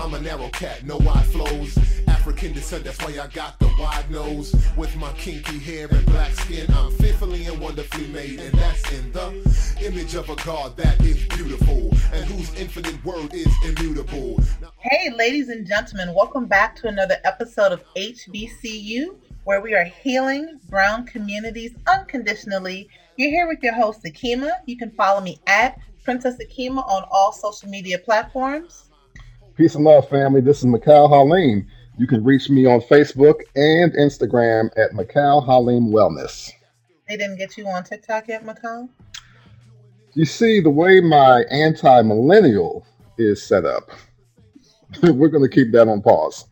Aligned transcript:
I'm 0.00 0.14
a 0.14 0.20
narrow 0.20 0.48
cat, 0.50 0.86
no 0.86 0.96
wide 0.98 1.26
flows. 1.26 1.76
African 2.06 2.52
descent, 2.52 2.84
that's 2.84 2.98
why 3.02 3.20
I 3.20 3.26
got 3.26 3.58
the 3.58 3.68
wide 3.80 4.08
nose. 4.08 4.54
With 4.76 4.94
my 4.96 5.10
kinky 5.14 5.58
hair 5.58 5.88
and 5.90 6.06
black 6.06 6.32
skin, 6.34 6.72
I'm 6.72 6.92
fearfully 6.92 7.46
and 7.46 7.60
wonderfully 7.60 8.06
made. 8.06 8.38
And 8.38 8.54
that's 8.54 8.92
in 8.92 9.10
the 9.10 9.76
image 9.84 10.14
of 10.14 10.30
a 10.30 10.36
God 10.36 10.76
that 10.76 11.00
is 11.00 11.26
beautiful 11.26 11.90
and 12.12 12.24
whose 12.26 12.54
infinite 12.54 13.04
word 13.04 13.34
is 13.34 13.52
immutable. 13.64 14.40
Hey, 14.78 15.12
ladies 15.16 15.48
and 15.48 15.66
gentlemen, 15.66 16.14
welcome 16.14 16.46
back 16.46 16.76
to 16.76 16.86
another 16.86 17.16
episode 17.24 17.72
of 17.72 17.82
HBCU, 17.96 19.16
where 19.42 19.60
we 19.60 19.74
are 19.74 19.84
healing 19.84 20.60
brown 20.70 21.06
communities 21.06 21.72
unconditionally. 21.88 22.88
You're 23.16 23.30
here 23.30 23.48
with 23.48 23.64
your 23.64 23.74
host, 23.74 24.04
Akima. 24.04 24.50
You 24.64 24.76
can 24.76 24.92
follow 24.92 25.20
me 25.20 25.40
at 25.48 25.80
Princess 26.04 26.36
Akima 26.36 26.86
on 26.88 27.04
all 27.10 27.32
social 27.32 27.68
media 27.68 27.98
platforms. 27.98 28.87
Peace 29.58 29.74
and 29.74 29.82
love, 29.82 30.08
family. 30.08 30.40
This 30.40 30.60
is 30.60 30.66
Mikal 30.66 31.08
Halim. 31.08 31.66
You 31.98 32.06
can 32.06 32.22
reach 32.22 32.48
me 32.48 32.64
on 32.64 32.80
Facebook 32.80 33.40
and 33.56 33.92
Instagram 33.94 34.70
at 34.76 34.92
Mikal 34.92 35.44
Halim 35.44 35.88
Wellness. 35.88 36.52
They 37.08 37.16
didn't 37.16 37.38
get 37.38 37.58
you 37.58 37.66
on 37.66 37.82
TikTok 37.82 38.28
yet, 38.28 38.46
Mikal? 38.46 38.88
You 40.14 40.24
see, 40.26 40.60
the 40.60 40.70
way 40.70 41.00
my 41.00 41.42
anti 41.50 42.02
millennial 42.02 42.86
is 43.18 43.42
set 43.42 43.64
up, 43.64 43.90
we're 45.02 45.26
going 45.26 45.42
to 45.42 45.52
keep 45.52 45.72
that 45.72 45.88
on 45.88 46.02
pause. 46.02 46.44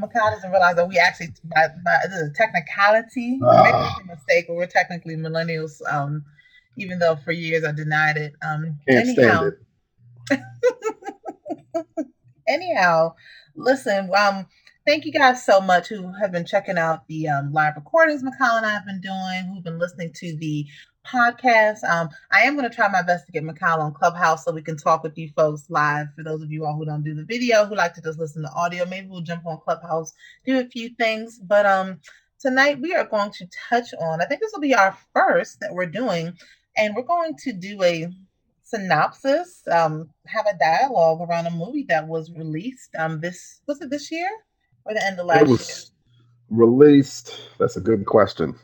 Mikal 0.00 0.32
doesn't 0.32 0.50
realize 0.50 0.76
that 0.76 0.88
we 0.88 0.98
actually, 0.98 1.34
by, 1.44 1.68
by 1.84 1.98
the 2.04 2.32
technicality, 2.34 3.40
uh, 3.46 3.62
make 3.62 3.74
a 3.74 4.16
mistake, 4.16 4.46
but 4.48 4.54
we're 4.54 4.66
technically 4.66 5.16
millennials, 5.16 5.82
um, 5.92 6.24
even 6.78 6.98
though 6.98 7.14
for 7.14 7.32
years 7.32 7.62
I 7.62 7.72
denied 7.72 8.16
it. 8.16 8.32
Um, 8.42 8.78
can't 8.88 9.06
anyhow, 9.06 9.50
stand 10.30 10.40
it. 10.40 12.06
anyhow, 12.48 13.14
listen, 13.54 14.10
um, 14.16 14.46
thank 14.86 15.04
you 15.04 15.12
guys 15.12 15.44
so 15.44 15.60
much 15.60 15.88
who 15.88 16.12
have 16.20 16.32
been 16.32 16.44
checking 16.44 16.78
out 16.78 17.06
the 17.08 17.28
um, 17.28 17.52
live 17.52 17.76
recordings 17.76 18.22
Mikal 18.22 18.56
and 18.56 18.66
I 18.66 18.70
have 18.72 18.86
been 18.86 19.00
doing, 19.00 19.52
who've 19.52 19.64
been 19.64 19.78
listening 19.78 20.12
to 20.16 20.36
the 20.36 20.66
podcast. 21.06 21.82
Um, 21.84 22.08
I 22.32 22.42
am 22.42 22.56
going 22.56 22.68
to 22.68 22.74
try 22.74 22.88
my 22.88 23.02
best 23.02 23.26
to 23.26 23.32
get 23.32 23.44
Mikal 23.44 23.78
on 23.78 23.92
Clubhouse 23.92 24.44
so 24.44 24.52
we 24.52 24.62
can 24.62 24.76
talk 24.76 25.02
with 25.02 25.16
you 25.18 25.30
folks 25.36 25.66
live. 25.68 26.08
For 26.16 26.22
those 26.22 26.42
of 26.42 26.50
you 26.50 26.64
all 26.64 26.76
who 26.76 26.84
don't 26.84 27.02
do 27.02 27.14
the 27.14 27.24
video, 27.24 27.64
who 27.64 27.74
like 27.74 27.94
to 27.94 28.02
just 28.02 28.18
listen 28.18 28.42
to 28.42 28.52
audio, 28.52 28.84
maybe 28.86 29.08
we'll 29.08 29.22
jump 29.22 29.46
on 29.46 29.60
Clubhouse, 29.60 30.12
do 30.44 30.58
a 30.58 30.64
few 30.68 30.90
things. 30.90 31.38
But 31.38 31.66
um, 31.66 32.00
tonight 32.40 32.80
we 32.80 32.94
are 32.94 33.04
going 33.04 33.30
to 33.32 33.46
touch 33.68 33.88
on, 34.00 34.20
I 34.20 34.26
think 34.26 34.40
this 34.40 34.52
will 34.52 34.60
be 34.60 34.74
our 34.74 34.96
first 35.14 35.60
that 35.60 35.72
we're 35.72 35.86
doing, 35.86 36.32
and 36.76 36.94
we're 36.94 37.02
going 37.02 37.34
to 37.44 37.52
do 37.52 37.82
a 37.82 38.08
synopsis, 38.72 39.62
um, 39.70 40.08
have 40.26 40.46
a 40.46 40.58
dialogue 40.58 41.20
around 41.20 41.46
a 41.46 41.50
movie 41.50 41.84
that 41.88 42.06
was 42.06 42.30
released 42.32 42.90
um 42.98 43.20
this 43.20 43.60
was 43.66 43.80
it 43.80 43.90
this 43.90 44.10
year 44.10 44.28
or 44.84 44.94
the 44.94 45.04
end 45.04 45.18
of 45.18 45.26
last 45.26 45.42
it 45.42 45.48
was 45.48 45.68
year? 45.68 45.76
Released. 46.52 47.40
That's 47.58 47.76
a 47.76 47.80
good 47.80 48.04
question. 48.04 48.54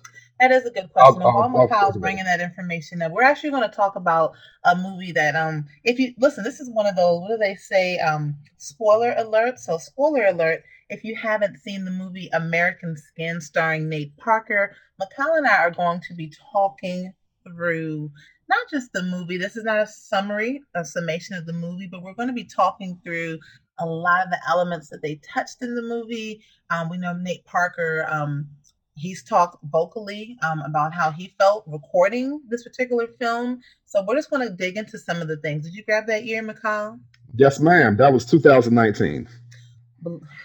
That 0.41 0.53
is 0.53 0.67
a 0.67 0.70
good 0.70 0.92
question. 0.92 1.23
I'll, 1.23 1.69
I'll 1.73 1.98
bringing 1.98 2.25
that 2.25 2.41
information 2.41 3.03
up. 3.03 3.12
We're 3.12 3.23
actually 3.23 3.51
going 3.51 3.69
to 3.69 3.75
talk 3.75 3.97
about 3.97 4.34
a 4.64 4.77
movie 4.77 5.11
that, 5.12 5.34
um, 5.34 5.67
if 5.83 5.98
you 5.98 6.14
listen, 6.19 6.45
this 6.45 6.61
is 6.61 6.70
one 6.70 6.86
of 6.86 6.95
those. 6.95 7.20
What 7.23 7.31
do 7.31 7.36
they 7.39 7.56
say? 7.56 7.98
Um, 7.98 8.36
spoiler 8.59 9.14
alert. 9.17 9.59
So, 9.59 9.79
spoiler 9.79 10.27
alert. 10.27 10.62
If 10.91 11.03
you 11.03 11.17
haven't 11.17 11.59
seen 11.59 11.84
the 11.84 11.91
movie 11.91 12.29
American 12.33 12.97
Skin, 12.97 13.41
starring 13.41 13.89
Nate 13.89 14.17
Parker, 14.17 14.77
Mikal 15.01 15.36
and 15.36 15.47
I 15.47 15.56
are 15.59 15.70
going 15.70 16.01
to 16.03 16.14
be 16.14 16.33
talking 16.53 17.12
through 17.45 18.11
not 18.48 18.70
just 18.70 18.92
the 18.92 19.02
movie. 19.02 19.36
This 19.36 19.56
is 19.56 19.64
not 19.64 19.78
a 19.78 19.86
summary, 19.86 20.62
a 20.74 20.84
summation 20.84 21.36
of 21.36 21.46
the 21.46 21.52
movie, 21.52 21.86
but 21.86 22.02
we're 22.02 22.14
going 22.14 22.28
to 22.28 22.34
be 22.34 22.44
talking 22.44 22.98
through 23.05 23.38
a 23.78 23.86
lot 23.86 24.24
of 24.24 24.30
the 24.30 24.40
elements 24.48 24.88
that 24.88 25.02
they 25.02 25.16
touched 25.16 25.62
in 25.62 25.74
the 25.74 25.82
movie. 25.82 26.42
Um, 26.70 26.88
we 26.88 26.96
know 26.98 27.12
Nate 27.12 27.44
Parker. 27.44 28.06
Um, 28.10 28.48
he's 28.94 29.22
talked 29.22 29.62
vocally 29.64 30.36
um, 30.42 30.60
about 30.62 30.92
how 30.92 31.10
he 31.10 31.34
felt 31.38 31.64
recording 31.66 32.40
this 32.48 32.64
particular 32.64 33.06
film. 33.20 33.61
So 33.86 34.05
we're 34.06 34.17
just 34.17 34.30
going 34.30 34.46
to 34.46 34.55
dig 34.55 34.77
into 34.77 34.98
some 34.98 35.23
of 35.23 35.28
the 35.28 35.36
things. 35.36 35.64
Did 35.64 35.74
you 35.74 35.84
grab 35.84 36.06
that 36.06 36.24
year, 36.24 36.42
Mikal? 36.42 36.98
Yes, 37.36 37.61
ma'am. 37.61 37.96
That 37.96 38.12
was 38.12 38.24
2019. 38.24 39.28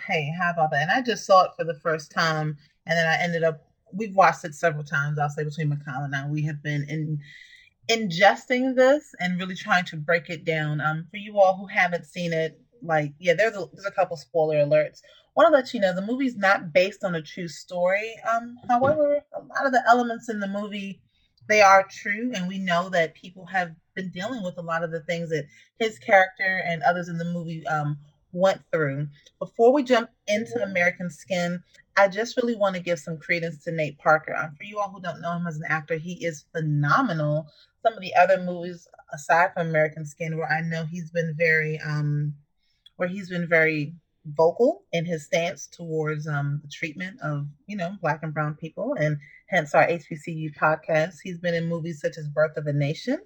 Hey, 0.07 0.31
how 0.39 0.51
about 0.51 0.71
that? 0.71 0.83
And 0.83 0.91
I 0.91 1.01
just 1.01 1.25
saw 1.25 1.45
it 1.45 1.51
for 1.57 1.63
the 1.63 1.75
first 1.75 2.11
time, 2.11 2.57
and 2.85 2.97
then 2.97 3.07
I 3.07 3.21
ended 3.21 3.43
up. 3.43 3.65
We've 3.93 4.15
watched 4.15 4.43
it 4.43 4.55
several 4.55 4.83
times. 4.83 5.19
I'll 5.19 5.29
say 5.29 5.43
between 5.43 5.69
Mikal 5.69 6.05
and 6.05 6.15
I, 6.15 6.27
we 6.27 6.41
have 6.43 6.63
been 6.63 6.83
in 6.89 7.19
ingesting 7.89 8.75
this 8.75 9.13
and 9.19 9.39
really 9.39 9.55
trying 9.55 9.85
to 9.85 9.97
break 9.97 10.29
it 10.29 10.45
down. 10.45 10.81
Um, 10.81 11.07
for 11.09 11.17
you 11.17 11.39
all 11.39 11.57
who 11.57 11.67
haven't 11.67 12.05
seen 12.05 12.33
it, 12.33 12.59
like 12.81 13.13
yeah, 13.19 13.33
there's 13.33 13.55
a, 13.55 13.65
there's 13.73 13.85
a 13.85 13.91
couple 13.91 14.17
spoiler 14.17 14.57
alerts. 14.57 15.01
Want 15.35 15.47
to 15.47 15.53
let 15.53 15.73
you 15.73 15.79
know 15.79 15.93
the 15.93 16.05
movie's 16.05 16.37
not 16.37 16.73
based 16.73 17.03
on 17.03 17.15
a 17.15 17.21
true 17.21 17.47
story. 17.47 18.13
Um, 18.31 18.57
however, 18.67 19.21
a 19.33 19.39
lot 19.39 19.65
of 19.65 19.71
the 19.71 19.83
elements 19.87 20.29
in 20.29 20.39
the 20.39 20.47
movie 20.47 21.01
they 21.49 21.61
are 21.61 21.85
true, 21.89 22.31
and 22.33 22.47
we 22.47 22.57
know 22.57 22.89
that 22.89 23.15
people 23.15 23.45
have 23.47 23.71
been 23.95 24.09
dealing 24.11 24.43
with 24.43 24.57
a 24.57 24.61
lot 24.61 24.83
of 24.83 24.91
the 24.91 25.01
things 25.01 25.29
that 25.29 25.45
his 25.77 25.99
character 25.99 26.63
and 26.65 26.81
others 26.83 27.09
in 27.09 27.17
the 27.17 27.25
movie 27.25 27.65
um 27.67 27.97
went 28.31 28.61
through. 28.71 29.07
Before 29.39 29.71
we 29.71 29.83
jump 29.83 30.09
into 30.27 30.63
American 30.63 31.09
Skin, 31.09 31.61
I 31.95 32.07
just 32.07 32.35
really 32.37 32.55
want 32.55 32.75
to 32.75 32.81
give 32.81 32.99
some 32.99 33.17
credence 33.17 33.63
to 33.63 33.71
Nate 33.71 33.97
Parker. 33.99 34.35
Um, 34.35 34.55
for 34.57 34.63
you 34.63 34.79
all 34.79 34.89
who 34.89 35.01
don't 35.01 35.21
know 35.21 35.33
him 35.33 35.47
as 35.47 35.57
an 35.57 35.65
actor, 35.69 35.95
he 35.97 36.25
is 36.25 36.45
phenomenal. 36.51 37.47
Some 37.83 37.93
of 37.93 38.01
the 38.01 38.15
other 38.15 38.41
movies 38.41 38.87
aside 39.11 39.53
from 39.53 39.67
American 39.67 40.05
Skin, 40.05 40.37
where 40.37 40.49
I 40.49 40.61
know 40.61 40.85
he's 40.85 41.11
been 41.11 41.35
very, 41.37 41.79
um, 41.81 42.33
where 42.95 43.09
he's 43.09 43.29
been 43.29 43.47
very 43.47 43.93
vocal 44.25 44.83
in 44.93 45.05
his 45.05 45.25
stance 45.25 45.67
towards 45.67 46.27
um, 46.27 46.61
the 46.63 46.69
treatment 46.69 47.19
of 47.21 47.45
you 47.67 47.75
know 47.75 47.97
black 48.01 48.23
and 48.23 48.33
brown 48.33 48.55
people, 48.55 48.95
and 48.97 49.17
hence 49.47 49.75
our 49.75 49.85
HBCU 49.85 50.55
podcast. 50.55 51.15
He's 51.23 51.39
been 51.39 51.53
in 51.53 51.67
movies 51.67 51.99
such 51.99 52.17
as 52.17 52.27
Birth 52.29 52.55
of 52.57 52.67
a 52.67 52.73
Nation, 52.73 53.19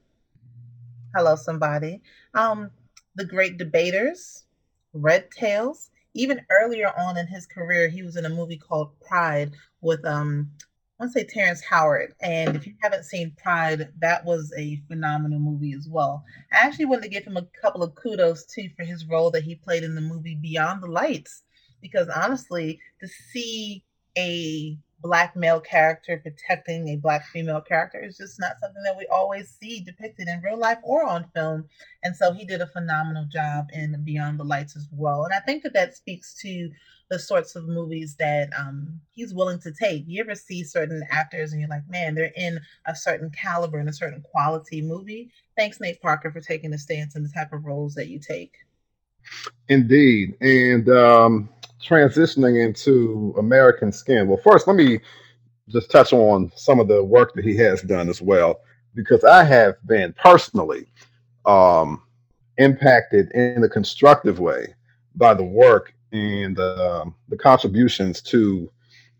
Hello 1.15 1.35
Somebody, 1.35 2.01
um, 2.33 2.71
The 3.15 3.25
Great 3.25 3.57
Debaters, 3.57 4.45
Red 4.93 5.31
Tails. 5.31 5.91
Even 6.15 6.43
earlier 6.49 6.91
on 6.97 7.15
in 7.15 7.27
his 7.27 7.45
career, 7.45 7.89
he 7.89 8.01
was 8.01 8.15
in 8.15 8.25
a 8.25 8.29
movie 8.29 8.57
called 8.57 8.99
Pride 9.01 9.53
with 9.81 10.03
um 10.03 10.49
I 10.99 11.03
want 11.03 11.13
to 11.13 11.19
say 11.19 11.25
Terrence 11.25 11.61
Howard. 11.61 12.13
And 12.21 12.55
if 12.55 12.65
you 12.65 12.73
mm-hmm. 12.73 12.83
haven't 12.83 13.05
seen 13.05 13.35
Pride, 13.37 13.89
that 13.99 14.25
was 14.25 14.51
a 14.57 14.81
phenomenal 14.87 15.39
movie 15.39 15.73
as 15.73 15.87
well. 15.87 16.23
I 16.51 16.65
actually 16.65 16.85
wanted 16.85 17.03
to 17.03 17.09
give 17.09 17.23
him 17.23 17.37
a 17.37 17.47
couple 17.61 17.83
of 17.83 17.93
kudos 17.93 18.45
too 18.45 18.69
for 18.75 18.83
his 18.83 19.05
role 19.05 19.29
that 19.31 19.43
he 19.43 19.55
played 19.55 19.83
in 19.83 19.93
the 19.93 20.01
movie 20.01 20.35
Beyond 20.35 20.81
the 20.81 20.87
Lights. 20.87 21.43
Because 21.81 22.07
honestly, 22.09 22.79
to 22.99 23.07
see 23.07 23.83
a 24.17 24.77
black 25.01 25.35
male 25.35 25.59
character 25.59 26.17
protecting 26.17 26.89
a 26.89 26.95
black 26.95 27.25
female 27.27 27.61
character 27.61 28.03
is 28.03 28.17
just 28.17 28.39
not 28.39 28.59
something 28.59 28.81
that 28.83 28.97
we 28.97 29.05
always 29.11 29.55
see 29.59 29.79
depicted 29.79 30.27
in 30.27 30.41
real 30.41 30.57
life 30.57 30.79
or 30.83 31.05
on 31.05 31.29
film. 31.35 31.65
And 32.03 32.15
so 32.15 32.33
he 32.33 32.45
did 32.45 32.61
a 32.61 32.67
phenomenal 32.67 33.25
job 33.31 33.67
in 33.73 34.01
Beyond 34.03 34.39
the 34.39 34.43
Lights 34.43 34.75
as 34.75 34.87
well. 34.91 35.25
And 35.25 35.33
I 35.33 35.39
think 35.39 35.63
that 35.63 35.73
that 35.73 35.95
speaks 35.95 36.33
to 36.41 36.69
the 37.09 37.19
sorts 37.19 37.55
of 37.55 37.67
movies 37.67 38.15
that 38.19 38.49
um, 38.57 38.99
he's 39.11 39.33
willing 39.33 39.59
to 39.61 39.71
take. 39.71 40.03
You 40.07 40.21
ever 40.21 40.35
see 40.35 40.63
certain 40.63 41.03
actors 41.09 41.51
and 41.51 41.61
you're 41.61 41.69
like, 41.69 41.87
man, 41.89 42.15
they're 42.15 42.33
in 42.35 42.59
a 42.85 42.95
certain 42.95 43.29
caliber 43.29 43.79
and 43.79 43.87
a 43.87 43.93
certain 43.93 44.21
quality 44.21 44.81
movie. 44.81 45.31
Thanks, 45.55 45.79
Nate 45.79 46.01
Parker, 46.01 46.31
for 46.31 46.41
taking 46.41 46.71
the 46.71 46.77
stance 46.77 47.15
and 47.15 47.23
the 47.23 47.29
type 47.29 47.53
of 47.53 47.65
roles 47.65 47.93
that 47.95 48.09
you 48.09 48.19
take. 48.19 48.55
Indeed. 49.69 50.35
And 50.41 50.89
um, 50.89 51.49
transitioning 51.83 52.63
into 52.63 53.33
American 53.37 53.91
Skin. 53.91 54.27
Well, 54.27 54.41
first, 54.43 54.67
let 54.67 54.75
me 54.75 54.99
just 55.69 55.91
touch 55.91 56.13
on 56.13 56.51
some 56.55 56.79
of 56.79 56.87
the 56.87 57.03
work 57.03 57.33
that 57.35 57.45
he 57.45 57.57
has 57.57 57.81
done 57.81 58.09
as 58.09 58.21
well, 58.21 58.61
because 58.95 59.23
I 59.23 59.43
have 59.43 59.75
been 59.85 60.13
personally 60.13 60.87
um, 61.45 62.03
impacted 62.57 63.31
in 63.31 63.63
a 63.63 63.69
constructive 63.69 64.39
way 64.39 64.73
by 65.15 65.33
the 65.33 65.43
work 65.43 65.93
and 66.11 66.57
uh, 66.57 67.05
the 67.29 67.37
contributions 67.37 68.21
to 68.21 68.71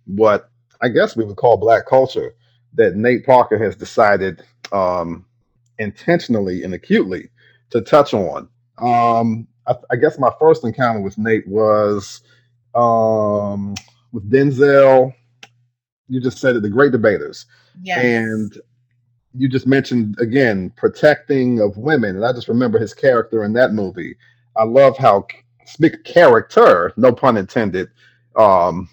what 0.06 0.50
I 0.82 0.90
guess 0.90 1.16
we 1.16 1.26
would 1.26 1.36
call 1.36 1.58
black 1.58 1.86
culture 1.86 2.36
that 2.76 2.96
Nate 2.96 3.26
Parker 3.26 3.58
has 3.58 3.76
decided 3.76 4.44
um, 4.72 5.26
intentionally 5.80 6.64
and 6.64 6.74
acutely 6.74 7.30
to 7.72 7.82
touch 7.82 8.14
on. 8.14 8.48
Um, 8.78 9.48
I, 9.66 9.76
I, 9.92 9.96
guess 9.96 10.20
my 10.20 10.32
first 10.40 10.64
encounter 10.64 11.02
with 11.02 11.18
Nate 11.18 11.48
was 11.48 12.22
um, 12.78 13.76
with 14.12 14.30
Denzel. 14.30 15.14
You 16.08 16.22
just 16.22 16.38
said 16.38 16.56
it, 16.56 16.62
the 16.62 16.70
Great 16.70 16.94
Debaters, 16.94 17.46
yes. 17.82 18.02
and 18.02 18.58
you 19.34 19.50
just 19.50 19.68
mentioned 19.68 20.16
again 20.20 20.72
protecting 20.78 21.60
of 21.60 21.76
women, 21.78 22.16
and 22.16 22.26
I 22.26 22.32
just 22.32 22.48
remember 22.48 22.80
his 22.80 22.94
character 22.94 23.44
in 23.44 23.52
that 23.54 23.74
movie. 23.74 24.16
I 24.56 24.64
love 24.64 24.98
how 24.98 25.28
speak 25.66 26.04
character, 26.06 26.94
no 26.96 27.12
pun 27.12 27.36
intended, 27.36 27.90
um, 28.38 28.90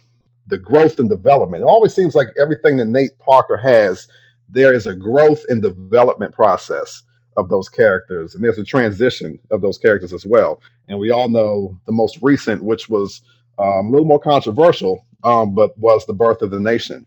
the 0.49 0.59
growth 0.59 0.99
and 0.99 1.09
development. 1.09 1.63
It 1.63 1.67
always 1.67 1.95
seems 1.95 2.15
like 2.15 2.29
everything 2.39 2.77
that 2.79 2.87
Nate 2.87 3.17
Parker 3.19 3.57
has, 3.57 4.09
there 4.49 4.75
is 4.75 4.87
a 4.87 4.95
growth 4.95 5.45
and 5.49 5.63
development 5.63 6.35
process 6.35 7.03
of 7.37 7.49
those 7.49 7.69
characters, 7.69 8.35
and 8.35 8.43
there's 8.43 8.59
a 8.59 8.65
transition 8.65 9.39
of 9.51 9.61
those 9.61 9.79
characters 9.79 10.13
as 10.13 10.27
well. 10.27 10.61
And 10.89 10.99
we 10.99 11.11
all 11.11 11.29
know 11.29 11.79
the 11.87 11.93
most 11.93 12.19
recent, 12.23 12.63
which 12.63 12.89
was 12.89 13.23
um, 13.59 13.87
a 13.87 13.91
little 13.91 14.07
more 14.07 14.21
controversial, 14.21 15.05
um, 15.23 15.55
but 15.55 15.77
was 15.79 16.05
the 16.07 16.13
birth 16.13 16.43
of 16.43 16.51
the 16.51 16.61
nation, 16.61 17.07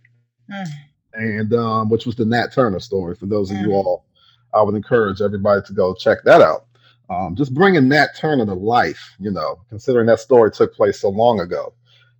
mm. 0.51 0.67
and 1.13 1.53
um, 1.53 1.89
which 1.89 2.05
was 2.05 2.15
the 2.15 2.25
Nat 2.25 2.53
Turner 2.53 2.79
story. 2.79 3.15
For 3.15 3.25
those 3.25 3.51
of 3.51 3.57
mm. 3.57 3.63
you 3.63 3.73
all, 3.73 4.05
I 4.53 4.61
would 4.61 4.75
encourage 4.75 5.21
everybody 5.21 5.61
to 5.65 5.73
go 5.73 5.93
check 5.93 6.19
that 6.23 6.41
out. 6.41 6.65
Um, 7.09 7.35
just 7.35 7.53
bringing 7.53 7.87
Nat 7.87 8.17
Turner 8.17 8.45
to 8.45 8.53
life, 8.53 9.15
you 9.19 9.31
know, 9.31 9.59
considering 9.69 10.07
that 10.07 10.19
story 10.19 10.51
took 10.51 10.73
place 10.73 10.99
so 10.99 11.09
long 11.09 11.39
ago. 11.39 11.73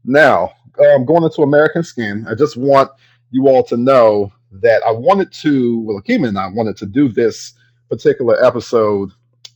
Now, 0.05 0.53
um, 0.79 1.05
going 1.05 1.23
into 1.23 1.41
American 1.41 1.83
Skin, 1.83 2.25
I 2.29 2.35
just 2.35 2.55
want 2.55 2.89
you 3.31 3.47
all 3.47 3.63
to 3.63 3.75
know 3.75 4.31
that 4.51 4.81
I 4.83 4.91
wanted 4.91 5.31
to, 5.33 5.79
well, 5.81 6.01
Akima 6.01 6.29
and 6.29 6.39
I 6.39 6.47
wanted 6.47 6.77
to 6.77 6.85
do 6.85 7.09
this 7.09 7.53
particular 7.89 8.43
episode 8.43 9.11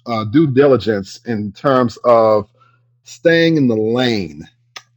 uh, 0.05 0.25
due 0.25 0.47
diligence 0.47 1.21
in 1.25 1.51
terms 1.51 1.97
of 2.03 2.49
staying 3.03 3.57
in 3.57 3.67
the 3.67 3.75
lane, 3.75 4.47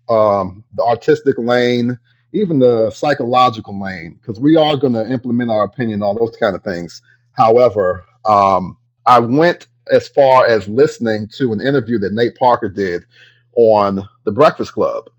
um, 0.08 0.64
the 0.74 0.82
artistic 0.82 1.36
lane, 1.38 1.98
even 2.32 2.58
the 2.58 2.90
psychological 2.90 3.80
lane, 3.80 4.18
because 4.20 4.40
we 4.40 4.56
are 4.56 4.76
going 4.76 4.92
to 4.92 5.10
implement 5.10 5.50
our 5.50 5.64
opinion 5.64 6.02
on 6.02 6.16
those 6.16 6.36
kind 6.36 6.54
of 6.54 6.62
things. 6.62 7.02
However, 7.32 8.04
um, 8.24 8.76
I 9.06 9.18
went 9.20 9.68
as 9.90 10.08
far 10.08 10.46
as 10.46 10.66
listening 10.68 11.28
to 11.36 11.52
an 11.52 11.60
interview 11.60 11.98
that 11.98 12.12
Nate 12.12 12.36
Parker 12.36 12.68
did 12.68 13.04
on 13.56 14.06
the 14.24 14.32
Breakfast 14.32 14.72
Club. 14.72 15.10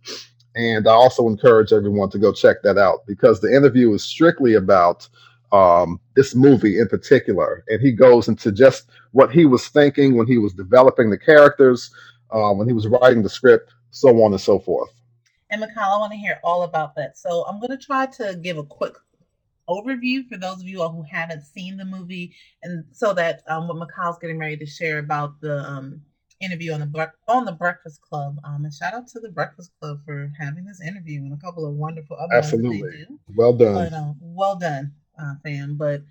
And 0.56 0.88
I 0.88 0.92
also 0.92 1.28
encourage 1.28 1.74
everyone 1.74 2.10
to 2.12 2.20
go 2.20 2.32
check 2.32 2.58
that 2.64 2.78
out 2.78 3.06
because 3.06 3.42
the 3.42 3.54
interview 3.54 3.94
is 3.94 4.04
strictly 4.04 4.54
about 4.54 5.08
um, 5.52 6.00
this 6.16 6.34
movie 6.34 6.80
in 6.80 6.88
particular. 6.88 7.64
And 7.68 7.82
he 7.82 7.92
goes 7.92 8.28
into 8.28 8.52
just 8.52 8.90
what 9.12 9.32
he 9.32 9.46
was 9.46 9.68
thinking 9.68 10.16
when 10.16 10.28
he 10.28 10.38
was 10.38 10.54
developing 10.54 11.10
the 11.10 11.18
characters, 11.18 11.92
uh, 12.32 12.52
when 12.52 12.68
he 12.68 12.74
was 12.74 12.88
writing 12.88 13.22
the 13.22 13.30
script, 13.30 13.74
so 13.96 14.24
on 14.24 14.34
and 14.34 14.42
so 14.42 14.60
forth. 14.60 14.92
And 15.50 15.62
Mikal, 15.62 15.78
I 15.78 15.98
want 16.00 16.12
to 16.12 16.18
hear 16.18 16.40
all 16.44 16.64
about 16.64 16.96
that. 16.96 17.18
So 17.18 17.46
I'm 17.48 17.60
going 17.60 17.72
to 17.72 17.84
try 17.84 18.06
to 18.08 18.38
give 18.42 18.58
a 18.58 18.64
quick 18.64 18.96
overview 19.70 20.28
for 20.28 20.38
those 20.38 20.60
of 20.62 20.68
you 20.68 20.82
all 20.82 20.92
who 20.92 21.04
haven't 21.04 21.44
seen 21.44 21.78
the 21.78 21.86
movie, 21.86 22.36
and 22.62 22.84
so 22.92 23.14
that 23.14 23.42
um, 23.48 23.68
what 23.68 23.78
Mikal's 23.78 24.20
getting 24.20 24.38
ready 24.38 24.58
to 24.58 24.66
share 24.66 25.00
about 25.00 25.40
the 25.40 25.60
um, 25.60 26.02
interview 26.42 26.74
on 26.74 26.82
the 26.82 27.12
on 27.28 27.46
the 27.46 27.54
Breakfast 27.54 28.02
Club. 28.02 28.38
Um, 28.44 28.66
and 28.66 28.74
shout 28.74 28.94
out 28.94 29.08
to 29.10 29.20
the 29.20 29.30
Breakfast 29.30 29.72
Club 29.80 30.02
for 30.06 30.32
having 30.38 30.66
this 30.66 30.82
interview 30.82 31.22
and 31.22 31.34
a 31.34 31.38
couple 31.38 31.66
of 31.66 31.74
wonderful 31.76 32.18
other 32.18 32.36
absolutely 32.36 33.06
well 33.36 33.54
done. 33.54 33.76
But, 33.76 33.94
um, 33.94 34.16
well 34.20 34.58
done, 34.58 34.92
uh, 35.18 35.36
fam. 35.44 35.78
But 35.78 36.02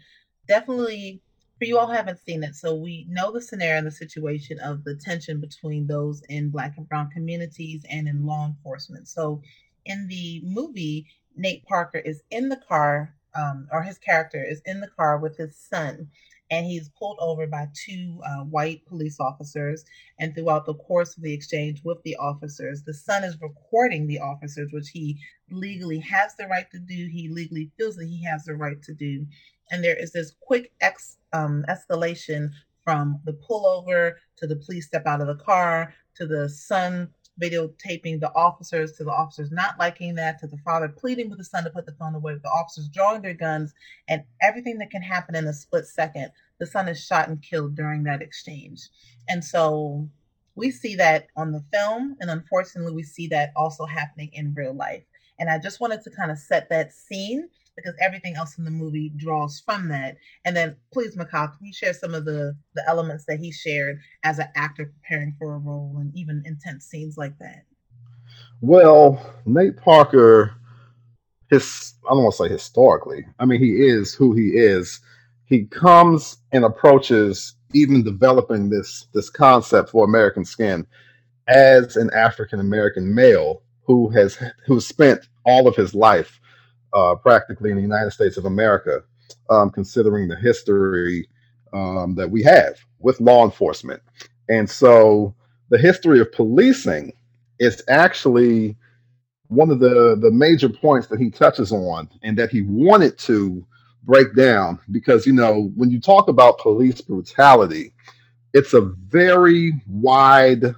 definitely 0.49 1.21
you 1.61 1.79
all 1.79 1.87
haven't 1.87 2.19
seen 2.19 2.43
it, 2.43 2.55
so 2.55 2.75
we 2.75 3.07
know 3.09 3.33
the 3.33 3.41
scenario 3.41 3.79
and 3.79 3.87
the 3.87 3.93
situation 3.93 4.59
of 4.59 4.85
the 4.85 4.97
tension 4.97 5.41
between 5.41 5.87
those 5.87 6.23
in 6.29 6.51
Black 6.51 6.77
and 6.77 6.89
Brown 6.89 7.11
communities 7.11 7.85
and 7.89 8.09
in 8.09 8.27
law 8.27 8.47
enforcement. 8.47 9.09
So 9.09 9.41
in 9.85 10.09
the 10.09 10.43
movie, 10.45 11.07
Nate 11.37 11.65
Parker 11.65 11.99
is 11.99 12.23
in 12.31 12.49
the 12.49 12.61
car, 12.69 13.15
um, 13.35 13.69
or 13.73 13.83
his 13.83 13.99
character 13.99 14.43
is 14.43 14.63
in 14.67 14.81
the 14.81 14.89
car 14.89 15.19
with 15.19 15.37
his 15.37 15.57
son 15.57 16.09
and 16.51 16.67
he's 16.67 16.91
pulled 16.91 17.19
over 17.21 17.47
by 17.47 17.69
two 17.75 18.21
uh, 18.25 18.45
white 18.45 18.85
police 18.87 19.19
officers. 19.19 19.85
And 20.19 20.35
throughout 20.35 20.67
the 20.67 20.75
course 20.75 21.17
of 21.17 21.23
the 21.23 21.33
exchange 21.33 21.83
with 21.85 22.03
the 22.03 22.17
officers, 22.17 22.83
the 22.83 22.95
son 22.95 23.25
is 23.25 23.41
recording 23.41 24.07
the 24.07 24.21
officers, 24.21 24.71
which 24.73 24.91
he 24.91 25.19
legally 25.51 25.99
has 26.01 26.35
the 26.37 26.47
right 26.47 26.71
to 26.71 26.79
do. 26.79 27.09
He 27.11 27.29
legally 27.29 27.71
feels 27.77 27.97
that 27.97 28.07
he 28.07 28.23
has 28.25 28.45
the 28.45 28.55
right 28.55 28.81
to 28.83 28.95
do. 28.95 29.27
And 29.71 29.83
there 29.83 29.97
is 29.97 30.13
this 30.13 30.35
quick 30.41 30.73
ex, 30.81 31.19
um, 31.33 31.65
escalation 31.69 32.51
from 32.83 33.21
the 33.25 33.33
pullover 33.33 34.15
to 34.37 34.47
the 34.47 34.57
police 34.57 34.87
step 34.87 35.07
out 35.07 35.21
of 35.21 35.27
the 35.27 35.43
car 35.43 35.95
to 36.17 36.27
the 36.27 36.49
son 36.49 37.09
videotaping 37.41 38.21
the 38.21 38.33
officers 38.37 38.93
to 38.93 39.03
the 39.03 39.11
officers 39.11 39.51
not 39.51 39.77
liking 39.77 40.15
that 40.15 40.39
to 40.39 40.47
the 40.47 40.59
father 40.59 40.89
pleading 40.89 41.29
with 41.29 41.39
the 41.39 41.45
son 41.45 41.65
to 41.65 41.71
put 41.71 41.85
the 41.85 41.95
phone 41.99 42.15
away 42.15 42.33
the 42.37 42.49
officers 42.49 42.89
drawing 42.89 43.21
their 43.23 43.35
guns 43.35 43.75
and 44.07 44.23
everything 44.41 44.79
that 44.79 44.89
can 44.89 45.03
happen 45.03 45.35
in 45.35 45.45
a 45.49 45.53
split 45.53 45.85
second 45.85 46.31
the 46.59 46.67
son 46.67 46.89
is 46.89 47.05
shot 47.05 47.29
and 47.29 47.43
killed 47.43 47.75
during 47.75 48.05
that 48.05 48.23
exchange. 48.23 48.89
And 49.29 49.45
so 49.45 50.09
we 50.55 50.71
see 50.71 50.95
that 50.97 51.27
on 51.37 51.53
the 51.53 51.65
film 51.73 52.17
and 52.21 52.31
unfortunately 52.31 52.93
we 52.93 53.03
see 53.03 53.27
that 53.29 53.53
also 53.57 53.87
happening 53.87 54.31
in 54.33 54.55
real 54.55 54.75
life. 54.75 55.03
And 55.39 55.51
i 55.51 55.59
just 55.59 55.81
wanted 55.81 56.03
to 56.03 56.11
kind 56.11 56.31
of 56.31 56.39
set 56.39 56.69
that 56.71 56.93
scene 56.93 57.49
because 57.77 57.95
everything 58.01 58.37
else 58.37 58.59
in 58.59 58.65
the 58.65 58.71
movie 58.71 59.13
draws 59.17 59.61
from 59.61 59.89
that. 59.89 60.17
And 60.45 60.57
then, 60.57 60.77
please, 60.93 61.17
Mikal, 61.17 61.57
can 61.57 61.67
you 61.67 61.73
share 61.73 61.95
some 61.95 62.15
of 62.15 62.25
the 62.25 62.57
the 62.75 62.85
elements 62.89 63.25
that 63.27 63.41
he 63.41 63.53
shared 63.53 63.99
as 64.23 64.39
an 64.39 64.49
actor 64.55 64.87
preparing 64.87 65.35
for 65.39 65.55
a 65.55 65.59
role, 65.59 65.97
and 65.99 66.15
even 66.15 66.43
intense 66.45 66.87
scenes 66.87 67.17
like 67.17 67.39
that? 67.39 67.65
Well, 68.61 69.21
Nate 69.45 69.77
Parker, 69.77 70.55
his 71.51 71.95
I 72.07 72.15
don't 72.15 72.23
want 72.23 72.35
to 72.37 72.45
say 72.45 72.49
historically. 72.49 73.27
I 73.39 73.45
mean, 73.45 73.61
he 73.61 73.87
is 73.87 74.15
who 74.15 74.35
he 74.35 74.51
is. 74.51 75.01
He 75.47 75.65
comes 75.65 76.39
and 76.53 76.65
approaches 76.65 77.55
even 77.75 78.03
developing 78.03 78.71
this 78.71 79.07
this 79.13 79.29
concept 79.29 79.91
for 79.91 80.05
American 80.05 80.45
Skin 80.45 80.87
as 81.49 81.97
an 81.97 82.11
African 82.15 82.61
American 82.61 83.15
male 83.15 83.63
who 83.83 84.09
has 84.11 84.39
who 84.67 84.81
spent 84.81 85.29
all 85.45 85.69
of 85.69 85.77
his 85.77 85.95
life 85.95 86.41
uh, 86.95 87.15
practically 87.17 87.71
in 87.71 87.77
the 87.77 87.83
United 87.83 88.13
States 88.13 88.37
of 88.37 88.45
America, 88.45 89.03
um, 89.51 89.71
considering 89.71 90.29
the 90.29 90.37
history 90.37 91.29
um, 91.73 92.15
that 92.15 92.31
we 92.31 92.43
have 92.43 92.79
with 93.01 93.21
law 93.21 93.45
enforcement. 93.45 94.01
And 94.49 94.69
so 94.69 95.35
the 95.71 95.79
history 95.79 96.21
of 96.21 96.33
policing 96.33 97.13
is 97.59 97.83
actually 97.89 98.77
one 99.49 99.71
of 99.71 99.81
the, 99.81 100.17
the 100.21 100.31
major 100.31 100.69
points 100.69 101.07
that 101.09 101.21
he 101.21 101.31
touches 101.31 101.73
on 101.73 102.09
and 102.23 102.37
that 102.39 102.51
he 102.51 102.63
wanted 102.63 103.19
to 103.19 103.67
break 104.05 104.35
down 104.35 104.79
because, 104.91 105.27
you 105.27 105.33
know, 105.33 105.73
when 105.77 105.91
you 105.91 106.01
talk 106.01 106.29
about 106.29 106.59
police 106.59 107.01
brutality, 107.01 107.93
it's 108.53 108.75
a 108.75 108.81
very 109.09 109.73
wide 109.89 110.75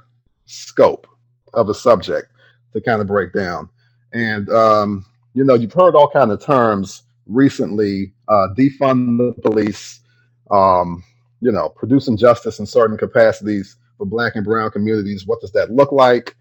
scope 0.47 1.07
of 1.55 1.69
a 1.69 1.75
subject 1.75 2.29
to 2.73 2.81
kind 2.81 3.01
of 3.01 3.07
break 3.07 3.33
down. 3.33 3.69
And 4.13 4.49
um, 4.51 5.05
you 5.37 5.45
know, 5.45 5.55
you've 5.55 5.75
heard 5.75 5.95
all 5.95 6.09
kind 6.09 6.31
of 6.31 6.43
terms 6.43 7.03
recently, 7.27 8.15
uh, 8.29 8.49
defund 8.57 9.19
the 9.19 9.35
police, 9.43 10.01
um, 10.51 11.05
you 11.41 11.53
know, 11.53 11.69
producing 11.69 12.17
justice 12.17 12.59
in 12.59 12.65
certain 12.65 12.97
capacities 12.97 13.77
for 13.99 14.07
black 14.07 14.35
and 14.35 14.47
brown 14.47 14.71
communities. 14.71 15.27
What 15.27 15.43
does 15.43 15.53
that 15.53 15.71
look 15.71 15.93
like? 15.93 16.35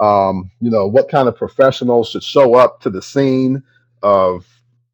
Um, 0.00 0.50
you 0.60 0.68
know, 0.68 0.88
what 0.88 1.08
kind 1.08 1.28
of 1.28 1.36
professionals 1.36 2.08
should 2.10 2.24
show 2.24 2.56
up 2.56 2.80
to 2.80 2.90
the 2.90 3.00
scene 3.00 3.62
of 4.02 4.44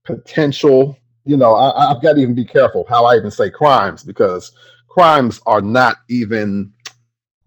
potential? 0.05 0.99
You 1.25 1.39
know, 1.39 1.55
I, 1.55 1.93
I've 1.93 2.03
got 2.03 2.15
to 2.15 2.21
even 2.21 2.35
be 2.35 2.45
careful 2.45 2.85
how 2.87 3.07
I 3.07 3.17
even 3.17 3.31
say 3.31 3.49
crimes 3.49 4.05
because 4.05 4.53
crimes 4.87 5.41
are 5.47 5.63
not 5.63 5.97
even 6.11 6.71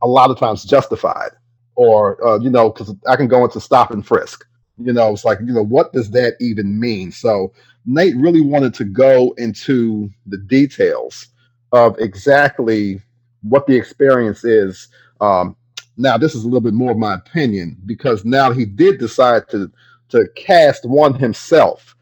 a 0.01 0.07
lot 0.07 0.31
of 0.31 0.39
times 0.39 0.63
justified 0.63 1.31
or 1.75 2.25
uh, 2.27 2.39
you 2.39 2.49
know 2.49 2.69
because 2.69 2.93
i 3.07 3.15
can 3.15 3.27
go 3.27 3.43
into 3.43 3.59
stop 3.59 3.91
and 3.91 4.05
frisk 4.05 4.45
you 4.79 4.93
know, 4.93 5.13
it's 5.13 5.25
like, 5.25 5.39
you 5.39 5.53
know, 5.53 5.63
what 5.63 5.93
does 5.93 6.12
that 6.12 6.36
even 6.39 6.79
mean? 6.79 7.12
So 7.12 7.53
Nate 7.86 8.15
really 8.15 8.41
wanted 8.41 8.74
to 8.75 8.86
go 8.86 9.33
into 9.38 10.09
the 10.25 10.38
details 10.38 11.27
of 11.71 11.98
exactly 12.00 13.01
what 13.41 13.67
the 13.67 13.75
experience 13.75 14.43
is. 14.43 14.88
Um, 15.21 15.55
now, 15.98 16.17
this 16.17 16.33
is 16.33 16.43
a 16.43 16.48
little 16.48 16.62
bit 16.62 16.74
more 16.74 16.91
of 16.91 16.98
my 16.98 17.15
opinion 17.15 17.77
because 17.86 18.24
now 18.24 18.51
he 18.51 18.65
did 18.65 19.00
decide 19.00 19.50
to 19.50 19.71
to 20.09 20.27
cast 20.36 20.86
one 20.86 21.13
himself 21.13 21.95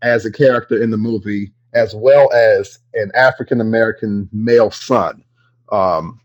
as 0.00 0.24
a 0.24 0.32
character 0.32 0.82
in 0.82 0.90
the 0.90 0.96
movie, 0.96 1.52
as 1.74 1.94
well 1.94 2.32
as 2.32 2.78
an 2.94 3.10
African 3.14 3.60
American 3.60 4.28
male 4.32 4.70
son, 4.70 5.22
um, 5.70 6.20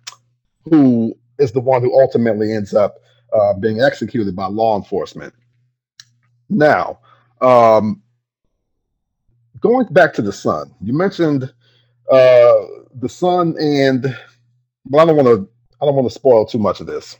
who 0.63 1.13
is 1.39 1.51
the 1.51 1.59
one 1.59 1.81
who 1.81 1.99
ultimately 1.99 2.53
ends 2.53 2.73
up 2.73 2.95
uh, 3.33 3.53
being 3.53 3.81
executed 3.81 4.35
by 4.35 4.45
law 4.45 4.77
enforcement. 4.77 5.33
Now, 6.49 6.99
um, 7.41 8.01
going 9.59 9.87
back 9.91 10.13
to 10.13 10.21
the 10.21 10.33
son, 10.33 10.73
you 10.81 10.93
mentioned 10.93 11.43
uh, 12.11 12.61
the 12.93 13.09
son, 13.09 13.55
and 13.59 14.15
well, 14.85 15.03
I 15.03 15.05
don't 15.05 15.15
want 15.15 15.27
to. 15.27 15.49
I 15.81 15.85
don't 15.85 15.95
want 15.95 16.07
to 16.07 16.13
spoil 16.13 16.45
too 16.45 16.59
much 16.59 16.79
of 16.79 16.87
this. 16.87 17.17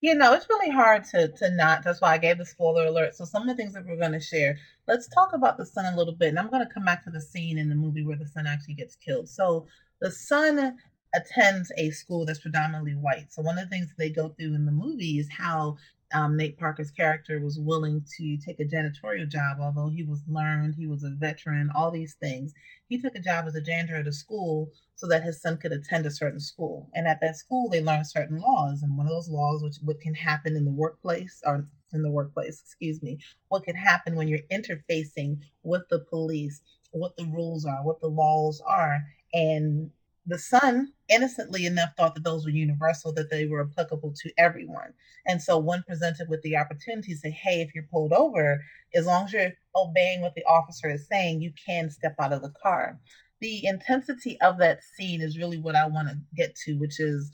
You 0.00 0.14
know, 0.14 0.34
it's 0.34 0.48
really 0.48 0.70
hard 0.70 1.04
to 1.06 1.28
to 1.28 1.50
not. 1.50 1.82
That's 1.84 2.00
why 2.00 2.12
I 2.12 2.18
gave 2.18 2.38
the 2.38 2.46
spoiler 2.46 2.86
alert. 2.86 3.14
So 3.14 3.24
some 3.24 3.42
of 3.42 3.48
the 3.48 3.54
things 3.54 3.74
that 3.74 3.86
we're 3.86 3.96
going 3.96 4.12
to 4.12 4.20
share. 4.20 4.58
Let's 4.86 5.08
talk 5.08 5.32
about 5.32 5.56
the 5.56 5.66
son 5.66 5.92
a 5.92 5.96
little 5.96 6.14
bit, 6.14 6.28
and 6.28 6.38
I'm 6.38 6.50
going 6.50 6.66
to 6.66 6.72
come 6.72 6.84
back 6.84 7.04
to 7.04 7.10
the 7.10 7.20
scene 7.20 7.56
in 7.56 7.68
the 7.68 7.74
movie 7.74 8.04
where 8.04 8.16
the 8.16 8.26
son 8.26 8.46
actually 8.46 8.74
gets 8.74 8.96
killed. 8.96 9.28
So 9.28 9.66
the 10.00 10.10
son 10.10 10.76
attends 11.14 11.70
a 11.76 11.90
school 11.90 12.24
that's 12.24 12.40
predominantly 12.40 12.94
white. 12.94 13.32
So 13.32 13.42
one 13.42 13.58
of 13.58 13.64
the 13.64 13.70
things 13.70 13.92
they 13.96 14.10
go 14.10 14.30
through 14.30 14.54
in 14.54 14.66
the 14.66 14.72
movie 14.72 15.18
is 15.18 15.28
how 15.30 15.76
um, 16.14 16.36
Nate 16.36 16.58
Parker's 16.58 16.90
character 16.90 17.40
was 17.40 17.58
willing 17.58 18.04
to 18.16 18.36
take 18.38 18.60
a 18.60 18.64
janitorial 18.64 19.28
job, 19.28 19.58
although 19.60 19.88
he 19.88 20.02
was 20.02 20.22
learned, 20.28 20.74
he 20.74 20.86
was 20.86 21.04
a 21.04 21.10
veteran, 21.10 21.70
all 21.74 21.90
these 21.90 22.14
things. 22.14 22.52
He 22.88 23.00
took 23.00 23.14
a 23.14 23.20
job 23.20 23.46
as 23.46 23.54
a 23.54 23.60
janitor 23.60 23.96
at 23.96 24.06
a 24.06 24.12
school 24.12 24.70
so 24.94 25.06
that 25.08 25.22
his 25.22 25.40
son 25.40 25.56
could 25.56 25.72
attend 25.72 26.06
a 26.06 26.10
certain 26.10 26.40
school. 26.40 26.88
And 26.94 27.06
at 27.06 27.20
that 27.20 27.36
school, 27.36 27.68
they 27.68 27.82
learned 27.82 28.06
certain 28.06 28.38
laws. 28.38 28.82
And 28.82 28.96
one 28.96 29.06
of 29.06 29.12
those 29.12 29.28
laws, 29.28 29.62
which 29.62 29.76
what 29.82 30.00
can 30.00 30.14
happen 30.14 30.56
in 30.56 30.64
the 30.64 30.70
workplace 30.70 31.40
or 31.44 31.66
in 31.92 32.02
the 32.02 32.10
workplace, 32.10 32.60
excuse 32.60 33.02
me, 33.02 33.18
what 33.48 33.64
can 33.64 33.76
happen 33.76 34.14
when 34.14 34.28
you're 34.28 34.38
interfacing 34.50 35.38
with 35.62 35.82
the 35.90 36.00
police, 36.00 36.60
what 36.92 37.16
the 37.16 37.24
rules 37.26 37.64
are, 37.64 37.84
what 37.84 38.00
the 38.00 38.08
laws 38.08 38.62
are. 38.66 39.02
And 39.32 39.90
the 40.26 40.38
son 40.38 40.92
innocently 41.08 41.66
enough 41.66 41.90
thought 41.96 42.14
that 42.14 42.24
those 42.24 42.44
were 42.44 42.50
universal, 42.50 43.12
that 43.12 43.30
they 43.30 43.46
were 43.46 43.62
applicable 43.62 44.14
to 44.22 44.32
everyone. 44.38 44.92
And 45.26 45.42
so, 45.42 45.58
when 45.58 45.82
presented 45.82 46.28
with 46.28 46.42
the 46.42 46.56
opportunity, 46.56 47.12
to 47.12 47.18
say, 47.18 47.30
hey, 47.30 47.60
if 47.60 47.74
you're 47.74 47.88
pulled 47.90 48.12
over, 48.12 48.62
as 48.94 49.06
long 49.06 49.24
as 49.24 49.32
you're 49.32 49.52
obeying 49.76 50.20
what 50.20 50.34
the 50.34 50.44
officer 50.44 50.88
is 50.88 51.06
saying, 51.08 51.40
you 51.40 51.52
can 51.66 51.90
step 51.90 52.14
out 52.20 52.32
of 52.32 52.42
the 52.42 52.52
car. 52.62 52.98
The 53.40 53.66
intensity 53.66 54.40
of 54.40 54.58
that 54.58 54.80
scene 54.96 55.20
is 55.20 55.38
really 55.38 55.58
what 55.58 55.74
I 55.74 55.86
want 55.86 56.08
to 56.08 56.18
get 56.36 56.54
to, 56.64 56.74
which 56.74 57.00
is 57.00 57.32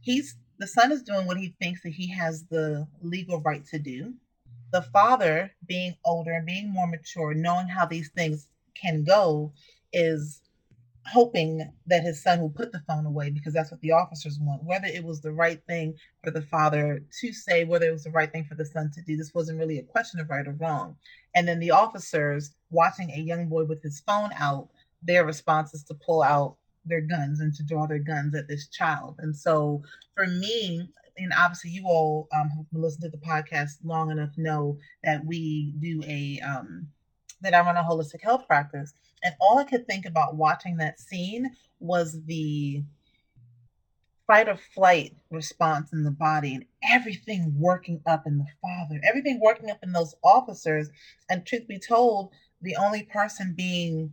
he's 0.00 0.36
the 0.58 0.66
son 0.66 0.92
is 0.92 1.02
doing 1.02 1.26
what 1.26 1.36
he 1.36 1.54
thinks 1.60 1.82
that 1.82 1.92
he 1.92 2.08
has 2.12 2.44
the 2.44 2.86
legal 3.02 3.40
right 3.40 3.64
to 3.66 3.78
do. 3.78 4.14
The 4.72 4.82
father, 4.82 5.50
being 5.66 5.94
older 6.04 6.32
and 6.32 6.46
being 6.46 6.72
more 6.72 6.86
mature, 6.86 7.34
knowing 7.34 7.68
how 7.68 7.86
these 7.86 8.10
things 8.16 8.48
can 8.74 9.04
go, 9.04 9.52
is 9.92 10.40
hoping 11.06 11.70
that 11.86 12.02
his 12.02 12.22
son 12.22 12.40
will 12.40 12.50
put 12.50 12.72
the 12.72 12.82
phone 12.86 13.06
away 13.06 13.30
because 13.30 13.54
that's 13.54 13.70
what 13.70 13.80
the 13.80 13.92
officers 13.92 14.38
want. 14.40 14.64
Whether 14.64 14.86
it 14.86 15.04
was 15.04 15.20
the 15.20 15.32
right 15.32 15.60
thing 15.66 15.94
for 16.24 16.30
the 16.30 16.42
father 16.42 17.02
to 17.20 17.32
say, 17.32 17.64
whether 17.64 17.86
it 17.86 17.92
was 17.92 18.04
the 18.04 18.10
right 18.10 18.30
thing 18.30 18.44
for 18.44 18.56
the 18.56 18.64
son 18.64 18.90
to 18.94 19.02
do, 19.02 19.16
this 19.16 19.34
wasn't 19.34 19.58
really 19.58 19.78
a 19.78 19.84
question 19.84 20.20
of 20.20 20.28
right 20.28 20.46
or 20.46 20.56
wrong. 20.60 20.96
And 21.34 21.46
then 21.46 21.60
the 21.60 21.70
officers 21.70 22.52
watching 22.70 23.10
a 23.10 23.20
young 23.20 23.48
boy 23.48 23.64
with 23.64 23.82
his 23.82 24.00
phone 24.00 24.30
out, 24.36 24.68
their 25.02 25.24
response 25.24 25.74
is 25.74 25.84
to 25.84 25.94
pull 25.94 26.22
out 26.22 26.56
their 26.84 27.00
guns 27.00 27.40
and 27.40 27.54
to 27.54 27.62
draw 27.62 27.86
their 27.86 27.98
guns 27.98 28.34
at 28.34 28.48
this 28.48 28.68
child. 28.68 29.16
And 29.18 29.34
so 29.36 29.82
for 30.14 30.26
me, 30.26 30.88
and 31.18 31.32
obviously 31.36 31.70
you 31.70 31.86
all 31.86 32.28
um, 32.34 32.50
who 32.72 32.80
listen 32.80 33.02
to 33.02 33.08
the 33.08 33.16
podcast 33.18 33.76
long 33.84 34.10
enough 34.10 34.36
know 34.36 34.78
that 35.02 35.24
we 35.24 35.74
do 35.78 36.02
a 36.06 36.40
um, 36.40 36.88
that 37.40 37.54
I 37.54 37.60
run 37.60 37.76
a 37.76 37.82
holistic 37.82 38.22
health 38.22 38.46
practice. 38.46 38.92
And 39.22 39.34
all 39.40 39.58
I 39.58 39.64
could 39.64 39.86
think 39.86 40.06
about 40.06 40.36
watching 40.36 40.76
that 40.78 41.00
scene 41.00 41.50
was 41.80 42.22
the 42.24 42.82
fight 44.26 44.48
or 44.48 44.58
flight 44.74 45.14
response 45.30 45.92
in 45.92 46.02
the 46.02 46.10
body 46.10 46.54
and 46.54 46.64
everything 46.90 47.54
working 47.56 48.00
up 48.06 48.26
in 48.26 48.38
the 48.38 48.46
father, 48.60 49.00
everything 49.08 49.40
working 49.40 49.70
up 49.70 49.78
in 49.82 49.92
those 49.92 50.14
officers. 50.24 50.88
And 51.30 51.46
truth 51.46 51.68
be 51.68 51.78
told, 51.78 52.32
the 52.62 52.76
only 52.76 53.04
person 53.04 53.54
being 53.56 54.12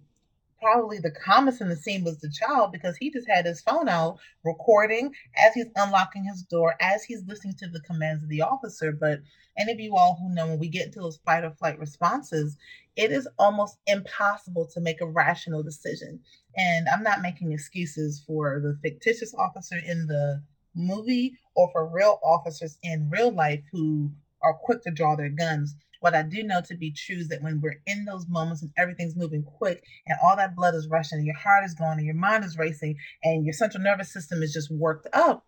probably 0.63 0.97
the 0.99 1.11
calmest 1.11 1.61
in 1.61 1.69
the 1.69 1.75
scene 1.75 2.03
was 2.03 2.19
the 2.19 2.31
child 2.31 2.71
because 2.71 2.95
he 2.97 3.11
just 3.11 3.27
had 3.29 3.45
his 3.45 3.61
phone 3.61 3.89
out 3.89 4.17
recording 4.43 5.13
as 5.37 5.53
he's 5.53 5.67
unlocking 5.75 6.23
his 6.23 6.41
door, 6.43 6.75
as 6.79 7.03
he's 7.03 7.25
listening 7.27 7.55
to 7.59 7.67
the 7.67 7.81
commands 7.81 8.23
of 8.23 8.29
the 8.29 8.41
officer. 8.41 8.91
But 8.91 9.19
any 9.57 9.73
of 9.73 9.79
you 9.79 9.95
all 9.95 10.17
who 10.19 10.33
know 10.33 10.47
when 10.47 10.59
we 10.59 10.69
get 10.69 10.87
into 10.87 10.99
those 10.99 11.19
fight 11.25 11.43
or 11.43 11.51
flight 11.51 11.77
responses, 11.77 12.57
it 12.95 13.11
is 13.11 13.27
almost 13.37 13.77
impossible 13.87 14.67
to 14.73 14.81
make 14.81 15.01
a 15.01 15.05
rational 15.05 15.63
decision. 15.63 16.19
And 16.55 16.87
I'm 16.87 17.03
not 17.03 17.21
making 17.21 17.51
excuses 17.51 18.23
for 18.25 18.59
the 18.59 18.77
fictitious 18.81 19.33
officer 19.35 19.77
in 19.85 20.07
the 20.07 20.41
movie 20.75 21.33
or 21.55 21.69
for 21.71 21.87
real 21.87 22.19
officers 22.23 22.77
in 22.83 23.09
real 23.09 23.31
life 23.31 23.61
who 23.71 24.11
are 24.41 24.53
quick 24.53 24.81
to 24.83 24.91
draw 24.91 25.15
their 25.15 25.29
guns. 25.29 25.75
What 26.03 26.15
I 26.15 26.21
do 26.21 26.43
know 26.43 26.59
to 26.67 26.75
be 26.75 26.91
true 26.91 27.15
is 27.15 27.29
that 27.29 27.41
when 27.41 27.61
we're 27.61 27.79
in 27.87 28.03
those 28.03 28.27
moments 28.27 28.61
and 28.61 28.71
everything's 28.75 29.15
moving 29.15 29.41
quick 29.41 29.85
and 30.05 30.17
all 30.21 30.35
that 30.35 30.53
blood 30.53 30.75
is 30.75 30.89
rushing 30.89 31.19
and 31.19 31.25
your 31.25 31.37
heart 31.37 31.63
is 31.63 31.73
going 31.73 31.97
and 31.97 32.05
your 32.05 32.13
mind 32.13 32.43
is 32.43 32.57
racing 32.57 32.97
and 33.23 33.45
your 33.45 33.53
central 33.53 33.81
nervous 33.81 34.11
system 34.11 34.43
is 34.43 34.51
just 34.51 34.69
worked 34.69 35.07
up, 35.13 35.45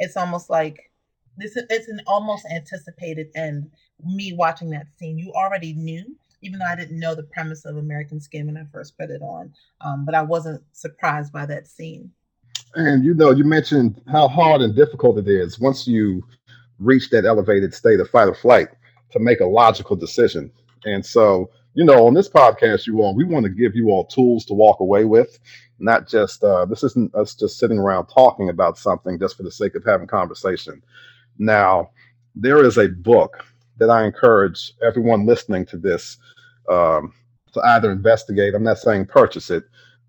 it's 0.00 0.16
almost 0.16 0.50
like 0.50 0.90
this 1.36 1.56
it's 1.56 1.86
an 1.86 2.00
almost 2.08 2.46
anticipated 2.52 3.28
end. 3.36 3.70
Me 4.04 4.32
watching 4.32 4.70
that 4.70 4.86
scene, 4.98 5.20
you 5.20 5.30
already 5.34 5.72
knew, 5.74 6.04
even 6.42 6.58
though 6.58 6.66
I 6.66 6.74
didn't 6.74 6.98
know 6.98 7.14
the 7.14 7.28
premise 7.32 7.64
of 7.64 7.76
American 7.76 8.20
Skin 8.20 8.46
when 8.46 8.56
I 8.56 8.64
first 8.72 8.98
put 8.98 9.10
it 9.10 9.22
on, 9.22 9.54
um, 9.82 10.04
but 10.04 10.16
I 10.16 10.22
wasn't 10.22 10.64
surprised 10.72 11.32
by 11.32 11.46
that 11.46 11.68
scene. 11.68 12.10
And 12.74 13.04
you 13.04 13.14
know, 13.14 13.30
you 13.30 13.44
mentioned 13.44 14.02
how 14.10 14.26
hard 14.26 14.62
and 14.62 14.74
difficult 14.74 15.16
it 15.16 15.28
is 15.28 15.60
once 15.60 15.86
you 15.86 16.24
reach 16.80 17.10
that 17.10 17.24
elevated 17.24 17.72
state 17.72 18.00
of 18.00 18.10
fight 18.10 18.26
or 18.26 18.34
flight 18.34 18.66
to 19.12 19.18
make 19.18 19.40
a 19.40 19.46
logical 19.46 19.96
decision. 19.96 20.50
And 20.84 21.04
so, 21.04 21.50
you 21.74 21.84
know, 21.84 22.06
on 22.06 22.14
this 22.14 22.28
podcast, 22.28 22.86
you 22.86 23.02
all, 23.02 23.14
we 23.14 23.24
want 23.24 23.44
to 23.44 23.50
give 23.50 23.74
you 23.74 23.90
all 23.90 24.04
tools 24.06 24.44
to 24.46 24.54
walk 24.54 24.80
away 24.80 25.04
with, 25.04 25.38
not 25.78 26.08
just, 26.08 26.42
uh, 26.42 26.64
this 26.64 26.82
isn't 26.82 27.14
us 27.14 27.34
just 27.34 27.58
sitting 27.58 27.78
around 27.78 28.06
talking 28.06 28.48
about 28.48 28.78
something 28.78 29.18
just 29.18 29.36
for 29.36 29.42
the 29.42 29.50
sake 29.50 29.74
of 29.74 29.84
having 29.84 30.06
conversation. 30.06 30.82
Now, 31.38 31.90
there 32.34 32.64
is 32.64 32.78
a 32.78 32.88
book 32.88 33.44
that 33.78 33.90
I 33.90 34.04
encourage 34.04 34.72
everyone 34.82 35.26
listening 35.26 35.66
to 35.66 35.76
this 35.76 36.18
um, 36.70 37.12
to 37.52 37.60
either 37.60 37.90
investigate. 37.90 38.54
I'm 38.54 38.62
not 38.62 38.78
saying 38.78 39.06
purchase 39.06 39.50
it, 39.50 39.64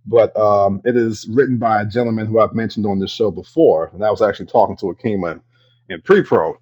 but 0.06 0.36
um, 0.38 0.82
it 0.86 0.96
is 0.96 1.28
written 1.30 1.58
by 1.58 1.82
a 1.82 1.86
gentleman 1.86 2.28
who 2.28 2.40
I've 2.40 2.56
mentioned 2.56 2.86
on 2.86 3.00
this 3.00 3.12
show 3.12 3.30
before. 3.30 3.92
And 3.94 4.04
I 4.04 4.10
was 4.10 4.22
actually 4.22 4.46
talking 4.46 4.78
to 4.78 4.86
Akima 4.86 5.34
in, 5.34 5.42
in 5.90 6.02
pre 6.02 6.24
pro, 6.24 6.58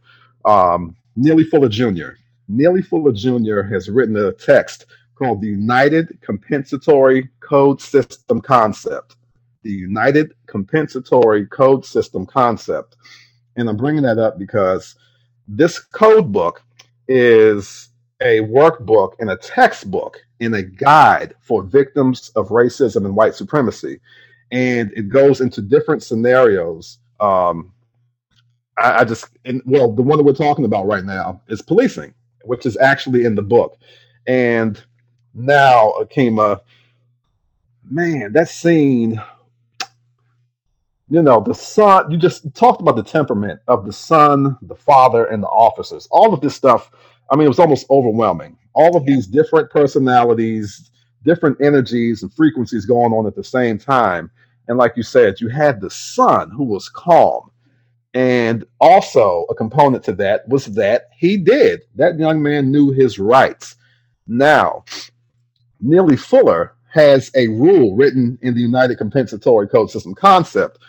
um, 0.46 0.96
Neely 1.16 1.44
Fuller 1.44 1.70
Jr. 1.70 2.10
Neely 2.48 2.82
Fuller 2.82 3.12
Jr. 3.12 3.62
has 3.62 3.90
written 3.90 4.16
a 4.16 4.32
text 4.32 4.86
called 5.16 5.42
the 5.42 5.48
United 5.48 6.20
Compensatory 6.22 7.30
Code 7.40 7.82
System 7.82 8.42
Concept. 8.42 9.16
The 9.64 9.72
United 9.72 10.34
Compensatory 10.46 11.48
Code 11.48 11.86
System 11.86 12.26
Concept. 12.26 12.96
And 13.56 13.70
I'm 13.70 13.78
bringing 13.78 14.04
that 14.04 14.20
up 14.20 14.38
because 14.38 14.96
this 15.48 15.80
code 15.80 16.32
book 16.32 16.62
is 17.08 17.90
a 18.22 18.42
workbook 18.42 19.14
and 19.20 19.30
a 19.30 19.38
textbook 19.38 20.20
and 20.40 20.56
a 20.56 20.64
guide 20.64 21.34
for 21.42 21.64
victims 21.64 22.30
of 22.36 22.50
racism 22.50 23.06
and 23.06 23.16
white 23.16 23.36
supremacy. 23.36 24.00
And 24.52 24.92
it 24.96 25.10
goes 25.10 25.42
into 25.42 25.62
different 25.62 26.04
scenarios. 26.04 27.00
Um, 27.20 27.74
I, 28.78 29.00
I 29.00 29.04
just, 29.06 29.30
and, 29.46 29.62
well, 29.66 29.92
the 29.92 30.04
one 30.04 30.18
that 30.18 30.24
we're 30.24 30.34
talking 30.34 30.66
about 30.66 30.86
right 30.86 31.04
now 31.04 31.42
is 31.48 31.62
policing 31.62 32.14
which 32.46 32.66
is 32.66 32.78
actually 32.78 33.26
in 33.26 33.36
the 33.36 33.42
book. 33.42 33.78
And 34.28 34.82
now, 35.34 35.94
Akima, 36.00 36.62
man, 37.90 38.34
that 38.34 38.50
scene, 38.50 39.22
you 41.10 41.22
know, 41.22 41.42
the 41.42 41.54
son, 41.54 42.10
you 42.10 42.18
just 42.18 42.54
talked 42.56 42.82
about 42.82 42.96
the 42.96 43.04
temperament 43.04 43.60
of 43.68 43.86
the 43.86 43.94
son, 43.94 44.58
the 44.64 44.76
father, 44.76 45.26
and 45.26 45.44
the 45.44 45.48
officers. 45.48 46.08
All 46.10 46.34
of 46.34 46.42
this 46.42 46.56
stuff, 46.56 46.90
I 47.30 47.36
mean, 47.36 47.46
it 47.46 47.50
was 47.50 47.60
almost 47.60 47.86
overwhelming. 47.90 48.58
All 48.74 48.98
of 48.98 49.06
these 49.06 49.28
different 49.28 49.70
personalities, 49.70 50.90
different 51.24 51.62
energies 51.62 52.24
and 52.24 52.34
frequencies 52.34 52.86
going 52.86 53.14
on 53.14 53.28
at 53.28 53.36
the 53.36 53.44
same 53.44 53.78
time. 53.78 54.32
And 54.68 54.78
like 54.78 54.94
you 54.96 55.04
said, 55.04 55.40
you 55.40 55.48
had 55.50 55.80
the 55.80 55.92
son 55.92 56.50
who 56.50 56.64
was 56.64 56.90
calm 56.90 57.52
and 58.16 58.64
also, 58.80 59.46
a 59.50 59.56
component 59.56 60.02
to 60.06 60.14
that 60.14 60.48
was 60.48 60.68
that 60.68 61.10
he 61.18 61.36
did. 61.36 61.82
That 61.96 62.18
young 62.18 62.42
man 62.42 62.72
knew 62.72 62.92
his 62.92 63.20
rights. 63.20 63.76
Now, 64.26 64.86
Neely 65.82 66.16
Fuller 66.16 66.76
has 66.94 67.30
a 67.36 67.50
rule 67.50 67.94
written 67.94 68.40
in 68.42 68.56
the 68.56 68.62
United 68.62 68.98
Compensatory 68.98 69.68
Code 69.68 69.92
System 69.92 70.16
concept 70.16 70.80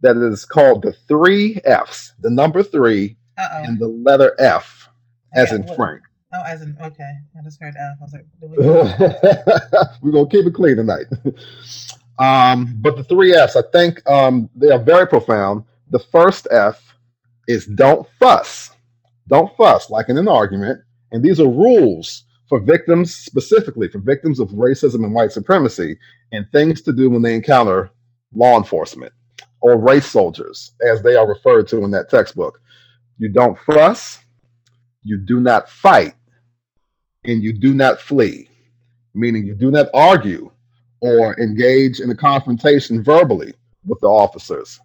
that 0.00 0.16
is 0.16 0.44
called 0.44 0.82
the 0.82 0.92
three 1.06 1.60
F's, 1.64 2.14
the 2.18 2.30
number 2.30 2.64
3 2.64 3.16
Uh-oh. 3.38 3.62
and 3.62 3.78
the 3.78 3.86
letter 3.86 4.34
F, 4.40 4.88
as 5.34 5.52
in 5.52 5.62
Frank. 5.76 6.02
Oh, 6.34 6.42
as 6.44 6.62
in 6.62 6.76
okay. 6.82 7.12
I 7.38 7.42
just 7.44 7.60
heard 7.60 7.74
F. 7.78 7.96
I 8.00 8.04
was 8.04 8.12
like, 8.12 8.26
we 10.02 10.10
are 10.10 10.12
gonna 10.12 10.28
keep 10.28 10.46
it 10.46 10.54
clean 10.54 10.76
tonight. 10.76 11.06
um, 12.18 12.74
but 12.80 12.96
the 12.96 13.04
three 13.04 13.32
F's, 13.34 13.54
I 13.54 13.62
think, 13.70 14.04
um, 14.10 14.50
they 14.56 14.70
are 14.70 14.80
very 14.80 15.06
profound. 15.06 15.62
The 15.92 15.98
first 15.98 16.48
F 16.50 16.96
is 17.46 17.66
don't 17.66 18.08
fuss. 18.18 18.70
Don't 19.28 19.54
fuss, 19.58 19.90
like 19.90 20.08
in 20.08 20.16
an 20.16 20.26
argument. 20.26 20.80
And 21.12 21.22
these 21.22 21.38
are 21.38 21.48
rules 21.48 22.24
for 22.48 22.60
victims, 22.60 23.14
specifically 23.14 23.88
for 23.88 23.98
victims 23.98 24.40
of 24.40 24.48
racism 24.48 25.04
and 25.04 25.12
white 25.12 25.32
supremacy, 25.32 25.98
and 26.32 26.46
things 26.50 26.80
to 26.82 26.94
do 26.94 27.10
when 27.10 27.20
they 27.20 27.34
encounter 27.34 27.90
law 28.34 28.56
enforcement 28.56 29.12
or 29.60 29.78
race 29.78 30.06
soldiers, 30.06 30.72
as 30.82 31.02
they 31.02 31.14
are 31.14 31.28
referred 31.28 31.68
to 31.68 31.84
in 31.84 31.90
that 31.90 32.08
textbook. 32.08 32.58
You 33.18 33.28
don't 33.28 33.58
fuss, 33.58 34.18
you 35.02 35.18
do 35.18 35.40
not 35.40 35.68
fight, 35.68 36.14
and 37.24 37.42
you 37.42 37.52
do 37.52 37.74
not 37.74 38.00
flee, 38.00 38.48
meaning 39.12 39.44
you 39.44 39.54
do 39.54 39.70
not 39.70 39.88
argue 39.92 40.50
or 41.00 41.38
engage 41.38 42.00
in 42.00 42.10
a 42.10 42.16
confrontation 42.16 43.04
verbally 43.04 43.52
with 43.84 44.00
the 44.00 44.08
officers. 44.08 44.80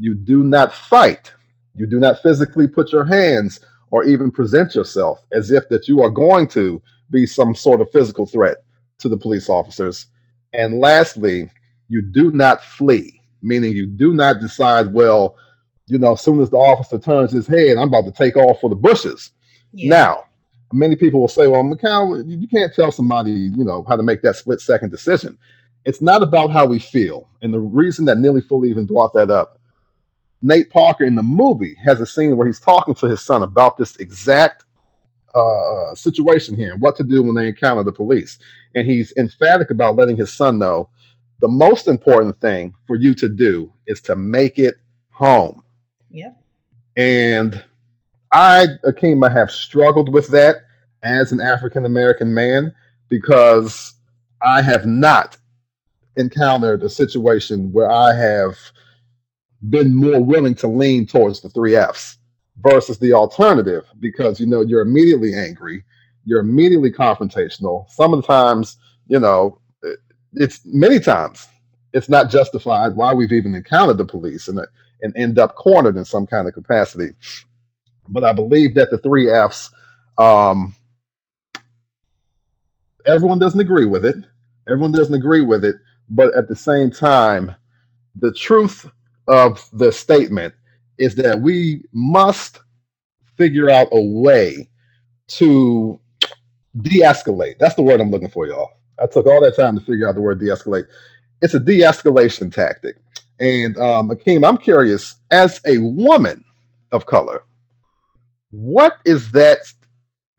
You 0.00 0.14
do 0.14 0.42
not 0.42 0.72
fight. 0.72 1.32
You 1.76 1.86
do 1.86 2.00
not 2.00 2.22
physically 2.22 2.66
put 2.66 2.90
your 2.90 3.04
hands 3.04 3.60
or 3.90 4.04
even 4.04 4.30
present 4.30 4.74
yourself 4.74 5.22
as 5.30 5.50
if 5.50 5.68
that 5.68 5.88
you 5.88 6.02
are 6.02 6.10
going 6.10 6.48
to 6.48 6.82
be 7.10 7.26
some 7.26 7.54
sort 7.54 7.80
of 7.80 7.90
physical 7.92 8.24
threat 8.26 8.58
to 8.98 9.08
the 9.08 9.16
police 9.16 9.48
officers. 9.48 10.06
And 10.52 10.80
lastly, 10.80 11.50
you 11.88 12.02
do 12.02 12.32
not 12.32 12.64
flee, 12.64 13.20
meaning 13.42 13.72
you 13.72 13.86
do 13.86 14.14
not 14.14 14.40
decide, 14.40 14.92
well, 14.92 15.36
you 15.86 15.98
know, 15.98 16.12
as 16.12 16.22
soon 16.22 16.40
as 16.40 16.50
the 16.50 16.56
officer 16.56 16.98
turns 16.98 17.32
his 17.32 17.46
head, 17.46 17.76
I'm 17.76 17.88
about 17.88 18.04
to 18.06 18.12
take 18.12 18.36
off 18.36 18.60
for 18.60 18.70
the 18.70 18.76
bushes. 18.76 19.32
Yeah. 19.72 19.90
Now, 19.90 20.24
many 20.72 20.96
people 20.96 21.20
will 21.20 21.28
say, 21.28 21.46
well, 21.46 21.62
Mikal, 21.62 22.24
you 22.26 22.48
can't 22.48 22.74
tell 22.74 22.92
somebody, 22.92 23.32
you 23.32 23.64
know, 23.64 23.84
how 23.88 23.96
to 23.96 24.02
make 24.02 24.22
that 24.22 24.36
split 24.36 24.60
second 24.60 24.90
decision. 24.90 25.36
It's 25.84 26.00
not 26.00 26.22
about 26.22 26.50
how 26.50 26.66
we 26.66 26.78
feel. 26.78 27.28
And 27.42 27.52
the 27.52 27.60
reason 27.60 28.04
that 28.06 28.18
Neely 28.18 28.40
Fuller 28.40 28.66
even 28.66 28.86
brought 28.86 29.12
that 29.14 29.30
up, 29.30 29.59
Nate 30.42 30.70
Parker 30.70 31.04
in 31.04 31.14
the 31.14 31.22
movie 31.22 31.76
has 31.84 32.00
a 32.00 32.06
scene 32.06 32.36
where 32.36 32.46
he's 32.46 32.60
talking 32.60 32.94
to 32.94 33.06
his 33.06 33.20
son 33.20 33.42
about 33.42 33.76
this 33.76 33.96
exact 33.96 34.64
uh, 35.34 35.94
situation 35.94 36.56
here 36.56 36.72
and 36.72 36.80
what 36.80 36.96
to 36.96 37.04
do 37.04 37.22
when 37.22 37.34
they 37.34 37.48
encounter 37.48 37.82
the 37.82 37.92
police. 37.92 38.38
And 38.74 38.86
he's 38.86 39.12
emphatic 39.16 39.70
about 39.70 39.96
letting 39.96 40.16
his 40.16 40.32
son 40.32 40.58
know 40.58 40.88
the 41.40 41.48
most 41.48 41.88
important 41.88 42.40
thing 42.40 42.74
for 42.86 42.96
you 42.96 43.14
to 43.14 43.28
do 43.28 43.72
is 43.86 44.00
to 44.02 44.16
make 44.16 44.58
it 44.58 44.76
home. 45.10 45.62
Yeah. 46.10 46.32
And 46.96 47.62
I, 48.32 48.66
Akima, 48.84 49.32
have 49.32 49.50
struggled 49.50 50.12
with 50.12 50.28
that 50.28 50.56
as 51.02 51.32
an 51.32 51.40
African 51.40 51.86
American 51.86 52.32
man 52.32 52.74
because 53.08 53.94
I 54.42 54.62
have 54.62 54.86
not 54.86 55.36
encountered 56.16 56.82
a 56.82 56.90
situation 56.90 57.72
where 57.72 57.90
I 57.90 58.14
have 58.14 58.56
been 59.68 59.94
more 59.94 60.22
willing 60.24 60.54
to 60.56 60.66
lean 60.66 61.06
towards 61.06 61.40
the 61.40 61.50
three 61.50 61.76
F's 61.76 62.18
versus 62.62 62.98
the 62.98 63.12
alternative 63.12 63.84
because 64.00 64.40
you 64.40 64.46
know 64.46 64.62
you're 64.62 64.80
immediately 64.80 65.34
angry, 65.34 65.84
you're 66.24 66.40
immediately 66.40 66.90
confrontational. 66.90 67.88
Some 67.90 68.14
of 68.14 68.22
the 68.22 68.26
times, 68.26 68.78
you 69.06 69.20
know, 69.20 69.60
it's 70.34 70.60
many 70.64 71.00
times 71.00 71.46
it's 71.92 72.08
not 72.08 72.30
justified 72.30 72.94
why 72.94 73.12
we've 73.12 73.32
even 73.32 73.54
encountered 73.54 73.98
the 73.98 74.04
police 74.04 74.48
and 74.48 74.60
and 75.02 75.16
end 75.16 75.38
up 75.38 75.54
cornered 75.56 75.96
in 75.96 76.04
some 76.04 76.26
kind 76.26 76.46
of 76.46 76.54
capacity. 76.54 77.14
But 78.08 78.24
I 78.24 78.32
believe 78.32 78.74
that 78.74 78.90
the 78.90 78.98
three 78.98 79.30
F's, 79.30 79.70
um, 80.18 80.74
everyone 83.06 83.38
doesn't 83.38 83.60
agree 83.60 83.86
with 83.86 84.04
it. 84.04 84.16
Everyone 84.68 84.92
doesn't 84.92 85.14
agree 85.14 85.40
with 85.40 85.64
it, 85.64 85.76
but 86.10 86.34
at 86.34 86.48
the 86.48 86.56
same 86.56 86.90
time, 86.90 87.54
the 88.16 88.32
truth 88.32 88.90
of 89.30 89.66
the 89.72 89.92
statement 89.92 90.52
is 90.98 91.14
that 91.14 91.40
we 91.40 91.84
must 91.92 92.60
figure 93.36 93.70
out 93.70 93.88
a 93.92 94.00
way 94.00 94.68
to 95.28 95.98
de-escalate. 96.82 97.58
That's 97.58 97.76
the 97.76 97.82
word 97.82 98.00
I'm 98.00 98.10
looking 98.10 98.28
for, 98.28 98.46
y'all. 98.46 98.72
I 98.98 99.06
took 99.06 99.26
all 99.26 99.40
that 99.40 99.56
time 99.56 99.78
to 99.78 99.84
figure 99.84 100.08
out 100.08 100.16
the 100.16 100.20
word 100.20 100.40
de-escalate. 100.40 100.84
It's 101.40 101.54
a 101.54 101.60
de-escalation 101.60 102.52
tactic. 102.52 102.96
And 103.38 103.78
um, 103.78 104.10
Akeem, 104.10 104.46
I'm 104.46 104.58
curious, 104.58 105.14
as 105.30 105.60
a 105.64 105.78
woman 105.78 106.44
of 106.92 107.06
color, 107.06 107.44
what 108.50 108.98
is 109.06 109.30
that 109.30 109.58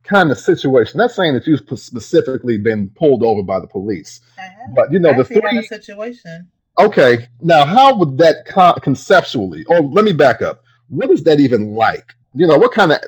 kind 0.04 0.30
of 0.30 0.38
situation? 0.38 0.98
Not 0.98 1.12
saying 1.12 1.34
that 1.34 1.48
you've 1.48 1.64
specifically 1.80 2.58
been 2.58 2.90
pulled 2.90 3.24
over 3.24 3.42
by 3.42 3.60
the 3.60 3.68
police, 3.68 4.20
but 4.76 4.92
you 4.92 5.00
know 5.00 5.14
the 5.14 5.24
three 5.24 5.66
situation. 5.66 6.52
Okay, 6.80 7.28
now 7.42 7.66
how 7.66 7.96
would 7.96 8.18
that 8.18 8.46
con- 8.46 8.80
conceptually? 8.82 9.64
Or 9.66 9.82
let 9.82 10.06
me 10.06 10.14
back 10.14 10.42
up. 10.42 10.64
What 10.90 11.10
is 11.10 11.24
that 11.24 11.40
even 11.40 11.74
like? 11.74 12.14
You 12.34 12.48
know, 12.48 12.58
what 12.58 12.72
kind 12.72 12.92
of 12.92 13.00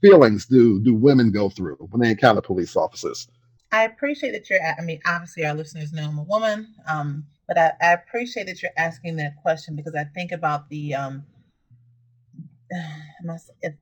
feelings 0.00 0.46
do 0.46 0.80
do 0.80 0.94
women 0.94 1.30
go 1.30 1.48
through 1.48 1.76
when 1.90 2.00
they 2.00 2.10
encounter 2.10 2.40
police 2.40 2.76
officers? 2.76 3.28
I 3.72 3.84
appreciate 3.84 4.32
that 4.32 4.48
you're. 4.50 4.60
I 4.62 4.82
mean, 4.82 5.00
obviously, 5.06 5.44
our 5.46 5.54
listeners 5.54 5.92
know 5.92 6.04
I'm 6.04 6.18
a 6.18 6.22
woman, 6.22 6.74
um, 6.86 7.24
but 7.48 7.58
I, 7.58 7.72
I, 7.80 7.92
appreciate 7.94 8.46
that 8.46 8.62
you're 8.62 8.70
asking 8.76 9.16
that 9.16 9.34
question 9.42 9.74
because 9.74 9.94
I 9.94 10.04
think 10.04 10.30
about 10.30 10.68
the 10.68 10.94
um, 10.94 11.24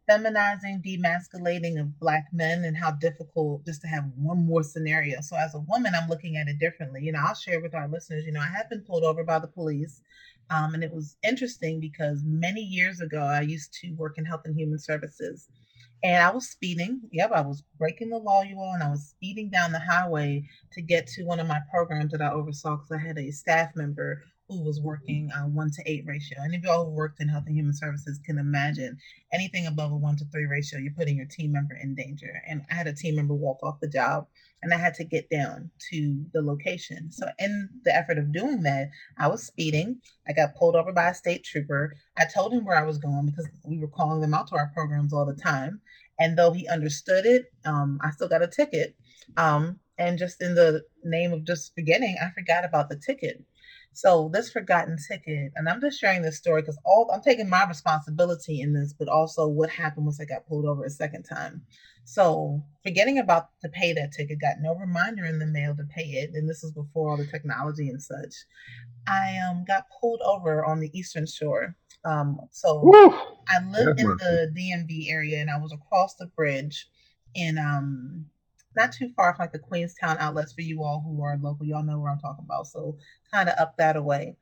feminizing, 0.08 0.82
demasculating 0.84 1.80
of 1.80 1.98
black 1.98 2.26
men 2.32 2.64
and 2.64 2.76
how 2.76 2.90
difficult 2.92 3.64
just 3.64 3.80
to 3.82 3.86
have 3.88 4.04
one 4.16 4.46
more 4.46 4.62
scenario. 4.62 5.20
So 5.20 5.36
as 5.36 5.54
a 5.54 5.60
woman, 5.60 5.92
I'm 5.94 6.08
looking 6.08 6.36
at 6.36 6.48
it 6.48 6.58
differently. 6.58 7.02
You 7.02 7.12
know, 7.12 7.20
I'll 7.26 7.34
share 7.34 7.60
with 7.60 7.74
our 7.74 7.88
listeners, 7.88 8.24
you 8.24 8.32
know, 8.32 8.40
I 8.40 8.46
have 8.56 8.68
been 8.70 8.82
pulled 8.82 9.04
over 9.04 9.24
by 9.24 9.38
the 9.38 9.48
police. 9.48 10.00
Um, 10.50 10.74
and 10.74 10.84
it 10.84 10.92
was 10.92 11.16
interesting 11.22 11.80
because 11.80 12.22
many 12.24 12.60
years 12.60 13.00
ago, 13.00 13.20
I 13.20 13.40
used 13.40 13.72
to 13.80 13.92
work 13.92 14.18
in 14.18 14.24
health 14.24 14.42
and 14.44 14.56
human 14.56 14.78
services. 14.78 15.48
And 16.04 16.22
I 16.22 16.30
was 16.30 16.48
speeding. 16.48 17.00
Yep, 17.12 17.30
I 17.32 17.42
was 17.42 17.62
breaking 17.78 18.10
the 18.10 18.18
law, 18.18 18.42
you 18.42 18.56
all, 18.58 18.74
and 18.74 18.82
I 18.82 18.90
was 18.90 19.06
speeding 19.10 19.50
down 19.50 19.72
the 19.72 19.78
highway 19.78 20.44
to 20.72 20.82
get 20.82 21.06
to 21.08 21.24
one 21.24 21.38
of 21.38 21.46
my 21.46 21.60
programs 21.70 22.10
that 22.10 22.20
I 22.20 22.30
oversaw 22.30 22.76
because 22.76 22.90
I 22.90 22.98
had 22.98 23.18
a 23.18 23.30
staff 23.30 23.70
member 23.76 24.22
who 24.52 24.64
was 24.64 24.80
working 24.80 25.30
a 25.36 25.48
one 25.48 25.70
to 25.70 25.82
eight 25.86 26.04
ratio. 26.06 26.38
Any 26.44 26.56
of 26.56 26.64
y'all 26.64 26.84
who 26.84 26.90
worked 26.90 27.20
in 27.20 27.28
health 27.28 27.44
and 27.46 27.56
human 27.56 27.74
services 27.74 28.20
can 28.24 28.38
imagine 28.38 28.98
anything 29.32 29.66
above 29.66 29.92
a 29.92 29.96
one 29.96 30.16
to 30.16 30.24
three 30.26 30.46
ratio, 30.46 30.78
you're 30.78 30.92
putting 30.92 31.16
your 31.16 31.26
team 31.26 31.52
member 31.52 31.74
in 31.82 31.94
danger. 31.94 32.42
And 32.46 32.62
I 32.70 32.74
had 32.74 32.86
a 32.86 32.92
team 32.92 33.16
member 33.16 33.34
walk 33.34 33.58
off 33.62 33.80
the 33.80 33.88
job 33.88 34.26
and 34.62 34.72
I 34.72 34.76
had 34.76 34.94
to 34.94 35.04
get 35.04 35.28
down 35.28 35.70
to 35.90 36.24
the 36.32 36.42
location. 36.42 37.10
So, 37.10 37.26
in 37.38 37.68
the 37.84 37.94
effort 37.94 38.18
of 38.18 38.32
doing 38.32 38.62
that, 38.62 38.90
I 39.18 39.28
was 39.28 39.44
speeding. 39.44 40.00
I 40.28 40.32
got 40.32 40.54
pulled 40.54 40.76
over 40.76 40.92
by 40.92 41.08
a 41.08 41.14
state 41.14 41.44
trooper. 41.44 41.96
I 42.16 42.24
told 42.32 42.52
him 42.52 42.64
where 42.64 42.78
I 42.78 42.86
was 42.86 42.98
going 42.98 43.26
because 43.26 43.48
we 43.64 43.78
were 43.78 43.88
calling 43.88 44.20
them 44.20 44.34
out 44.34 44.48
to 44.48 44.56
our 44.56 44.70
programs 44.74 45.12
all 45.12 45.26
the 45.26 45.34
time. 45.34 45.80
And 46.18 46.38
though 46.38 46.52
he 46.52 46.68
understood 46.68 47.26
it, 47.26 47.52
um, 47.64 47.98
I 48.02 48.10
still 48.10 48.28
got 48.28 48.42
a 48.42 48.46
ticket. 48.46 48.94
Um, 49.36 49.80
and 49.98 50.18
just 50.18 50.40
in 50.40 50.54
the 50.54 50.82
name 51.04 51.32
of 51.32 51.44
just 51.44 51.74
forgetting, 51.74 52.16
I 52.22 52.30
forgot 52.30 52.64
about 52.64 52.88
the 52.88 52.96
ticket. 52.96 53.44
So 53.94 54.30
this 54.32 54.50
forgotten 54.50 54.96
ticket, 54.96 55.52
and 55.54 55.68
I'm 55.68 55.80
just 55.80 56.00
sharing 56.00 56.22
this 56.22 56.38
story 56.38 56.62
because 56.62 56.78
all 56.84 57.10
I'm 57.12 57.20
taking 57.20 57.48
my 57.48 57.66
responsibility 57.66 58.60
in 58.60 58.72
this, 58.72 58.92
but 58.92 59.08
also 59.08 59.46
what 59.46 59.70
happened 59.70 60.06
once 60.06 60.20
I 60.20 60.24
got 60.24 60.46
pulled 60.46 60.64
over 60.64 60.84
a 60.84 60.90
second 60.90 61.24
time. 61.24 61.62
So 62.04 62.64
forgetting 62.82 63.18
about 63.18 63.48
to 63.60 63.68
pay 63.68 63.92
that 63.92 64.12
ticket, 64.12 64.40
got 64.40 64.56
no 64.60 64.74
reminder 64.74 65.24
in 65.24 65.38
the 65.38 65.46
mail 65.46 65.76
to 65.76 65.84
pay 65.84 66.04
it, 66.04 66.30
and 66.34 66.48
this 66.48 66.64
is 66.64 66.72
before 66.72 67.10
all 67.10 67.16
the 67.16 67.26
technology 67.26 67.88
and 67.88 68.02
such. 68.02 68.34
I 69.06 69.38
um 69.38 69.64
got 69.66 69.86
pulled 70.00 70.20
over 70.22 70.64
on 70.64 70.80
the 70.80 70.90
Eastern 70.98 71.26
Shore. 71.26 71.76
Um, 72.04 72.40
so 72.50 72.80
Woo! 72.82 73.14
I 73.48 73.62
live 73.70 73.98
in 73.98 74.08
the 74.08 74.52
DMV 74.56 75.10
area, 75.10 75.38
and 75.40 75.50
I 75.50 75.58
was 75.58 75.72
across 75.72 76.14
the 76.14 76.26
bridge 76.26 76.88
in 77.34 77.58
um 77.58 78.26
not 78.76 78.92
too 78.92 79.10
far 79.14 79.34
from 79.34 79.44
like 79.44 79.52
the 79.52 79.58
Queenstown 79.58 80.16
outlets 80.18 80.52
for 80.52 80.62
you 80.62 80.82
all 80.82 81.00
who 81.00 81.22
are 81.22 81.38
local. 81.38 81.66
Y'all 81.66 81.82
know 81.82 81.98
where 81.98 82.10
I'm 82.10 82.18
talking 82.18 82.44
about. 82.44 82.66
So 82.66 82.96
kind 83.32 83.48
of 83.48 83.58
up 83.58 83.76
that 83.78 83.96
away. 83.96 84.36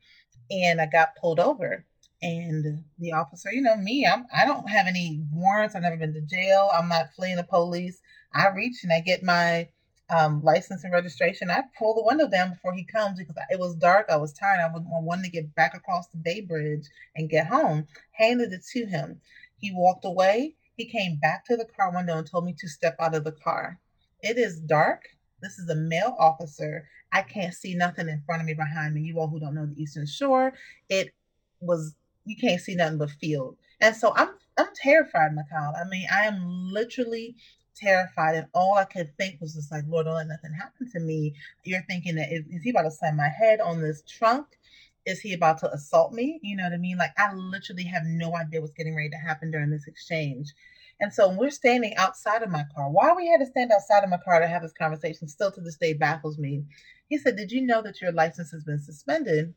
And 0.51 0.81
I 0.81 0.87
got 0.87 1.16
pulled 1.16 1.40
over. 1.40 1.85
And 2.23 2.85
the 2.99 3.12
officer, 3.12 3.51
you 3.51 3.62
know 3.62 3.77
me, 3.77 4.07
I'm 4.07 4.27
I 4.37 4.45
don't 4.45 4.69
have 4.69 4.87
any 4.87 5.23
warrants. 5.33 5.75
I've 5.75 5.83
never 5.83 5.97
been 5.97 6.12
to 6.12 6.21
jail. 6.21 6.71
I'm 6.73 6.88
not 6.88 7.14
fleeing 7.16 7.37
the 7.37 7.45
police. 7.45 8.01
I 8.35 8.49
reach 8.49 8.85
and 8.85 8.93
I 8.93 9.01
get 9.01 9.23
my 9.23 9.69
um, 10.11 10.43
license 10.43 10.85
and 10.85 10.93
registration. 10.93 11.51
I 11.51 11.62
pull 11.79 11.95
the 11.95 12.05
window 12.05 12.29
down 12.29 12.51
before 12.51 12.75
he 12.75 12.85
comes 12.85 13.19
because 13.19 13.37
it 13.51 13.59
was 13.59 13.75
dark. 13.77 14.07
I 14.11 14.16
was 14.16 14.33
tired. 14.33 14.61
I 14.61 14.69
was 14.71 15.23
to 15.23 15.31
get 15.31 15.55
back 15.55 15.75
across 15.75 16.09
the 16.09 16.19
Bay 16.19 16.40
Bridge 16.40 16.87
and 17.14 17.31
get 17.31 17.47
home. 17.47 17.87
Handed 18.12 18.53
it 18.53 18.64
to 18.73 18.87
him. 18.87 19.21
He 19.59 19.73
walked 19.73 20.05
away. 20.05 20.57
He 20.77 20.87
came 20.87 21.16
back 21.16 21.45
to 21.47 21.57
the 21.57 21.64
car 21.64 21.95
window 21.95 22.19
and 22.19 22.27
told 22.27 22.45
me 22.45 22.55
to 22.59 22.69
step 22.69 22.97
out 22.99 23.14
of 23.14 23.25
the 23.25 23.33
car. 23.33 23.79
It 24.22 24.38
is 24.38 24.61
dark. 24.61 25.04
This 25.42 25.59
is 25.59 25.68
a 25.70 25.74
male 25.74 26.16
officer. 26.18 26.88
I 27.12 27.22
can't 27.22 27.54
see 27.54 27.74
nothing 27.74 28.09
in 28.09 28.22
front 28.26 28.42
of 28.42 28.46
me, 28.46 28.54
behind 28.54 28.94
me. 28.94 29.02
You 29.02 29.18
all 29.18 29.28
who 29.28 29.40
don't 29.40 29.54
know 29.54 29.66
the 29.66 29.80
Eastern 29.83 30.06
Shore, 30.06 30.52
it 30.88 31.12
was 31.61 31.94
you 32.24 32.37
can't 32.37 32.61
see 32.61 32.74
nothing 32.74 32.98
but 32.98 33.11
field. 33.11 33.56
And 33.80 33.96
so 33.96 34.12
I'm 34.16 34.30
I'm 34.59 34.68
terrified, 34.74 35.33
Mikal. 35.33 35.74
I 35.80 35.88
mean, 35.88 36.06
I 36.12 36.26
am 36.26 36.70
literally 36.72 37.37
terrified, 37.74 38.37
and 38.37 38.46
all 38.54 38.76
I 38.76 38.85
could 38.85 39.16
think 39.16 39.40
was 39.40 39.54
just 39.54 39.72
like, 39.72 39.85
Lord, 39.88 40.06
don't 40.06 40.14
let 40.14 40.28
nothing 40.28 40.52
happen 40.52 40.90
to 40.92 41.00
me. 41.00 41.35
You're 41.64 41.85
thinking 41.88 42.16
that 42.16 42.33
is, 42.33 42.44
is 42.50 42.62
he 42.62 42.70
about 42.70 42.83
to 42.83 42.90
slam 42.90 43.16
my 43.16 43.28
head 43.28 43.61
on 43.61 43.80
this 43.80 44.02
trunk? 44.02 44.46
Is 45.06 45.20
he 45.20 45.33
about 45.33 45.59
to 45.61 45.72
assault 45.72 46.12
me? 46.12 46.38
You 46.42 46.56
know 46.56 46.64
what 46.64 46.74
I 46.74 46.76
mean? 46.76 46.98
Like 46.98 47.12
I 47.18 47.33
literally 47.35 47.85
have 47.85 48.02
no 48.04 48.37
idea 48.37 48.61
what's 48.61 48.74
getting 48.74 48.94
ready 48.94 49.11
to 49.11 49.16
happen 49.16 49.50
during 49.50 49.70
this 49.70 49.87
exchange. 49.87 50.52
And 51.01 51.13
so 51.13 51.31
we're 51.31 51.51
standing 51.51 51.95
outside 51.97 52.43
of 52.43 52.51
my 52.51 52.65
car, 52.75 52.91
why 52.91 53.15
we 53.15 53.27
had 53.27 53.41
to 53.41 53.47
stand 53.47 53.73
outside 53.73 54.05
of 54.05 54.11
my 54.11 54.19
car 54.19 54.39
to 54.39 54.47
have 54.47 54.63
this 54.63 54.73
conversation 54.73 55.29
still 55.29 55.51
to 55.51 55.61
this 55.61 55.77
day 55.77 55.95
baffles 55.95 56.39
me. 56.39 56.65
He 57.09 57.17
said, 57.17 57.37
Did 57.37 57.51
you 57.51 57.63
know 57.63 57.83
that 57.83 58.01
your 58.01 58.13
license 58.13 58.51
has 58.51 58.65
been 58.65 58.79
suspended? 58.79 59.55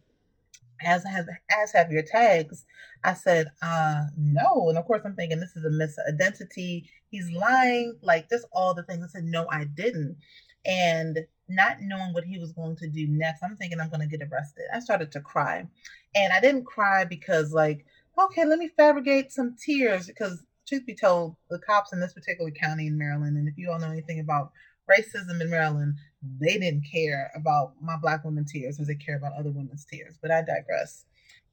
As 0.82 1.04
has 1.04 1.28
as 1.50 1.72
have 1.74 1.92
your 1.92 2.04
tags. 2.04 2.66
I 3.04 3.14
said, 3.14 3.52
uh, 3.62 4.04
no. 4.18 4.70
And 4.70 4.78
of 4.78 4.86
course 4.86 5.02
I'm 5.06 5.16
thinking 5.16 5.40
this 5.40 5.56
is 5.56 5.66
a 5.66 5.70
misidentity. 5.70 6.90
He's 7.10 7.30
lying, 7.32 7.98
like 8.02 8.30
just 8.30 8.48
all 8.52 8.74
the 8.74 8.84
things. 8.84 9.04
I 9.04 9.08
said, 9.08 9.24
no, 9.24 9.48
I 9.50 9.66
didn't. 9.66 10.18
And 10.66 11.20
not 11.48 11.78
knowing 11.82 12.14
what 12.14 12.24
he 12.24 12.40
was 12.40 12.54
going 12.54 12.76
to 12.78 12.88
do 12.88 13.08
next, 13.08 13.44
I'm 13.44 13.56
thinking 13.56 13.80
I'm 13.80 13.90
going 13.90 14.08
to 14.08 14.18
get 14.18 14.28
arrested. 14.28 14.64
I 14.74 14.80
started 14.80 15.12
to 15.12 15.22
cry. 15.22 15.68
And 16.16 16.34
I 16.34 16.40
didn't 16.40 16.66
cry 16.66 17.06
because 17.06 17.54
like 17.54 17.86
okay, 18.18 18.46
let 18.46 18.60
me 18.60 18.70
fabricate 18.78 19.32
some 19.32 19.56
tears 19.56 20.08
because 20.08 20.44
truth 20.74 20.86
be 20.86 20.96
told, 20.96 21.36
the 21.50 21.60
cops 21.60 21.94
in 21.94 22.00
this 22.00 22.14
particular 22.14 22.52
county 22.52 22.88
in 22.88 22.98
Maryland, 22.98 23.38
and 23.38 23.48
if 23.48 23.58
you 23.58 23.72
all 23.72 23.80
know 23.80 23.92
anything 23.92 24.20
about 24.20 24.52
racism 24.90 25.40
in 25.40 25.50
Maryland, 25.50 25.96
they 26.40 26.58
didn't 26.58 26.86
care 26.92 27.32
about 27.36 27.74
my 27.82 27.96
black 27.98 28.24
women's 28.24 28.52
tears 28.52 28.80
as 28.80 28.88
they 28.88 28.96
care 28.96 29.18
about 29.18 29.34
other 29.38 29.52
women's 29.52 29.86
tears. 29.86 30.18
But 30.22 30.32
I 30.32 30.42
digress. 30.42 31.06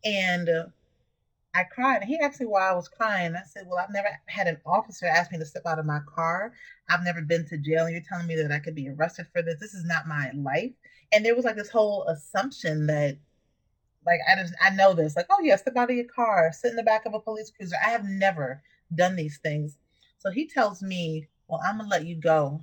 And 0.04 0.48
uh, 0.48 0.64
I 1.54 1.64
cried. 1.64 2.04
He 2.04 2.18
asked 2.18 2.40
me 2.40 2.46
why 2.46 2.70
I 2.70 2.74
was 2.74 2.88
crying. 2.88 3.34
I 3.34 3.42
said, 3.46 3.66
Well, 3.68 3.78
I've 3.78 3.92
never 3.92 4.08
had 4.26 4.46
an 4.46 4.58
officer 4.64 5.06
ask 5.06 5.30
me 5.30 5.38
to 5.38 5.44
step 5.44 5.66
out 5.66 5.78
of 5.78 5.86
my 5.86 6.00
car. 6.12 6.52
I've 6.88 7.04
never 7.04 7.20
been 7.20 7.46
to 7.48 7.58
jail. 7.58 7.84
And 7.84 7.92
you're 7.92 8.02
telling 8.08 8.26
me 8.26 8.36
that 8.36 8.52
I 8.52 8.58
could 8.58 8.74
be 8.74 8.88
arrested 8.88 9.26
for 9.32 9.42
this. 9.42 9.60
This 9.60 9.74
is 9.74 9.84
not 9.84 10.08
my 10.08 10.30
life. 10.34 10.72
And 11.12 11.24
there 11.24 11.34
was 11.34 11.44
like 11.44 11.56
this 11.56 11.70
whole 11.70 12.04
assumption 12.04 12.86
that, 12.86 13.18
like, 14.06 14.20
I 14.30 14.40
just, 14.40 14.54
I 14.64 14.70
know 14.70 14.94
this. 14.94 15.16
Like, 15.16 15.26
oh, 15.28 15.40
yeah, 15.42 15.56
step 15.56 15.76
out 15.76 15.90
of 15.90 15.96
your 15.96 16.06
car, 16.06 16.52
sit 16.52 16.70
in 16.70 16.76
the 16.76 16.82
back 16.84 17.04
of 17.04 17.14
a 17.14 17.20
police 17.20 17.50
cruiser. 17.50 17.76
I 17.84 17.90
have 17.90 18.04
never 18.04 18.62
done 18.94 19.16
these 19.16 19.38
things. 19.38 19.78
So 20.18 20.30
he 20.30 20.46
tells 20.46 20.82
me, 20.82 21.28
Well, 21.48 21.60
I'm 21.64 21.78
to 21.78 21.86
let 21.96 22.06
you 22.06 22.16
go, 22.16 22.60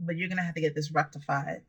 but 0.00 0.16
you're 0.16 0.28
to 0.38 0.44
have 0.44 0.54
to 0.54 0.60
get 0.60 0.74
this 0.74 0.92
rectified. 0.92 1.62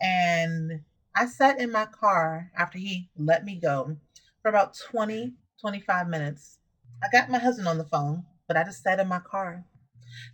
And 0.00 0.80
I 1.14 1.26
sat 1.26 1.60
in 1.60 1.70
my 1.70 1.86
car 1.86 2.50
after 2.56 2.78
he 2.78 3.08
let 3.16 3.44
me 3.44 3.56
go 3.56 3.96
for 4.40 4.48
about 4.48 4.76
20 4.90 5.34
25 5.60 6.08
minutes. 6.08 6.58
I 7.02 7.06
got 7.12 7.30
my 7.30 7.38
husband 7.38 7.68
on 7.68 7.78
the 7.78 7.84
phone, 7.84 8.24
but 8.48 8.56
I 8.56 8.64
just 8.64 8.82
sat 8.82 8.98
in 8.98 9.08
my 9.08 9.20
car. 9.20 9.64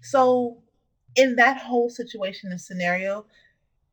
So, 0.03 0.63
in 1.17 1.37
that 1.37 1.59
whole 1.59 1.91
situation 1.91 2.51
and 2.51 2.61
scenario, 2.61 3.27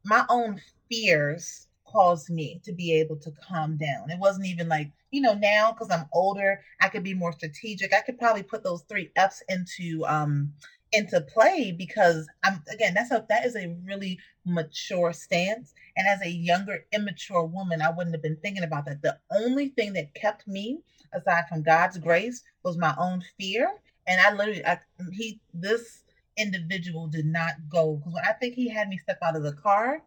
my 0.03 0.25
own 0.29 0.61
fears 0.89 1.67
caused 1.95 2.29
me 2.29 2.59
to 2.65 2.73
be 2.73 2.93
able 2.93 3.15
to 3.15 3.31
calm 3.47 3.77
down. 3.77 4.09
It 4.11 4.19
wasn't 4.19 4.47
even 4.47 4.67
like, 4.67 4.91
you 5.11 5.21
know, 5.21 5.33
now 5.33 5.71
because 5.71 5.89
I'm 5.89 6.07
older, 6.11 6.61
I 6.81 6.89
could 6.89 7.03
be 7.03 7.13
more 7.13 7.31
strategic. 7.31 7.93
I 7.93 8.01
could 8.01 8.19
probably 8.19 8.43
put 8.43 8.63
those 8.63 8.83
three 8.83 9.11
F's 9.15 9.41
into 9.47 10.05
um 10.05 10.53
into 10.93 11.19
play 11.21 11.73
because 11.77 12.27
I'm 12.43 12.61
again 12.71 12.93
that's 12.93 13.11
a 13.11 13.25
that 13.29 13.45
is 13.45 13.55
a 13.55 13.75
really 13.85 14.19
mature 14.45 15.11
stance 15.13 15.73
and 15.97 16.07
as 16.07 16.21
a 16.21 16.29
younger 16.29 16.85
immature 16.93 17.43
woman 17.43 17.81
I 17.81 17.89
wouldn't 17.89 18.15
have 18.15 18.23
been 18.23 18.37
thinking 18.37 18.63
about 18.63 18.85
that 18.85 19.01
the 19.01 19.17
only 19.31 19.69
thing 19.69 19.93
that 19.93 20.13
kept 20.13 20.47
me 20.47 20.79
aside 21.13 21.45
from 21.49 21.63
God's 21.63 21.97
grace 21.97 22.43
was 22.63 22.77
my 22.77 22.95
own 22.97 23.23
fear 23.37 23.69
and 24.07 24.21
I 24.21 24.33
literally 24.33 24.65
I, 24.65 24.79
he 25.11 25.41
this 25.53 26.03
individual 26.37 27.07
did 27.07 27.25
not 27.25 27.53
go 27.69 27.95
because 27.97 28.13
when 28.13 28.25
I 28.25 28.33
think 28.33 28.55
he 28.55 28.69
had 28.69 28.87
me 28.87 28.97
step 28.97 29.19
out 29.23 29.35
of 29.35 29.43
the 29.43 29.53
car 29.53 30.01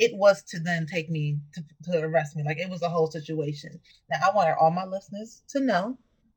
it 0.00 0.16
was 0.16 0.42
to 0.42 0.58
then 0.58 0.86
take 0.86 1.08
me 1.10 1.38
to, 1.54 1.62
to 1.84 2.00
arrest 2.00 2.34
me 2.34 2.42
like 2.42 2.58
it 2.58 2.68
was 2.68 2.82
a 2.82 2.88
whole 2.88 3.10
situation 3.10 3.78
now 4.10 4.18
I 4.26 4.34
want 4.34 4.56
all 4.58 4.72
my 4.72 4.84
listeners 4.84 5.42
to 5.50 5.60
know 5.60 5.96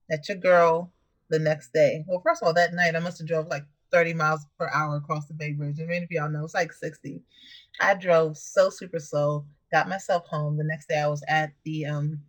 that 0.10 0.28
your 0.30 0.38
girl 0.38 0.92
the 1.34 1.40
next 1.40 1.74
day. 1.74 2.06
Well, 2.08 2.22
first 2.22 2.42
of 2.42 2.48
all, 2.48 2.54
that 2.54 2.74
night 2.74 2.96
I 2.96 3.00
must 3.00 3.18
have 3.18 3.28
drove 3.28 3.48
like 3.48 3.66
30 3.92 4.14
miles 4.14 4.46
per 4.58 4.70
hour 4.74 4.98
across 4.98 5.28
the 5.28 5.34
Bay 5.34 5.52
Bridge. 5.52 5.80
I 5.82 5.86
mean, 5.86 6.04
if 6.04 6.12
y'all 6.12 6.30
know, 6.30 6.44
it's 6.44 6.54
like 6.54 6.72
60. 6.72 7.22
I 7.82 7.96
drove 7.96 8.38
so 8.38 8.70
super 8.70 9.00
slow, 9.00 9.46
got 9.72 9.90
myself 9.90 10.28
home. 10.28 10.58
The 10.58 10.64
next 10.64 10.88
day 10.88 11.00
I 11.00 11.08
was 11.08 11.24
at 11.28 11.52
the 11.64 11.86
um, 11.88 12.20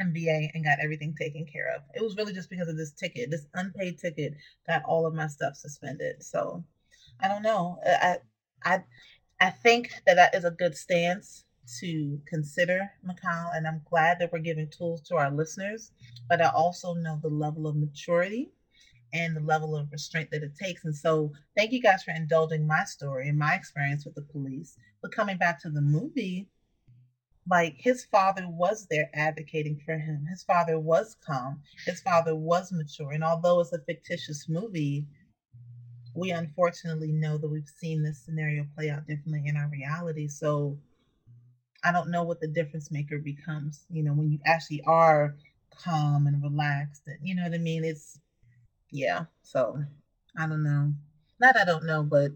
MVA 0.00 0.50
and 0.54 0.64
got 0.64 0.78
everything 0.82 1.14
taken 1.14 1.44
care 1.46 1.74
of. 1.74 1.82
It 1.94 2.02
was 2.02 2.16
really 2.16 2.32
just 2.32 2.50
because 2.50 2.68
of 2.68 2.76
this 2.76 2.92
ticket, 2.92 3.30
this 3.30 3.46
unpaid 3.54 3.98
ticket, 3.98 4.34
got 4.66 4.84
all 4.84 5.06
of 5.06 5.14
my 5.14 5.26
stuff 5.26 5.54
suspended. 5.56 6.22
So 6.22 6.64
I 7.20 7.28
don't 7.28 7.42
know. 7.42 7.78
I 7.84 8.18
I 8.64 8.82
I 9.40 9.50
think 9.50 9.90
that 10.06 10.16
that 10.16 10.34
is 10.34 10.44
a 10.44 10.50
good 10.50 10.76
stance 10.76 11.44
to 11.80 12.20
consider, 12.26 12.90
Mikal, 13.06 13.56
and 13.56 13.66
I'm 13.66 13.82
glad 13.88 14.18
that 14.18 14.32
we're 14.32 14.40
giving 14.40 14.68
tools 14.68 15.00
to 15.02 15.16
our 15.16 15.30
listeners. 15.30 15.92
But 16.28 16.42
I 16.42 16.50
also 16.50 16.94
know 16.94 17.18
the 17.22 17.28
level 17.28 17.66
of 17.66 17.76
maturity 17.76 18.50
and 19.12 19.36
the 19.36 19.40
level 19.40 19.76
of 19.76 19.90
restraint 19.90 20.30
that 20.30 20.42
it 20.42 20.56
takes. 20.56 20.84
And 20.84 20.94
so, 20.94 21.32
thank 21.56 21.72
you 21.72 21.80
guys 21.80 22.02
for 22.02 22.12
indulging 22.12 22.66
my 22.66 22.84
story 22.84 23.28
and 23.28 23.38
my 23.38 23.54
experience 23.54 24.04
with 24.04 24.14
the 24.14 24.22
police. 24.22 24.76
But 25.02 25.12
coming 25.12 25.38
back 25.38 25.60
to 25.62 25.70
the 25.70 25.80
movie, 25.80 26.48
like 27.48 27.74
his 27.78 28.04
father 28.04 28.46
was 28.48 28.86
there 28.90 29.10
advocating 29.14 29.80
for 29.84 29.98
him. 29.98 30.26
His 30.28 30.42
father 30.42 30.78
was 30.78 31.16
calm. 31.26 31.62
His 31.86 32.00
father 32.00 32.34
was 32.36 32.72
mature. 32.72 33.12
And 33.12 33.24
although 33.24 33.60
it's 33.60 33.72
a 33.72 33.78
fictitious 33.80 34.48
movie, 34.48 35.06
we 36.14 36.30
unfortunately 36.30 37.12
know 37.12 37.38
that 37.38 37.48
we've 37.48 37.68
seen 37.68 38.02
this 38.02 38.22
scenario 38.24 38.66
play 38.74 38.90
out 38.90 39.06
differently 39.06 39.42
in 39.46 39.56
our 39.56 39.68
reality. 39.68 40.28
So 40.28 40.78
I 41.84 41.92
don't 41.92 42.10
know 42.10 42.24
what 42.24 42.40
the 42.40 42.48
difference 42.48 42.90
maker 42.90 43.18
becomes, 43.18 43.86
you 43.90 44.02
know, 44.02 44.12
when 44.12 44.30
you 44.30 44.38
actually 44.44 44.82
are 44.86 45.36
calm 45.82 46.26
and 46.26 46.42
relaxed. 46.42 47.02
And 47.06 47.18
you 47.22 47.34
know 47.34 47.42
what 47.42 47.54
I 47.54 47.58
mean? 47.58 47.84
It's 47.84 48.18
yeah. 48.90 49.24
So 49.42 49.82
I 50.38 50.46
don't 50.46 50.62
know. 50.62 50.92
Not 51.40 51.56
I 51.56 51.64
don't 51.64 51.86
know, 51.86 52.02
but 52.02 52.32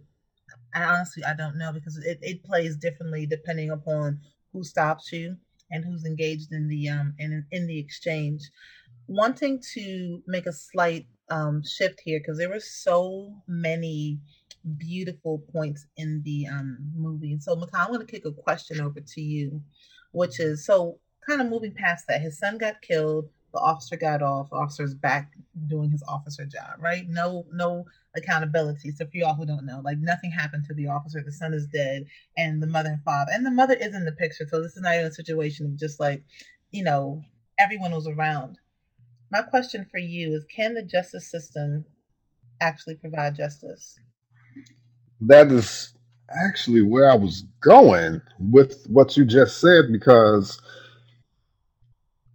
I 0.74 0.84
honestly 0.84 1.24
I 1.24 1.34
don't 1.34 1.58
know 1.58 1.72
because 1.72 1.98
it, 1.98 2.18
it 2.22 2.44
plays 2.44 2.76
differently 2.76 3.26
depending 3.26 3.70
upon 3.70 4.20
who 4.52 4.64
stops 4.64 5.12
you 5.12 5.36
and 5.70 5.84
who's 5.84 6.04
engaged 6.04 6.52
in 6.52 6.68
the 6.68 6.88
um 6.88 7.14
in 7.18 7.44
in 7.50 7.66
the 7.66 7.78
exchange. 7.78 8.50
Wanting 9.06 9.60
to 9.74 10.22
make 10.26 10.46
a 10.46 10.52
slight 10.52 11.06
um 11.30 11.62
shift 11.64 12.00
here 12.04 12.20
because 12.20 12.38
there 12.38 12.50
were 12.50 12.60
so 12.60 13.34
many 13.46 14.18
beautiful 14.78 15.38
points 15.52 15.86
in 15.96 16.22
the 16.24 16.46
um 16.46 16.78
movie. 16.96 17.38
So 17.40 17.56
Mikal, 17.56 17.68
I'm 17.86 17.92
gonna 17.92 18.04
kick 18.06 18.24
a 18.24 18.32
question 18.32 18.80
over 18.80 19.00
to 19.00 19.20
you, 19.20 19.62
which 20.12 20.40
is 20.40 20.64
so 20.64 20.98
kind 21.26 21.40
of 21.40 21.48
moving 21.48 21.72
past 21.72 22.06
that. 22.08 22.20
His 22.20 22.38
son 22.38 22.58
got 22.58 22.82
killed 22.82 23.28
the 23.54 23.60
officer 23.60 23.96
got 23.96 24.20
off, 24.20 24.50
the 24.50 24.56
officer's 24.56 24.94
back 24.94 25.32
doing 25.68 25.88
his 25.90 26.02
officer 26.08 26.44
job, 26.44 26.74
right? 26.80 27.08
No, 27.08 27.46
no 27.52 27.84
accountability. 28.16 28.90
So 28.90 29.06
for 29.06 29.12
y'all 29.14 29.34
who 29.34 29.46
don't 29.46 29.64
know, 29.64 29.80
like 29.84 29.98
nothing 29.98 30.32
happened 30.32 30.64
to 30.66 30.74
the 30.74 30.88
officer. 30.88 31.22
The 31.24 31.32
son 31.32 31.54
is 31.54 31.66
dead, 31.68 32.04
and 32.36 32.60
the 32.62 32.66
mother 32.66 32.90
and 32.90 33.02
father, 33.04 33.30
and 33.32 33.46
the 33.46 33.52
mother 33.52 33.74
is 33.74 33.94
in 33.94 34.04
the 34.04 34.12
picture. 34.12 34.46
So 34.50 34.60
this 34.60 34.76
is 34.76 34.82
not 34.82 34.94
even 34.94 35.06
a 35.06 35.12
situation 35.12 35.66
of 35.66 35.76
just 35.76 36.00
like, 36.00 36.24
you 36.72 36.82
know, 36.82 37.22
everyone 37.58 37.92
was 37.92 38.08
around. 38.08 38.58
My 39.34 39.42
question 39.42 39.84
for 39.90 39.98
you 39.98 40.32
is: 40.34 40.44
Can 40.44 40.74
the 40.74 40.82
justice 40.84 41.28
system 41.28 41.84
actually 42.60 42.94
provide 42.94 43.34
justice? 43.34 43.98
That 45.22 45.50
is 45.50 45.92
actually 46.30 46.82
where 46.82 47.10
I 47.10 47.16
was 47.16 47.42
going 47.60 48.22
with 48.38 48.86
what 48.86 49.16
you 49.16 49.24
just 49.24 49.60
said 49.60 49.86
because 49.90 50.62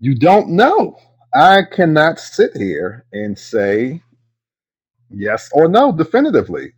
you 0.02 0.14
don't 0.14 0.50
know 0.50 0.98
I 1.34 1.62
cannot 1.72 2.20
sit 2.20 2.58
here 2.58 3.06
and 3.14 3.40
say 3.40 4.04
yes 5.10 5.50
or 5.54 5.70
no 5.70 5.94
definitively. 5.94 6.74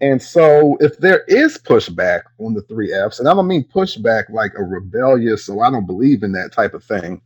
And 0.00 0.22
so, 0.22 0.78
if 0.80 0.96
there 0.96 1.24
is 1.28 1.58
pushback 1.58 2.22
on 2.38 2.54
the 2.54 2.62
three 2.62 2.94
F's, 2.94 3.20
and 3.20 3.28
I 3.28 3.34
don't 3.34 3.46
mean 3.46 3.64
pushback 3.64 4.30
like 4.30 4.52
a 4.56 4.62
rebellious, 4.62 5.44
so 5.44 5.60
I 5.60 5.70
don't 5.70 5.86
believe 5.86 6.22
in 6.22 6.32
that 6.32 6.52
type 6.52 6.72
of 6.72 6.82
thing, 6.82 7.20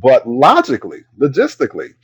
but 0.00 0.28
logically, 0.28 1.04
logistically, 1.18 1.94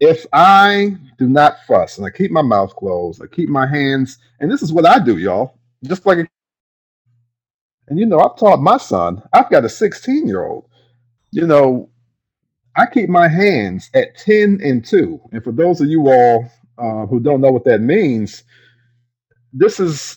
if 0.00 0.26
I 0.32 0.96
do 1.18 1.28
not 1.28 1.64
fuss 1.66 1.98
and 1.98 2.06
I 2.06 2.10
keep 2.10 2.30
my 2.30 2.42
mouth 2.42 2.74
closed, 2.74 3.22
I 3.22 3.26
keep 3.26 3.48
my 3.48 3.66
hands, 3.66 4.18
and 4.40 4.50
this 4.50 4.62
is 4.62 4.72
what 4.72 4.86
I 4.86 4.98
do, 4.98 5.18
y'all, 5.18 5.58
just 5.84 6.04
like, 6.06 6.18
and 7.88 7.98
you 7.98 8.06
know, 8.06 8.20
I've 8.20 8.36
taught 8.36 8.60
my 8.60 8.78
son, 8.78 9.22
I've 9.32 9.50
got 9.50 9.64
a 9.64 9.68
16 9.68 10.26
year 10.26 10.44
old, 10.44 10.66
you 11.30 11.46
know, 11.46 11.88
I 12.76 12.86
keep 12.86 13.08
my 13.08 13.28
hands 13.28 13.90
at 13.94 14.16
10 14.16 14.60
and 14.62 14.84
2. 14.84 15.20
And 15.32 15.44
for 15.44 15.52
those 15.52 15.80
of 15.80 15.88
you 15.88 16.08
all 16.08 16.50
uh, 16.78 17.06
who 17.06 17.20
don't 17.20 17.40
know 17.40 17.52
what 17.52 17.64
that 17.64 17.80
means, 17.80 18.44
this 19.52 19.78
is 19.78 20.16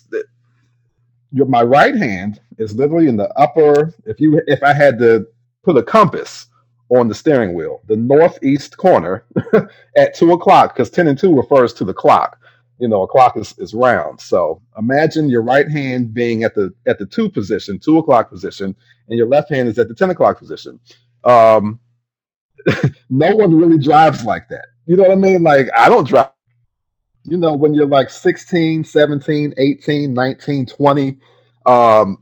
my 1.32 1.62
right 1.62 1.96
hand 1.96 2.40
is 2.58 2.76
literally 2.76 3.08
in 3.08 3.18
the 3.18 3.30
upper 3.38 3.94
if 4.06 4.22
you 4.22 4.42
if 4.48 4.64
I 4.64 4.74
had 4.74 4.98
to 5.00 5.28
put 5.64 5.76
a 5.76 5.84
compass 5.84 6.48
on 6.90 7.08
the 7.08 7.16
steering 7.16 7.54
wheel, 7.54 7.82
the 7.88 7.96
northeast 7.96 8.78
corner 8.78 9.26
at 9.98 10.16
two 10.16 10.32
o'clock, 10.34 10.76
because 10.76 10.90
10 10.90 11.08
and 11.08 11.18
2 11.18 11.36
refers 11.36 11.74
to 11.74 11.86
the 11.86 11.94
clock. 11.94 12.40
You 12.80 12.90
know, 12.90 13.04
a 13.04 13.08
clock 13.08 13.38
is, 13.38 13.58
is 13.58 13.74
round. 13.74 14.20
So 14.20 14.62
imagine 14.78 15.30
your 15.30 15.42
right 15.42 15.70
hand 15.70 16.14
being 16.14 16.44
at 16.44 16.56
the 16.56 16.74
at 16.86 17.00
the 17.00 17.06
two 17.06 17.30
position, 17.30 17.80
two 17.80 17.98
o'clock 17.98 18.30
position, 18.30 18.76
and 19.08 19.18
your 19.18 19.28
left 19.28 19.50
hand 19.50 19.70
is 19.70 19.80
at 19.80 19.88
the 19.88 19.96
10 19.96 20.10
o'clock 20.10 20.38
position. 20.38 20.80
Um, 21.24 21.80
no 23.10 23.36
one 23.36 23.56
really 23.56 23.78
drives 23.78 24.26
like 24.26 24.50
that. 24.50 24.66
You 24.86 24.98
know 24.98 25.04
what 25.04 25.12
I 25.14 25.16
mean? 25.16 25.42
Like 25.42 25.70
I 25.76 25.88
don't 25.88 26.08
drive. 26.08 26.32
You 27.24 27.38
know, 27.38 27.56
when 27.56 27.74
you're 27.74 27.88
like 27.88 28.10
16, 28.12 28.84
17, 28.84 29.54
18, 29.58 30.14
19, 30.14 30.66
20, 30.68 31.18
um, 31.66 32.20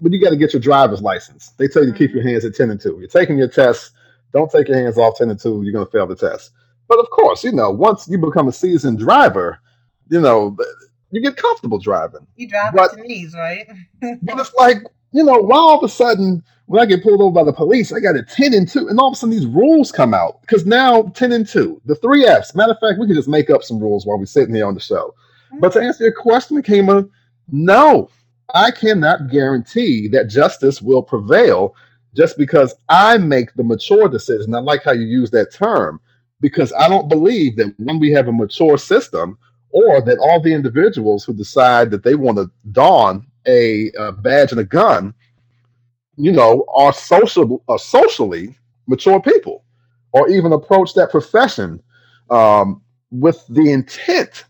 but 0.00 0.12
you 0.12 0.20
got 0.20 0.30
to 0.30 0.36
get 0.36 0.52
your 0.52 0.60
driver's 0.60 1.02
license. 1.02 1.50
They 1.50 1.68
tell 1.68 1.84
you 1.84 1.92
to 1.92 1.98
keep 1.98 2.10
your 2.10 2.20
mm-hmm. 2.20 2.30
hands 2.30 2.44
at 2.44 2.54
10 2.54 2.70
and 2.70 2.80
2. 2.80 2.96
You're 2.98 3.08
taking 3.08 3.38
your 3.38 3.48
test. 3.48 3.92
Don't 4.32 4.50
take 4.50 4.68
your 4.68 4.78
hands 4.78 4.98
off 4.98 5.16
10 5.18 5.30
and 5.30 5.40
2. 5.40 5.62
You're 5.62 5.72
going 5.72 5.86
to 5.86 5.90
fail 5.90 6.06
the 6.06 6.16
test. 6.16 6.52
But 6.88 6.98
of 6.98 7.10
course, 7.10 7.44
you 7.44 7.52
know, 7.52 7.70
once 7.70 8.08
you 8.08 8.18
become 8.18 8.48
a 8.48 8.52
seasoned 8.52 8.98
driver, 8.98 9.58
you 10.08 10.20
know, 10.20 10.56
you 11.10 11.20
get 11.20 11.36
comfortable 11.36 11.78
driving. 11.78 12.26
You 12.36 12.48
drive 12.48 12.74
but, 12.74 12.92
to 12.94 13.02
knees, 13.02 13.34
right? 13.34 13.66
but 14.22 14.38
it's 14.38 14.54
like 14.54 14.78
you 15.12 15.24
know, 15.24 15.38
why 15.38 15.56
all 15.56 15.78
of 15.78 15.84
a 15.84 15.88
sudden 15.88 16.42
when 16.66 16.80
I 16.80 16.86
get 16.86 17.02
pulled 17.02 17.20
over 17.20 17.32
by 17.32 17.42
the 17.42 17.52
police, 17.52 17.92
I 17.92 17.98
got 17.98 18.16
a 18.16 18.22
10 18.22 18.54
and 18.54 18.68
2, 18.68 18.88
and 18.88 19.00
all 19.00 19.08
of 19.08 19.14
a 19.14 19.16
sudden 19.16 19.34
these 19.34 19.46
rules 19.46 19.90
come 19.90 20.14
out. 20.14 20.40
Because 20.42 20.66
now 20.66 21.02
10 21.02 21.32
and 21.32 21.46
2, 21.46 21.82
the 21.84 21.96
three 21.96 22.24
F's. 22.24 22.54
Matter 22.54 22.72
of 22.72 22.78
fact, 22.78 23.00
we 23.00 23.06
can 23.06 23.16
just 23.16 23.28
make 23.28 23.50
up 23.50 23.64
some 23.64 23.80
rules 23.80 24.06
while 24.06 24.18
we're 24.18 24.26
sitting 24.26 24.54
here 24.54 24.66
on 24.66 24.74
the 24.74 24.80
show. 24.80 25.14
But 25.58 25.72
to 25.72 25.80
answer 25.80 26.04
your 26.04 26.12
question, 26.12 26.62
Kima, 26.62 27.10
no, 27.50 28.08
I 28.54 28.70
cannot 28.70 29.30
guarantee 29.30 30.06
that 30.08 30.28
justice 30.28 30.80
will 30.80 31.02
prevail 31.02 31.74
just 32.14 32.36
because 32.36 32.74
I 32.88 33.18
make 33.18 33.54
the 33.54 33.64
mature 33.64 34.08
decision. 34.08 34.54
I 34.54 34.60
like 34.60 34.82
how 34.82 34.92
you 34.92 35.06
use 35.06 35.30
that 35.30 35.52
term 35.52 36.00
because 36.40 36.72
I 36.72 36.88
don't 36.88 37.08
believe 37.08 37.56
that 37.56 37.74
when 37.78 37.98
we 37.98 38.10
have 38.12 38.28
a 38.28 38.32
mature 38.32 38.78
system 38.78 39.38
or 39.70 40.00
that 40.02 40.18
all 40.18 40.40
the 40.40 40.52
individuals 40.52 41.24
who 41.24 41.32
decide 41.32 41.90
that 41.90 42.02
they 42.02 42.14
want 42.14 42.38
to 42.38 42.50
don 42.72 43.26
a, 43.46 43.90
a 43.98 44.12
badge 44.12 44.50
and 44.50 44.60
a 44.60 44.64
gun, 44.64 45.14
you 46.16 46.32
know, 46.32 46.64
are 46.74 46.92
social 46.92 47.62
are 47.68 47.78
socially 47.78 48.56
mature 48.86 49.20
people 49.20 49.64
or 50.12 50.28
even 50.28 50.52
approach 50.52 50.94
that 50.94 51.10
profession 51.10 51.80
um, 52.30 52.82
with 53.10 53.44
the 53.48 53.72
intent 53.72 54.44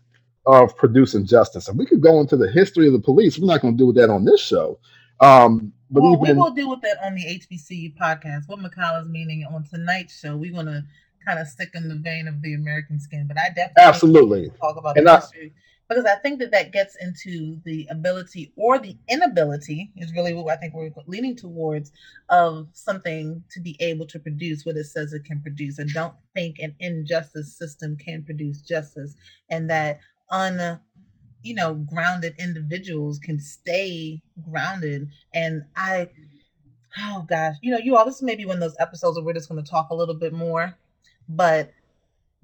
of 0.45 0.75
producing 0.75 1.25
justice. 1.25 1.67
And 1.67 1.77
we 1.77 1.85
could 1.85 2.01
go 2.01 2.19
into 2.19 2.35
the 2.35 2.51
history 2.51 2.87
of 2.87 2.93
the 2.93 2.99
police. 2.99 3.37
We're 3.37 3.47
not 3.47 3.61
going 3.61 3.77
to 3.77 3.85
do 3.85 3.93
that 3.93 4.09
on 4.09 4.25
this 4.25 4.41
show. 4.41 4.79
Um, 5.19 5.71
well, 5.91 6.17
we 6.17 6.33
will 6.33 6.51
deal 6.51 6.69
with 6.69 6.81
that 6.81 6.97
on 7.03 7.15
the 7.15 7.23
HBCU 7.23 7.97
podcast. 7.97 8.47
What 8.47 8.59
Mikal 8.59 9.01
is 9.01 9.09
meaning 9.09 9.45
on 9.51 9.63
tonight's 9.63 10.19
show, 10.19 10.37
we're 10.37 10.53
going 10.53 10.67
to 10.67 10.83
kind 11.25 11.39
of 11.39 11.47
stick 11.47 11.69
in 11.73 11.87
the 11.87 11.95
vein 11.95 12.27
of 12.27 12.41
the 12.41 12.53
American 12.53 12.99
skin. 12.99 13.27
But 13.27 13.37
I 13.37 13.49
definitely 13.49 13.83
absolutely 13.83 14.51
talk 14.59 14.77
about 14.77 14.97
and 14.97 15.07
the 15.07 15.11
I, 15.11 15.15
history 15.17 15.53
because 15.91 16.05
I 16.05 16.15
think 16.15 16.39
that 16.39 16.51
that 16.51 16.71
gets 16.71 16.95
into 17.01 17.59
the 17.65 17.85
ability 17.91 18.53
or 18.55 18.79
the 18.79 18.95
inability 19.09 19.91
is 19.97 20.13
really 20.13 20.33
what 20.33 20.53
I 20.53 20.55
think 20.55 20.73
we're 20.73 20.89
leaning 21.05 21.35
towards 21.35 21.91
of 22.29 22.69
something 22.71 23.43
to 23.51 23.59
be 23.59 23.75
able 23.81 24.07
to 24.07 24.19
produce 24.19 24.65
what 24.65 24.77
it 24.77 24.85
says 24.85 25.11
it 25.11 25.25
can 25.25 25.41
produce. 25.41 25.81
I 25.81 25.85
don't 25.93 26.13
think 26.33 26.59
an 26.59 26.75
injustice 26.79 27.57
system 27.57 27.97
can 27.97 28.23
produce 28.23 28.61
justice, 28.61 29.15
and 29.49 29.69
that 29.69 29.99
un 30.29 30.79
you 31.43 31.53
know 31.53 31.73
grounded 31.75 32.35
individuals 32.39 33.19
can 33.19 33.39
stay 33.39 34.21
grounded. 34.49 35.09
And 35.33 35.63
i 35.75 36.09
oh 36.97 37.25
gosh 37.27 37.55
you 37.61 37.71
know 37.71 37.77
you 37.77 37.95
all 37.95 38.05
this 38.05 38.21
may 38.21 38.35
be 38.35 38.45
one 38.45 38.57
of 38.57 38.61
those 38.61 38.75
episodes 38.79 39.17
where 39.17 39.25
we're 39.25 39.33
just 39.33 39.49
going 39.49 39.63
to 39.63 39.69
talk 39.69 39.89
a 39.89 39.95
little 39.95 40.15
bit 40.15 40.33
more 40.33 40.77
but 41.29 41.71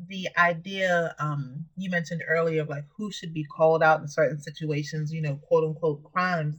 the 0.07 0.27
idea 0.38 1.15
um 1.19 1.65
you 1.75 1.89
mentioned 1.89 2.21
earlier 2.27 2.62
of 2.62 2.69
like 2.69 2.86
who 2.95 3.12
should 3.12 3.33
be 3.33 3.43
called 3.43 3.81
out 3.81 3.99
in 3.99 4.07
certain 4.07 4.39
situations 4.39 5.12
you 5.12 5.21
know 5.21 5.36
quote 5.47 5.63
unquote 5.63 6.03
crimes. 6.03 6.55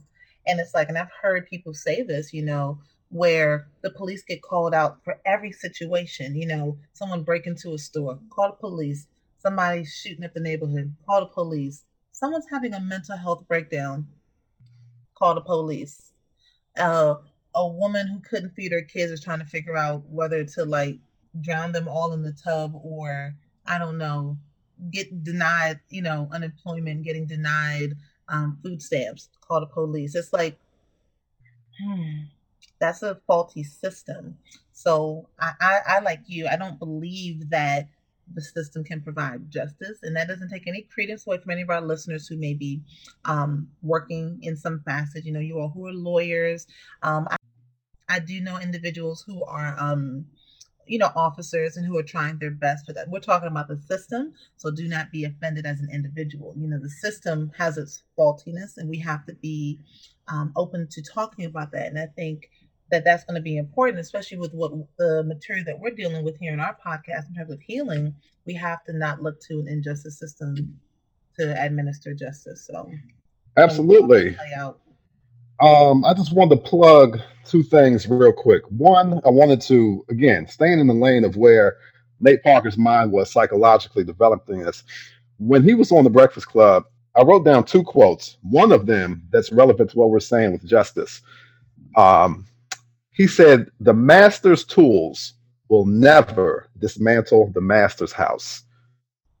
And 0.47 0.59
it's 0.59 0.73
like 0.73 0.89
and 0.89 0.97
i've 0.97 1.11
heard 1.21 1.47
people 1.47 1.73
say 1.73 2.01
this 2.01 2.33
you 2.33 2.43
know 2.43 2.79
where 3.09 3.67
the 3.81 3.89
police 3.89 4.23
get 4.23 4.41
called 4.41 4.73
out 4.73 5.03
for 5.03 5.19
every 5.25 5.51
situation 5.51 6.35
you 6.35 6.47
know 6.47 6.77
someone 6.93 7.23
break 7.23 7.47
into 7.47 7.73
a 7.73 7.77
store 7.77 8.19
call 8.29 8.49
the 8.49 8.57
police. 8.57 9.07
Somebody's 9.37 9.93
shooting 9.93 10.25
at 10.25 10.33
the 10.33 10.41
neighborhood 10.41 10.93
call 11.05 11.21
the 11.21 11.27
police 11.27 11.85
someone's 12.19 12.49
having 12.49 12.73
a 12.73 12.79
mental 12.79 13.17
health 13.17 13.47
breakdown 13.47 14.05
call 15.15 15.35
the 15.35 15.41
police 15.41 16.11
uh, 16.77 17.15
a 17.55 17.67
woman 17.67 18.07
who 18.07 18.19
couldn't 18.19 18.51
feed 18.51 18.71
her 18.71 18.81
kids 18.81 19.11
is 19.11 19.23
trying 19.23 19.39
to 19.39 19.45
figure 19.45 19.75
out 19.75 20.03
whether 20.09 20.43
to 20.43 20.65
like 20.65 20.99
drown 21.41 21.71
them 21.71 21.87
all 21.87 22.13
in 22.13 22.21
the 22.21 22.33
tub 22.33 22.79
or 22.83 23.33
I 23.65 23.77
don't 23.77 23.97
know, 23.97 24.37
get 24.91 25.23
denied, 25.23 25.79
you 25.89 26.01
know, 26.01 26.29
unemployment, 26.31 27.03
getting 27.03 27.25
denied 27.25 27.95
um, 28.27 28.57
food 28.63 28.81
stamps, 28.81 29.29
call 29.41 29.59
the 29.59 29.65
police. 29.67 30.15
It's 30.15 30.33
like, 30.33 30.57
hmm, 31.81 32.23
that's 32.79 33.03
a 33.03 33.19
faulty 33.27 33.63
system. 33.63 34.37
So 34.71 35.27
I, 35.39 35.51
I, 35.59 35.79
I, 35.87 35.99
like 35.99 36.21
you, 36.27 36.47
I 36.47 36.55
don't 36.55 36.79
believe 36.79 37.49
that 37.49 37.87
the 38.33 38.41
system 38.41 38.83
can 38.83 39.01
provide 39.01 39.49
justice. 39.51 39.99
And 40.03 40.15
that 40.15 40.27
doesn't 40.27 40.49
take 40.49 40.67
any 40.67 40.83
credence 40.83 41.25
away 41.25 41.37
from 41.39 41.51
any 41.51 41.61
of 41.61 41.69
our 41.69 41.81
listeners 41.81 42.27
who 42.27 42.37
may 42.37 42.53
be 42.53 42.81
um, 43.25 43.69
working 43.81 44.39
in 44.41 44.55
some 44.55 44.81
facet. 44.85 45.25
You 45.25 45.33
know, 45.33 45.39
you 45.39 45.59
all 45.59 45.69
who 45.69 45.87
are 45.87 45.93
lawyers. 45.93 46.67
Um, 47.03 47.27
I, 47.29 47.35
I 48.09 48.19
do 48.19 48.41
know 48.41 48.57
individuals 48.59 49.23
who 49.25 49.43
are 49.45 49.75
um, 49.79 50.25
you 50.89 50.97
know, 50.97 51.11
officers 51.15 51.77
and 51.77 51.85
who 51.85 51.97
are 51.97 52.03
trying 52.03 52.39
their 52.39 52.51
best 52.51 52.85
for 52.85 52.93
that. 52.93 53.07
We're 53.09 53.19
talking 53.19 53.47
about 53.47 53.67
the 53.67 53.77
system, 53.77 54.33
so 54.57 54.71
do 54.71 54.87
not 54.87 55.11
be 55.11 55.23
offended 55.23 55.65
as 55.65 55.79
an 55.79 55.89
individual. 55.93 56.55
You 56.57 56.67
know, 56.67 56.79
the 56.79 56.89
system 56.89 57.51
has 57.57 57.77
its 57.77 58.01
faultiness, 58.17 58.77
and 58.77 58.89
we 58.89 58.97
have 58.99 59.23
to 59.27 59.35
be 59.35 59.79
um, 60.27 60.51
open 60.55 60.87
to 60.89 61.01
talking 61.03 61.45
about 61.45 61.71
that. 61.71 61.85
And 61.85 61.99
I 61.99 62.07
think 62.07 62.49
that 62.91 63.03
that's 63.03 63.23
going 63.23 63.35
to 63.35 63.41
be 63.41 63.57
important, 63.57 63.99
especially 63.99 64.37
with 64.37 64.53
what 64.53 64.71
the 64.97 65.23
material 65.23 65.65
that 65.65 65.79
we're 65.79 65.91
dealing 65.91 66.23
with 66.23 66.37
here 66.37 66.53
in 66.53 66.59
our 66.59 66.75
podcast 66.85 67.27
in 67.27 67.35
terms 67.35 67.51
of 67.51 67.61
healing. 67.61 68.13
We 68.45 68.53
have 68.55 68.83
to 68.85 68.93
not 68.93 69.21
look 69.21 69.39
to 69.41 69.59
an 69.59 69.67
injustice 69.67 70.17
system 70.17 70.79
to 71.37 71.63
administer 71.63 72.13
justice. 72.13 72.65
So, 72.65 72.91
absolutely. 73.57 74.35
Um, 75.61 76.05
I 76.05 76.13
just 76.13 76.33
wanted 76.33 76.55
to 76.55 76.61
plug 76.61 77.19
two 77.45 77.63
things 77.63 78.07
real 78.07 78.31
quick. 78.31 78.63
One, 78.69 79.21
I 79.25 79.29
wanted 79.29 79.61
to 79.61 80.05
again 80.09 80.47
staying 80.47 80.79
in 80.79 80.87
the 80.87 80.93
lane 80.93 81.23
of 81.23 81.35
where 81.35 81.77
Nate 82.21 82.43
Parker's 82.43 82.77
mind 82.77 83.11
was 83.11 83.31
psychologically 83.31 84.03
developing 84.03 84.59
this. 84.59 84.83
When 85.37 85.63
he 85.63 85.73
was 85.73 85.91
on 85.91 86.03
the 86.03 86.09
Breakfast 86.09 86.47
Club, 86.47 86.85
I 87.15 87.23
wrote 87.23 87.45
down 87.45 87.63
two 87.65 87.83
quotes. 87.83 88.37
One 88.41 88.71
of 88.71 88.85
them 88.85 89.23
that's 89.31 89.51
relevant 89.51 89.91
to 89.91 89.97
what 89.97 90.09
we're 90.09 90.19
saying 90.19 90.51
with 90.51 90.65
justice. 90.65 91.21
Um, 91.95 92.45
he 93.19 93.27
said, 93.27 93.69
"The 93.81 93.93
master's 93.93 94.63
tools 94.63 95.33
will 95.67 95.85
never 95.85 96.69
dismantle 96.79 97.51
the 97.53 97.59
master's 97.59 98.13
house." 98.13 98.63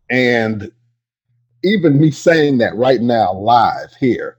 And 0.09 0.69
even 1.63 1.97
me 1.97 2.11
saying 2.11 2.57
that 2.57 2.75
right 2.75 2.99
now, 2.99 3.31
live 3.33 3.93
here, 3.97 4.35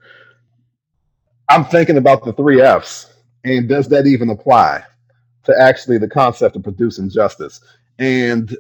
I'm 1.49 1.65
thinking 1.65 1.97
about 1.97 2.23
the 2.23 2.35
three 2.35 2.61
F's, 2.61 3.15
and 3.43 3.67
does 3.67 3.89
that 3.89 4.07
even 4.07 4.29
apply 4.29 4.85
to 5.45 5.59
actually 5.59 5.97
the 5.97 6.09
concept 6.09 6.55
of 6.55 6.63
producing 6.63 7.09
justice? 7.09 7.63
And 7.99 8.55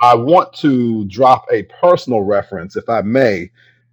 I 0.00 0.14
want 0.14 0.54
to 0.54 1.04
drop 1.04 1.44
a 1.52 1.64
personal 1.64 2.22
reference, 2.22 2.76
if 2.76 2.88
I 2.88 3.02
may, 3.02 3.50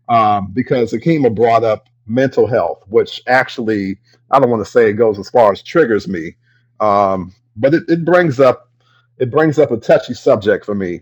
um, 0.07 0.53
because 0.53 0.93
Akima 0.93 1.35
brought 1.35 1.65
up 1.65 1.89
mental 2.11 2.47
health, 2.47 2.83
which 2.87 3.21
actually 3.27 3.97
I 4.31 4.39
don't 4.39 4.49
want 4.49 4.63
to 4.65 4.71
say 4.71 4.89
it 4.89 4.93
goes 4.93 5.19
as 5.19 5.29
far 5.29 5.51
as 5.51 5.61
triggers 5.61 6.07
me, 6.07 6.35
um, 6.79 7.33
but 7.55 7.73
it, 7.73 7.83
it 7.87 8.05
brings 8.05 8.39
up 8.39 8.69
it 9.17 9.29
brings 9.29 9.59
up 9.59 9.71
a 9.71 9.77
touchy 9.77 10.13
subject 10.13 10.65
for 10.65 10.75
me 10.75 11.01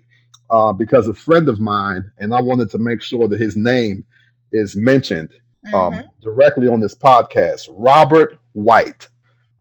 uh, 0.50 0.74
because 0.74 1.08
a 1.08 1.13
friend 1.13 1.48
of 1.48 1.60
mine, 1.60 2.12
and 2.17 2.34
I 2.34 2.41
wanted 2.41 2.69
to 2.72 2.78
make 2.78 3.02
sure 3.02 3.28
that 3.28 3.39
his 3.39 3.56
name 3.56 4.06
is 4.52 4.76
mentioned 4.76 5.30
um, 5.67 5.93
mm-hmm. 5.93 6.08
directly 6.22 6.67
on 6.67 6.80
this 6.80 6.95
podcast. 6.95 7.69
Robert 7.72 8.38
White. 8.54 9.08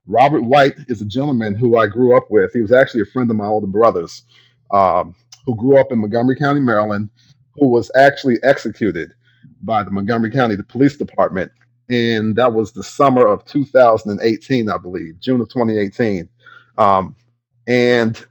Robert 0.07 0.43
White 0.43 0.75
is 0.89 1.03
a 1.03 1.05
gentleman 1.05 1.55
who 1.55 1.77
I 1.77 1.87
grew 1.87 2.17
up 2.17 2.31
with. 2.31 2.53
He 2.53 2.63
was 2.63 2.73
actually 2.73 3.03
a 3.03 3.07
friend 3.07 3.31
of 3.31 3.37
my 3.37 3.45
older 3.45 3.67
brother's, 3.67 4.23
um, 4.71 5.15
who 5.45 5.55
grew 5.55 5.79
up 5.79 5.93
in 5.93 5.99
Montgomery 5.99 6.37
County, 6.37 6.61
Maryland, 6.61 7.11
who 7.57 7.69
was 7.69 7.91
actually 7.95 8.39
executed 8.43 9.13
by 9.63 9.83
the 9.83 9.91
Montgomery 9.91 10.31
County 10.31 10.57
the 10.57 10.63
Police 10.65 10.97
Department. 10.97 11.51
And 11.91 12.37
that 12.37 12.53
was 12.53 12.73
the 12.73 12.85
summer 12.85 13.27
of 13.27 13.45
2018, 13.47 14.69
I 14.69 14.77
believe, 14.79 15.21
June 15.21 15.41
of 15.41 15.49
2018. 15.49 16.29
Um, 16.77 17.17
and 17.67 18.25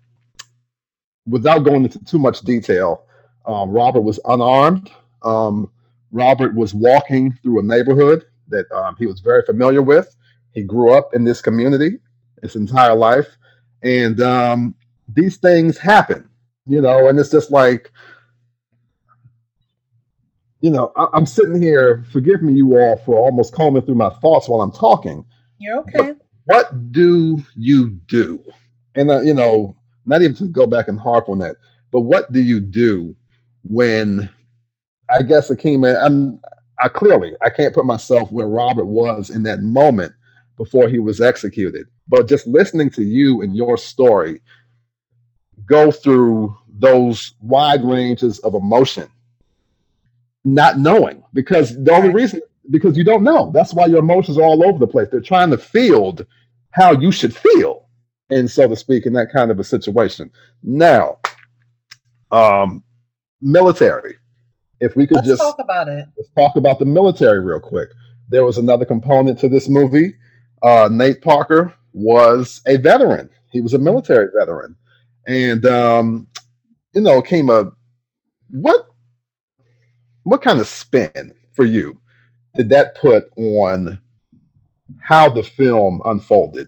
without 1.27 1.59
going 1.59 1.83
into 1.83 2.03
too 2.05 2.19
much 2.19 2.41
detail, 2.41 3.05
um, 3.45 3.71
Robert 3.71 4.01
was 4.01 4.19
unarmed. 4.25 4.91
Um, 5.23 5.71
Robert 6.11 6.55
was 6.55 6.73
walking 6.73 7.33
through 7.43 7.59
a 7.59 7.63
neighborhood 7.63 8.25
that 8.49 8.71
um, 8.71 8.95
he 8.97 9.05
was 9.05 9.19
very 9.19 9.43
familiar 9.43 9.81
with. 9.81 10.15
He 10.53 10.63
grew 10.63 10.93
up 10.93 11.13
in 11.13 11.23
this 11.23 11.41
community 11.41 11.99
his 12.41 12.55
entire 12.55 12.95
life, 12.95 13.37
and 13.83 14.21
um, 14.21 14.75
these 15.13 15.37
things 15.37 15.77
happen, 15.77 16.29
you 16.65 16.81
know. 16.81 17.07
And 17.07 17.19
it's 17.19 17.31
just 17.31 17.51
like, 17.51 17.91
you 20.61 20.69
know, 20.69 20.91
I- 20.95 21.15
am 21.15 21.25
sitting 21.25 21.61
here. 21.61 22.03
Forgive 22.11 22.41
me, 22.41 22.53
you 22.53 22.77
all, 22.77 22.97
for 22.97 23.17
almost 23.17 23.53
combing 23.53 23.83
through 23.83 23.95
my 23.95 24.09
thoughts 24.09 24.49
while 24.49 24.61
I'm 24.61 24.71
talking. 24.71 25.25
You're 25.59 25.79
okay. 25.79 26.13
What 26.45 26.91
do 26.91 27.43
you 27.55 27.89
do? 28.07 28.43
And 28.95 29.11
uh, 29.11 29.21
you 29.21 29.33
know, 29.33 29.75
not 30.05 30.21
even 30.21 30.35
to 30.37 30.47
go 30.47 30.65
back 30.65 30.87
and 30.87 30.99
harp 30.99 31.29
on 31.29 31.39
that, 31.39 31.57
but 31.91 32.01
what 32.01 32.31
do 32.31 32.41
you 32.41 32.59
do 32.59 33.15
when 33.63 34.29
I 35.09 35.21
guess 35.21 35.49
Akima, 35.49 36.01
I'm 36.03 36.39
I 36.79 36.89
clearly 36.89 37.33
I 37.41 37.49
can't 37.49 37.73
put 37.73 37.85
myself 37.85 38.31
where 38.31 38.47
Robert 38.47 38.85
was 38.85 39.29
in 39.29 39.43
that 39.43 39.61
moment 39.61 40.13
before 40.57 40.89
he 40.89 40.99
was 40.99 41.21
executed. 41.21 41.87
But 42.07 42.27
just 42.27 42.47
listening 42.47 42.89
to 42.91 43.03
you 43.03 43.41
and 43.41 43.55
your 43.55 43.77
story 43.77 44.41
go 45.65 45.91
through 45.91 46.55
those 46.79 47.33
wide 47.41 47.83
ranges 47.83 48.39
of 48.39 48.53
emotion, 48.53 49.09
not 50.53 50.79
knowing, 50.79 51.23
because 51.33 51.81
the 51.83 51.91
only 51.91 52.09
reason 52.09 52.41
because 52.69 52.97
you 52.97 53.03
don't 53.03 53.23
know. 53.23 53.51
That's 53.53 53.73
why 53.73 53.85
your 53.85 53.99
emotions 53.99 54.37
are 54.37 54.43
all 54.43 54.65
over 54.65 54.79
the 54.79 54.87
place. 54.87 55.07
They're 55.11 55.21
trying 55.21 55.51
to 55.51 55.57
field 55.57 56.25
how 56.71 56.91
you 56.91 57.11
should 57.11 57.35
feel, 57.35 57.87
and 58.29 58.49
so 58.49 58.67
to 58.67 58.75
speak, 58.75 59.05
in 59.05 59.13
that 59.13 59.31
kind 59.31 59.51
of 59.51 59.59
a 59.59 59.63
situation. 59.63 60.31
Now, 60.63 61.19
um, 62.31 62.83
military. 63.41 64.15
If 64.79 64.95
we 64.95 65.07
could 65.07 65.15
Let's 65.17 65.27
just 65.27 65.41
talk 65.41 65.59
about 65.59 65.87
it. 65.87 66.05
let's 66.15 66.29
talk 66.37 66.55
about 66.55 66.79
the 66.79 66.85
military 66.85 67.39
real 67.39 67.59
quick. 67.59 67.89
There 68.29 68.45
was 68.45 68.57
another 68.57 68.85
component 68.85 69.39
to 69.39 69.49
this 69.49 69.67
movie. 69.67 70.15
Uh, 70.61 70.87
Nate 70.91 71.21
Parker 71.21 71.73
was 71.93 72.61
a 72.67 72.77
veteran. 72.77 73.29
He 73.51 73.59
was 73.59 73.73
a 73.73 73.79
military 73.79 74.29
veteran, 74.37 74.75
and 75.25 75.65
um, 75.65 76.27
you 76.93 77.01
know, 77.01 77.21
came 77.21 77.49
a 77.49 77.71
what 78.49 78.87
what 80.27 80.41
kind 80.41 80.59
of 80.59 80.67
spin 80.67 81.33
for 81.53 81.63
you 81.63 81.97
did 82.53 82.67
that 82.67 82.95
put 82.95 83.31
on 83.37 83.97
how 84.99 85.29
the 85.29 85.41
film 85.41 86.01
unfolded? 86.03 86.67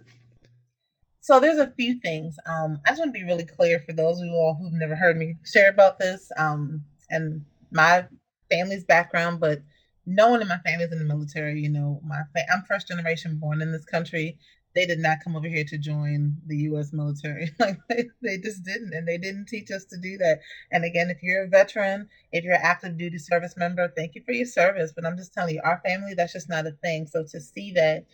So 1.20 1.42
there's 1.42 1.58
a 1.58 1.74
few 1.76 2.00
things. 2.00 2.38
Um, 2.46 2.80
I 2.86 2.92
just 2.92 3.00
want 3.00 3.14
to 3.14 3.20
be 3.20 3.26
really 3.26 3.44
clear 3.44 3.84
for 3.86 3.92
those 3.92 4.20
of 4.20 4.28
you 4.28 4.32
all 4.32 4.56
who've 4.56 4.72
never 4.72 4.96
heard 4.96 5.18
me 5.18 5.36
share 5.44 5.70
about 5.70 6.00
this 6.00 6.32
um, 6.38 6.86
and 7.10 7.44
my 7.70 8.06
family's 8.50 8.86
background, 8.86 9.42
but 9.42 9.62
no 10.06 10.30
one 10.30 10.42
in 10.42 10.48
my 10.48 10.60
family 10.60 10.86
is 10.86 10.94
in 10.94 11.00
the 11.00 11.04
military. 11.04 11.60
You 11.60 11.70
know, 11.70 12.00
my 12.06 12.22
fa- 12.34 12.46
I'm 12.54 12.64
first 12.64 12.88
generation 12.88 13.40
born 13.40 13.62
in 13.62 13.74
this 13.74 13.86
country. 13.86 14.38
They 14.76 14.86
did 14.86 15.00
not 15.00 15.20
come 15.24 15.36
over 15.36 15.48
here 15.48 15.66
to 15.66 15.78
join 15.78 16.38
the 16.48 16.58
U.S. 16.70 16.94
military. 16.94 17.52
like 17.60 17.80
they, 17.90 18.06
they 18.22 18.38
just 18.38 18.64
didn't, 18.64 18.94
and 18.94 19.08
they 19.08 19.18
didn't 19.18 19.48
teach 19.48 19.72
us 19.72 19.86
to 19.86 19.98
do 19.98 20.18
that. 20.20 20.40
And 20.72 20.86
again, 20.86 21.10
if 21.10 21.24
you're 21.24 21.46
a 21.46 21.50
veteran, 21.50 22.08
if 22.32 22.44
you're 22.44 22.54
an 22.56 22.62
active 22.64 22.98
duty 22.98 23.18
service 23.18 23.56
member, 23.58 23.92
thank 23.96 24.16
you 24.16 24.24
for 24.24 24.32
your 24.34 24.46
service. 24.46 24.94
But 24.96 25.06
I'm 25.06 25.18
just 25.18 25.34
telling 25.34 25.56
you, 25.56 25.62
our 25.64 25.82
family, 25.86 26.14
that's 26.16 26.34
just 26.34 26.50
not 26.50 26.68
a 26.68 26.72
thing. 26.72 27.08
So 27.08 27.24
to 27.32 27.42
see 27.42 27.72
that 27.74 28.06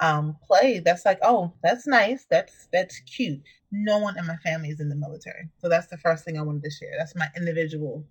um, 0.00 0.36
play, 0.46 0.80
that's 0.80 1.04
like, 1.04 1.18
oh, 1.22 1.52
that's 1.62 1.86
nice. 1.86 2.26
That's 2.30 2.68
that's 2.72 3.00
cute. 3.00 3.42
No 3.72 3.98
one 3.98 4.18
in 4.18 4.26
my 4.26 4.36
family 4.36 4.70
is 4.70 4.80
in 4.80 4.88
the 4.88 4.96
military, 4.96 5.48
so 5.60 5.68
that's 5.68 5.88
the 5.88 5.98
first 5.98 6.24
thing 6.24 6.38
I 6.38 6.42
wanted 6.42 6.64
to 6.64 6.70
share. 6.70 6.94
That's 6.98 7.16
my 7.16 7.28
individual. 7.36 8.04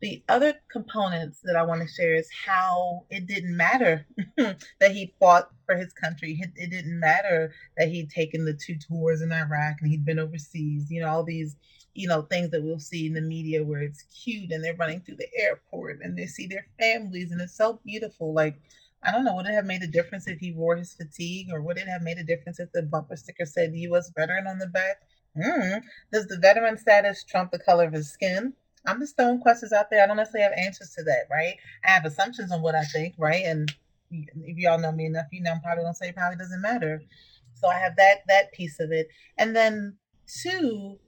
The 0.00 0.22
other 0.28 0.54
components 0.70 1.40
that 1.44 1.56
I 1.56 1.62
want 1.62 1.80
to 1.80 1.88
share 1.88 2.14
is 2.14 2.28
how 2.44 3.06
it 3.08 3.26
didn't 3.26 3.56
matter 3.56 4.06
that 4.36 4.92
he 4.92 5.14
fought 5.18 5.50
for 5.64 5.74
his 5.74 5.92
country. 5.94 6.38
It, 6.54 6.70
didn't 6.70 7.00
matter 7.00 7.54
that 7.78 7.88
he'd 7.88 8.10
taken 8.10 8.44
the 8.44 8.52
two 8.52 8.76
tours 8.76 9.22
in 9.22 9.32
Iraq 9.32 9.76
and 9.80 9.90
he'd 9.90 10.04
been 10.04 10.18
overseas. 10.18 10.90
You 10.90 11.00
know, 11.00 11.08
all 11.08 11.24
these, 11.24 11.56
you 11.94 12.08
know, 12.08 12.22
things 12.22 12.50
that 12.50 12.62
we'll 12.62 12.78
see 12.78 13.06
in 13.06 13.14
the 13.14 13.22
media 13.22 13.64
where 13.64 13.80
it's 13.80 14.02
cute 14.02 14.52
and 14.52 14.62
they're 14.62 14.76
running 14.76 15.00
through 15.00 15.16
the 15.16 15.30
airport 15.34 16.00
and 16.02 16.16
they 16.16 16.26
see 16.26 16.46
their 16.46 16.66
families 16.78 17.32
and 17.32 17.40
it's 17.40 17.56
so 17.56 17.80
beautiful. 17.82 18.34
Like, 18.34 18.60
I 19.02 19.12
don't 19.12 19.24
know, 19.24 19.34
would 19.36 19.46
it 19.46 19.54
have 19.54 19.64
made 19.64 19.82
a 19.82 19.86
difference 19.86 20.28
if 20.28 20.38
he 20.40 20.52
wore 20.52 20.76
his 20.76 20.92
fatigue 20.92 21.48
or 21.50 21.62
would 21.62 21.78
it 21.78 21.88
have 21.88 22.02
made 22.02 22.18
a 22.18 22.24
difference 22.24 22.60
if 22.60 22.70
the 22.72 22.82
bumper 22.82 23.16
sticker 23.16 23.46
said 23.46 23.74
U.S. 23.74 24.10
veteran 24.14 24.46
on 24.46 24.58
the 24.58 24.66
back? 24.66 25.02
Mm. 25.36 25.82
Does 26.12 26.26
the 26.26 26.38
veteran 26.38 26.76
status 26.76 27.24
trump 27.24 27.50
the 27.50 27.58
color 27.58 27.86
of 27.86 27.92
his 27.94 28.10
skin? 28.10 28.52
I'm 28.86 29.00
just 29.00 29.16
throwing 29.16 29.40
questions 29.40 29.72
out 29.72 29.90
there. 29.90 30.02
I 30.02 30.06
don't 30.06 30.16
necessarily 30.16 30.50
have 30.50 30.66
answers 30.66 30.90
to 30.96 31.02
that, 31.04 31.26
right? 31.30 31.56
I 31.84 31.90
have 31.90 32.04
assumptions 32.04 32.52
on 32.52 32.62
what 32.62 32.74
I 32.74 32.84
think, 32.84 33.14
right? 33.18 33.44
And 33.44 33.72
if 34.10 34.56
y'all 34.56 34.78
know 34.78 34.92
me 34.92 35.06
enough, 35.06 35.26
you 35.32 35.42
know 35.42 35.52
I'm 35.52 35.60
probably 35.60 35.84
gonna 35.84 35.94
say 35.94 36.08
it 36.08 36.16
probably 36.16 36.38
doesn't 36.38 36.60
matter. 36.60 37.02
So 37.54 37.68
I 37.68 37.78
have 37.78 37.96
that 37.96 38.18
that 38.28 38.52
piece 38.52 38.78
of 38.80 38.92
it, 38.92 39.08
and 39.38 39.56
then 39.56 39.96
two, 40.42 40.98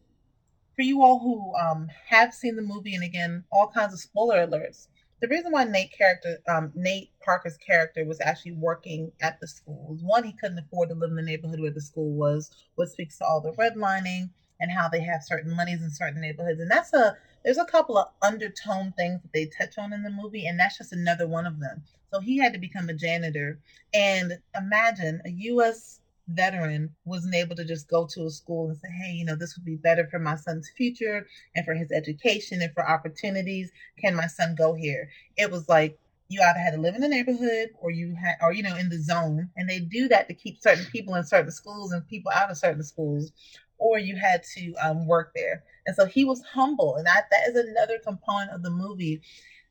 for 0.74 0.82
you 0.82 1.02
all 1.02 1.18
who 1.18 1.54
um, 1.56 1.88
have 2.08 2.32
seen 2.32 2.56
the 2.56 2.62
movie, 2.62 2.94
and 2.94 3.04
again, 3.04 3.44
all 3.52 3.68
kinds 3.68 3.92
of 3.92 4.00
spoiler 4.00 4.46
alerts. 4.46 4.88
The 5.20 5.28
reason 5.28 5.50
why 5.50 5.64
Nate 5.64 5.92
character, 5.92 6.38
um, 6.48 6.70
Nate 6.76 7.10
Parker's 7.24 7.56
character, 7.56 8.04
was 8.04 8.20
actually 8.20 8.52
working 8.52 9.10
at 9.20 9.40
the 9.40 9.48
school 9.48 9.92
is 9.96 10.02
one, 10.02 10.22
he 10.22 10.32
couldn't 10.40 10.60
afford 10.60 10.90
to 10.90 10.94
live 10.94 11.10
in 11.10 11.16
the 11.16 11.22
neighborhood 11.22 11.60
where 11.60 11.72
the 11.72 11.80
school 11.80 12.12
was, 12.14 12.50
which 12.76 12.90
speaks 12.90 13.18
to 13.18 13.24
all 13.24 13.40
the 13.40 13.50
redlining 13.52 14.30
and 14.60 14.70
how 14.70 14.88
they 14.88 15.00
have 15.00 15.22
certain 15.22 15.54
monies 15.54 15.82
in 15.82 15.90
certain 15.90 16.20
neighborhoods, 16.20 16.60
and 16.60 16.70
that's 16.70 16.92
a 16.92 17.16
there's 17.44 17.58
a 17.58 17.64
couple 17.64 17.96
of 17.96 18.08
undertone 18.20 18.92
things 18.96 19.22
that 19.22 19.32
they 19.32 19.46
touch 19.46 19.78
on 19.78 19.92
in 19.92 20.02
the 20.02 20.10
movie, 20.10 20.46
and 20.46 20.58
that's 20.58 20.78
just 20.78 20.92
another 20.92 21.26
one 21.26 21.46
of 21.46 21.60
them. 21.60 21.82
So 22.12 22.20
he 22.20 22.38
had 22.38 22.52
to 22.52 22.58
become 22.58 22.88
a 22.88 22.94
janitor. 22.94 23.58
And 23.94 24.38
imagine 24.56 25.20
a 25.24 25.30
U.S. 25.30 26.00
veteran 26.28 26.94
wasn't 27.04 27.34
able 27.34 27.56
to 27.56 27.64
just 27.64 27.88
go 27.88 28.06
to 28.06 28.26
a 28.26 28.30
school 28.30 28.68
and 28.68 28.76
say, 28.76 28.88
hey, 28.90 29.12
you 29.12 29.24
know, 29.24 29.36
this 29.36 29.56
would 29.56 29.64
be 29.64 29.76
better 29.76 30.06
for 30.10 30.18
my 30.18 30.36
son's 30.36 30.70
future 30.76 31.26
and 31.54 31.64
for 31.64 31.74
his 31.74 31.92
education 31.92 32.60
and 32.62 32.72
for 32.74 32.88
opportunities. 32.88 33.70
Can 33.98 34.14
my 34.14 34.26
son 34.26 34.54
go 34.54 34.74
here? 34.74 35.08
It 35.36 35.50
was 35.50 35.68
like, 35.68 35.98
you 36.30 36.42
either 36.42 36.58
had 36.58 36.74
to 36.74 36.80
live 36.80 36.94
in 36.94 37.00
the 37.00 37.08
neighborhood 37.08 37.70
or 37.80 37.90
you 37.90 38.14
had 38.14 38.36
or 38.42 38.52
you 38.52 38.62
know 38.62 38.76
in 38.76 38.90
the 38.90 39.00
zone 39.00 39.48
and 39.56 39.66
they 39.66 39.80
do 39.80 40.08
that 40.08 40.28
to 40.28 40.34
keep 40.34 40.60
certain 40.60 40.84
people 40.92 41.14
in 41.14 41.24
certain 41.24 41.50
schools 41.50 41.90
and 41.90 42.06
people 42.06 42.30
out 42.30 42.50
of 42.50 42.58
certain 42.58 42.82
schools 42.82 43.32
or 43.78 43.98
you 43.98 44.16
had 44.16 44.42
to 44.54 44.74
um, 44.74 45.06
work 45.06 45.32
there. 45.34 45.64
And 45.86 45.96
so 45.96 46.04
he 46.04 46.24
was 46.24 46.42
humble. 46.42 46.96
And 46.96 47.08
I, 47.08 47.22
that 47.30 47.48
is 47.48 47.56
another 47.56 47.98
component 48.04 48.50
of 48.50 48.62
the 48.62 48.70
movie. 48.70 49.22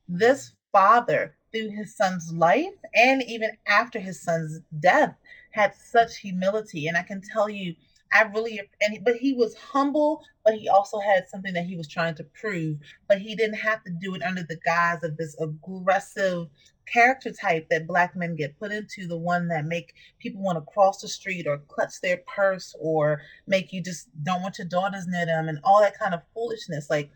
This 0.08 0.52
father, 0.72 1.36
through 1.52 1.70
his 1.70 1.96
son's 1.96 2.32
life 2.32 2.74
and 2.94 3.22
even 3.22 3.50
after 3.66 3.98
his 3.98 4.22
son's 4.22 4.60
death, 4.80 5.14
had 5.50 5.74
such 5.74 6.18
humility. 6.18 6.86
And 6.86 6.96
I 6.96 7.02
can 7.02 7.20
tell 7.20 7.48
you, 7.48 7.74
I 8.12 8.22
really, 8.22 8.60
and 8.80 9.04
but 9.04 9.16
he 9.16 9.34
was 9.34 9.54
humble, 9.54 10.22
but 10.44 10.54
he 10.54 10.68
also 10.68 10.98
had 10.98 11.28
something 11.28 11.52
that 11.52 11.66
he 11.66 11.76
was 11.76 11.88
trying 11.88 12.14
to 12.16 12.24
prove. 12.24 12.78
But 13.06 13.20
he 13.20 13.34
didn't 13.34 13.58
have 13.58 13.84
to 13.84 13.90
do 13.90 14.14
it 14.14 14.22
under 14.22 14.42
the 14.42 14.58
guise 14.64 15.02
of 15.02 15.16
this 15.16 15.36
aggressive 15.38 16.48
character 16.92 17.30
type 17.32 17.68
that 17.70 17.86
black 17.86 18.16
men 18.16 18.36
get 18.36 18.58
put 18.58 18.72
into 18.72 19.06
the 19.06 19.16
one 19.16 19.48
that 19.48 19.64
make 19.64 19.94
people 20.18 20.42
want 20.42 20.56
to 20.56 20.72
cross 20.72 21.00
the 21.00 21.08
street 21.08 21.46
or 21.46 21.58
clutch 21.68 22.00
their 22.02 22.18
purse 22.34 22.74
or 22.80 23.20
make 23.46 23.72
you 23.72 23.82
just 23.82 24.08
don't 24.22 24.42
want 24.42 24.58
your 24.58 24.66
daughters 24.66 25.06
near 25.06 25.26
them 25.26 25.48
and 25.48 25.58
all 25.64 25.80
that 25.80 25.98
kind 25.98 26.14
of 26.14 26.22
foolishness. 26.34 26.90
Like 26.90 27.10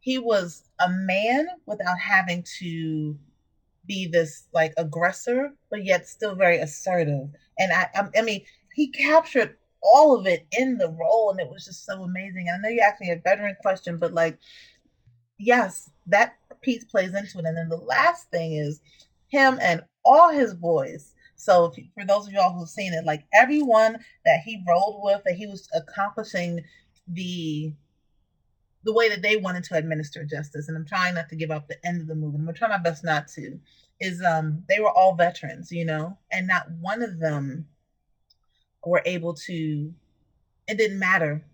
he 0.00 0.18
was 0.18 0.64
a 0.80 0.88
man 0.88 1.46
without 1.66 1.98
having 1.98 2.44
to 2.58 3.18
be 3.86 4.06
this 4.06 4.44
like 4.54 4.72
aggressor 4.78 5.52
but 5.70 5.84
yet 5.84 6.08
still 6.08 6.34
very 6.34 6.58
assertive. 6.58 7.28
And 7.58 7.72
i 7.72 7.88
i, 7.94 8.08
I 8.18 8.22
mean 8.22 8.42
he 8.74 8.88
captured 8.88 9.56
all 9.82 10.18
of 10.18 10.26
it 10.26 10.46
in 10.58 10.78
the 10.78 10.88
role 10.88 11.30
and 11.30 11.40
it 11.40 11.48
was 11.50 11.64
just 11.66 11.84
so 11.84 12.02
amazing. 12.02 12.46
And 12.48 12.56
i 12.56 12.68
know 12.68 12.74
you 12.74 12.80
asked 12.80 13.00
me 13.00 13.10
a 13.10 13.16
veteran 13.16 13.56
question 13.60 13.98
but 13.98 14.12
like 14.14 14.38
yes 15.38 15.90
that 16.06 16.36
piece 16.64 16.84
plays 16.84 17.14
into 17.14 17.38
it. 17.38 17.44
And 17.44 17.56
then 17.56 17.68
the 17.68 17.76
last 17.76 18.30
thing 18.30 18.54
is 18.54 18.80
him 19.28 19.58
and 19.60 19.82
all 20.04 20.30
his 20.30 20.54
boys. 20.54 21.14
So 21.36 21.72
for 21.94 22.06
those 22.06 22.26
of 22.26 22.32
y'all 22.32 22.56
who've 22.56 22.68
seen 22.68 22.92
it, 22.94 23.04
like 23.04 23.24
everyone 23.32 23.98
that 24.24 24.40
he 24.44 24.62
rolled 24.66 25.00
with, 25.02 25.22
that 25.24 25.34
he 25.34 25.46
was 25.46 25.68
accomplishing 25.74 26.62
the 27.08 27.72
the 28.84 28.92
way 28.92 29.08
that 29.08 29.22
they 29.22 29.36
wanted 29.36 29.64
to 29.64 29.76
administer 29.76 30.24
justice. 30.24 30.68
And 30.68 30.76
I'm 30.76 30.84
trying 30.84 31.14
not 31.14 31.30
to 31.30 31.36
give 31.36 31.50
up 31.50 31.66
the 31.66 31.86
end 31.86 32.02
of 32.02 32.06
the 32.06 32.14
movie. 32.14 32.36
I'm 32.36 32.44
gonna 32.44 32.56
try 32.56 32.68
my 32.68 32.78
best 32.78 33.04
not 33.04 33.28
to. 33.28 33.58
Is 34.00 34.22
um 34.22 34.62
they 34.68 34.80
were 34.80 34.90
all 34.90 35.14
veterans, 35.14 35.70
you 35.72 35.84
know, 35.84 36.18
and 36.30 36.46
not 36.46 36.70
one 36.80 37.02
of 37.02 37.18
them 37.18 37.66
were 38.84 39.02
able 39.04 39.34
to. 39.34 39.92
It 40.68 40.78
didn't 40.78 40.98
matter. 40.98 41.44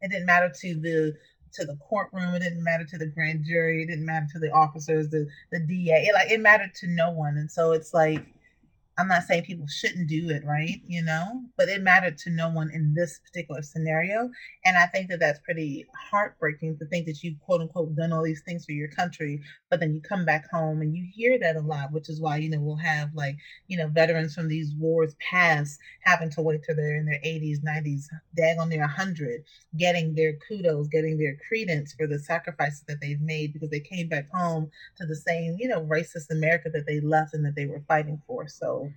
It 0.00 0.10
didn't 0.10 0.26
matter 0.26 0.52
to 0.60 0.74
the 0.74 1.16
to 1.54 1.64
the 1.64 1.76
courtroom. 1.76 2.34
It 2.34 2.40
didn't 2.40 2.62
matter 2.62 2.84
to 2.84 2.98
the 2.98 3.06
grand 3.06 3.44
jury. 3.44 3.82
It 3.82 3.86
didn't 3.86 4.06
matter 4.06 4.26
to 4.32 4.38
the 4.38 4.50
officers, 4.52 5.08
the 5.08 5.26
the 5.50 5.60
DA. 5.60 6.06
It, 6.06 6.14
like 6.14 6.30
it 6.30 6.40
mattered 6.40 6.74
to 6.76 6.86
no 6.86 7.10
one. 7.10 7.36
And 7.36 7.50
so 7.50 7.72
it's 7.72 7.94
like 7.94 8.26
I'm 8.98 9.06
not 9.08 9.22
saying 9.22 9.44
people 9.44 9.66
shouldn't 9.68 10.08
do 10.08 10.28
it, 10.30 10.44
right? 10.44 10.82
You 10.86 11.02
know, 11.04 11.44
but 11.56 11.68
it 11.68 11.82
mattered 11.82 12.18
to 12.18 12.30
no 12.30 12.50
one 12.50 12.70
in 12.72 12.94
this 12.94 13.20
particular 13.20 13.62
scenario. 13.62 14.28
And 14.64 14.76
I 14.76 14.86
think 14.86 15.08
that 15.08 15.20
that's 15.20 15.38
pretty 15.38 15.86
heartbreaking 16.10 16.78
to 16.78 16.86
think 16.86 17.06
that 17.06 17.22
you 17.22 17.36
quote 17.40 17.60
unquote 17.60 17.94
done 17.94 18.12
all 18.12 18.24
these 18.24 18.42
things 18.44 18.64
for 18.64 18.72
your 18.72 18.88
country, 18.88 19.40
but 19.70 19.78
then 19.78 19.94
you 19.94 20.00
come 20.00 20.24
back 20.24 20.50
home 20.50 20.82
and 20.82 20.96
you 20.96 21.06
hear 21.14 21.38
that 21.38 21.56
a 21.56 21.60
lot, 21.60 21.92
which 21.92 22.08
is 22.08 22.20
why, 22.20 22.38
you 22.38 22.50
know, 22.50 22.60
we'll 22.60 22.76
have 22.76 23.10
like, 23.14 23.36
you 23.68 23.78
know, 23.78 23.86
veterans 23.88 24.34
from 24.34 24.48
these 24.48 24.74
wars 24.74 25.14
past 25.30 25.78
having 26.02 26.30
to 26.30 26.42
wait 26.42 26.62
till 26.64 26.74
they're 26.74 26.96
in 26.96 27.06
their 27.06 27.20
80s, 27.24 27.58
90s, 27.62 28.06
dang 28.36 28.58
on 28.58 28.68
their 28.68 28.80
100, 28.80 29.44
getting 29.76 30.14
their 30.14 30.34
kudos, 30.48 30.88
getting 30.88 31.18
their 31.18 31.36
credence 31.46 31.92
for 31.94 32.06
the 32.08 32.18
sacrifices 32.18 32.82
that 32.88 33.00
they've 33.00 33.20
made 33.20 33.52
because 33.52 33.70
they 33.70 33.80
came 33.80 34.08
back 34.08 34.28
home 34.32 34.70
to 34.96 35.06
the 35.06 35.16
same, 35.16 35.56
you 35.58 35.68
know, 35.68 35.82
racist 35.86 36.30
America 36.30 36.68
that 36.72 36.86
they 36.86 37.00
left 37.00 37.34
and 37.34 37.44
that 37.44 37.54
they 37.54 37.66
were 37.66 37.82
fighting 37.86 38.20
for. 38.26 38.48
So, 38.48 38.87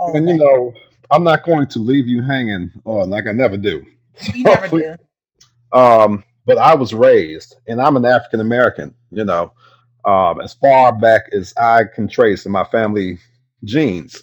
and 0.00 0.28
you 0.28 0.36
know, 0.36 0.72
I'm 1.10 1.24
not 1.24 1.44
going 1.44 1.66
to 1.68 1.78
leave 1.78 2.06
you 2.06 2.22
hanging 2.22 2.70
on 2.84 3.10
like 3.10 3.26
I 3.26 3.32
never 3.32 3.56
do. 3.56 3.84
You 4.34 4.44
never 4.44 4.68
do. 4.78 4.96
Um, 5.72 6.24
but 6.46 6.58
I 6.58 6.74
was 6.74 6.92
raised, 6.92 7.56
and 7.66 7.80
I'm 7.80 7.96
an 7.96 8.04
African 8.04 8.40
American. 8.40 8.94
You 9.10 9.24
know, 9.24 9.52
um, 10.04 10.40
as 10.40 10.54
far 10.54 10.92
back 10.92 11.28
as 11.32 11.52
I 11.56 11.84
can 11.84 12.08
trace 12.08 12.46
in 12.46 12.52
my 12.52 12.64
family 12.64 13.18
genes, 13.64 14.22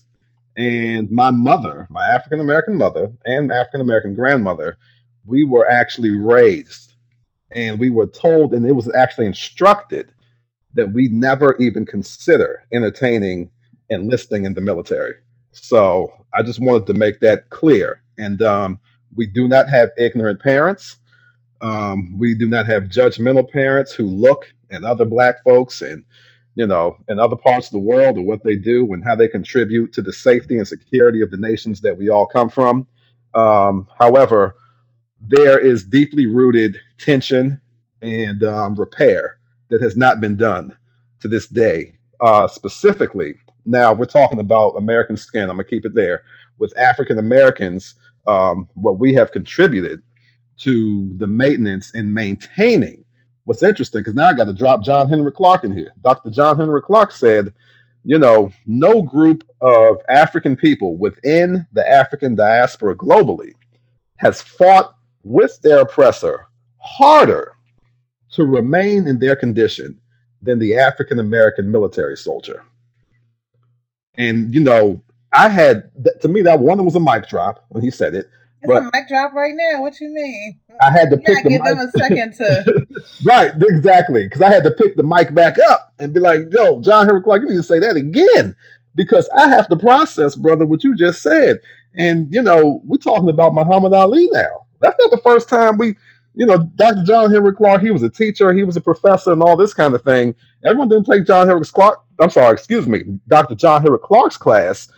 and 0.56 1.10
my 1.12 1.32
mother, 1.32 1.88
my 1.90 2.06
African 2.08 2.40
American 2.40 2.76
mother, 2.76 3.12
and 3.26 3.52
African 3.52 3.82
American 3.82 4.16
grandmother, 4.16 4.78
we 5.26 5.44
were 5.44 5.70
actually 5.70 6.12
raised, 6.12 6.94
and 7.52 7.80
we 7.80 7.90
were 7.90 8.08
told, 8.08 8.54
and 8.54 8.66
it 8.66 8.74
was 8.74 8.92
actually 8.94 9.28
instructed 9.28 10.12
that 10.74 10.92
we 10.92 11.08
never 11.10 11.56
even 11.58 11.86
consider 11.86 12.64
entertaining 12.72 13.50
enlisting 13.90 14.46
in 14.46 14.54
the 14.54 14.62
military. 14.62 15.16
So 15.52 16.14
I 16.34 16.44
just 16.44 16.60
wanted 16.60 16.88
to 16.88 16.94
make 16.94 17.20
that 17.22 17.50
clear. 17.50 18.02
And 18.18 18.42
um, 18.42 18.80
we 19.16 19.26
do 19.28 19.48
not 19.48 19.70
have 19.70 19.90
ignorant 19.98 20.42
parents. 20.42 20.98
Um, 21.62 22.18
we 22.18 22.36
do 22.36 22.48
not 22.48 22.66
have 22.68 22.84
judgmental 22.84 23.50
parents 23.50 23.92
who 23.94 24.06
look 24.06 24.54
at 24.72 24.84
other 24.84 25.06
black 25.06 25.44
folks 25.44 25.82
and 25.82 26.04
you 26.56 26.68
know 26.68 26.98
in 27.08 27.20
other 27.20 27.36
parts 27.36 27.68
of 27.68 27.72
the 27.74 27.80
world 27.80 28.18
or 28.18 28.24
what 28.24 28.44
they 28.44 28.56
do 28.56 28.94
and 28.94 29.04
how 29.04 29.16
they 29.16 29.28
contribute 29.28 29.94
to 29.94 30.02
the 30.02 30.14
safety 30.14 30.58
and 30.58 30.68
security 30.68 31.22
of 31.22 31.32
the 31.32 31.38
nations 31.38 31.82
that 31.82 31.98
we 31.98 32.10
all 32.10 32.28
come 32.28 32.50
from. 32.50 32.88
Um, 33.34 33.88
however, 33.98 34.56
there 35.22 35.60
is 35.60 35.84
deeply 35.84 36.26
rooted 36.26 36.80
tension 36.98 37.60
and 38.02 38.44
um, 38.44 38.76
repair 38.76 39.40
that 39.70 39.82
has 39.82 39.98
not 39.98 40.22
been 40.22 40.38
done 40.38 40.76
to 41.20 41.28
this 41.28 41.48
day. 41.48 41.94
Uh, 42.20 42.48
specifically, 42.48 43.36
now 43.68 43.94
we're 43.94 44.06
talking 44.06 44.40
about 44.40 44.72
American 44.72 45.18
skin. 45.18 45.44
I'm 45.44 45.58
gonna 45.58 45.66
keep 45.66 45.86
it 45.86 45.94
there 45.94 46.24
with 46.58 46.78
African 46.78 47.20
Americans. 47.20 47.96
Um, 48.26 48.68
what 48.74 49.00
we 49.00 49.14
have 49.14 49.32
contributed 49.32 50.02
to 50.58 51.14
the 51.18 51.28
maintenance 51.28 51.94
and 51.94 52.14
maintaining. 52.14 53.06
What's 53.46 53.64
interesting 53.64 54.02
because 54.02 54.16
now 54.16 54.28
I 54.28 54.34
got 54.34 54.46
to 54.46 54.54
drop 54.54 54.84
John 54.84 55.08
Henrik 55.08 55.36
Clarke 55.36 55.64
in 55.64 55.72
here. 55.72 55.94
Dr. 56.02 56.30
John 56.30 56.58
Henrik 56.58 56.84
Clarke 56.84 57.12
said, 57.12 57.54
you 58.04 58.18
know, 58.18 58.52
no 58.66 59.02
group 59.02 59.44
of 59.62 59.98
African 60.10 60.56
people 60.56 60.98
within 60.98 61.66
the 61.72 61.88
African 61.90 62.36
diaspora 62.36 62.96
globally 62.96 63.54
has 64.18 64.42
fought 64.42 64.96
with 65.24 65.60
their 65.62 65.82
oppressor 65.82 66.48
harder 66.80 67.54
to 68.32 68.44
remain 68.44 69.08
in 69.08 69.20
their 69.20 69.36
condition 69.36 70.00
than 70.42 70.60
the 70.60 70.78
African 70.78 71.20
American 71.20 71.72
military 71.72 72.18
soldier. 72.18 72.64
And, 74.18 74.54
you 74.54 74.62
know, 74.62 75.02
I 75.34 75.50
had, 75.50 75.92
to 76.22 76.28
me, 76.28 76.42
that 76.44 76.60
one 76.60 76.84
was 76.84 76.96
a 76.96 77.00
mic 77.00 77.28
drop 77.28 77.66
when 77.70 77.84
he 77.84 77.92
said 77.92 78.16
it. 78.16 78.30
It's 78.62 78.68
but 78.68 78.84
a 78.84 78.90
mic 78.92 79.08
drop 79.08 79.34
right 79.34 79.54
now. 79.56 79.82
What 79.82 80.00
you 80.00 80.10
mean? 80.10 80.60
I 80.82 80.92
had 80.92 81.10
to 81.12 81.18
pick 81.18 81.44
the 81.44 81.50
give 81.50 81.62
mic. 81.62 81.78
them 81.78 81.80
a 81.80 81.98
second 81.98 82.34
to. 82.36 82.88
right, 83.26 83.52
exactly. 83.62 84.24
Because 84.24 84.42
I 84.42 84.50
had 84.50 84.64
to 84.64 84.72
pick 84.72 84.96
the 84.96 85.04
mic 85.04 85.34
back 85.34 85.58
up 85.70 85.94
and 86.00 86.14
be 86.14 86.20
like, 86.20 86.42
yo, 86.52 86.82
John 86.82 87.06
Henrik 87.06 87.24
Clarke, 87.24 87.44
you 87.44 87.50
need 87.50 87.58
to 87.58 87.64
say 87.64 87.80
that 87.80 87.96
again. 87.96 88.56
Because 88.96 89.30
I 89.36 89.48
have 89.48 89.68
to 89.70 89.76
process, 89.76 90.36
brother, 90.36 90.66
what 90.66 90.84
you 90.84 90.96
just 90.96 91.22
said. 91.22 91.60
And, 91.96 92.34
you 92.34 92.42
know, 92.42 92.82
we're 92.84 92.98
talking 92.98 93.30
about 93.30 93.54
Muhammad 93.54 93.94
Ali 93.94 94.28
now. 94.32 94.66
That's 94.82 94.96
not 95.00 95.12
the 95.12 95.22
first 95.24 95.50
time 95.50 95.78
we, 95.78 95.96
you 96.34 96.46
know, 96.46 96.58
Dr. 96.76 97.04
John 97.04 97.32
Henrik 97.32 97.58
Clarke. 97.58 97.82
he 97.82 97.92
was 97.92 98.04
a 98.04 98.10
teacher, 98.10 98.54
he 98.54 98.64
was 98.64 98.78
a 98.78 98.82
professor, 98.82 99.34
and 99.34 99.42
all 99.42 99.58
this 99.58 99.74
kind 99.74 99.94
of 99.94 100.04
thing. 100.04 100.36
Everyone 100.64 100.90
didn't 100.90 101.06
take 101.06 101.26
John 101.26 101.48
Henrik 101.48 101.68
Clarke, 101.68 102.04
I'm 102.20 102.30
sorry, 102.30 102.54
excuse 102.54 102.88
me, 102.88 103.04
Dr. 103.28 103.56
John 103.56 103.82
Henrik 103.82 104.02
Clarke's 104.02 104.38
class, 104.38 104.90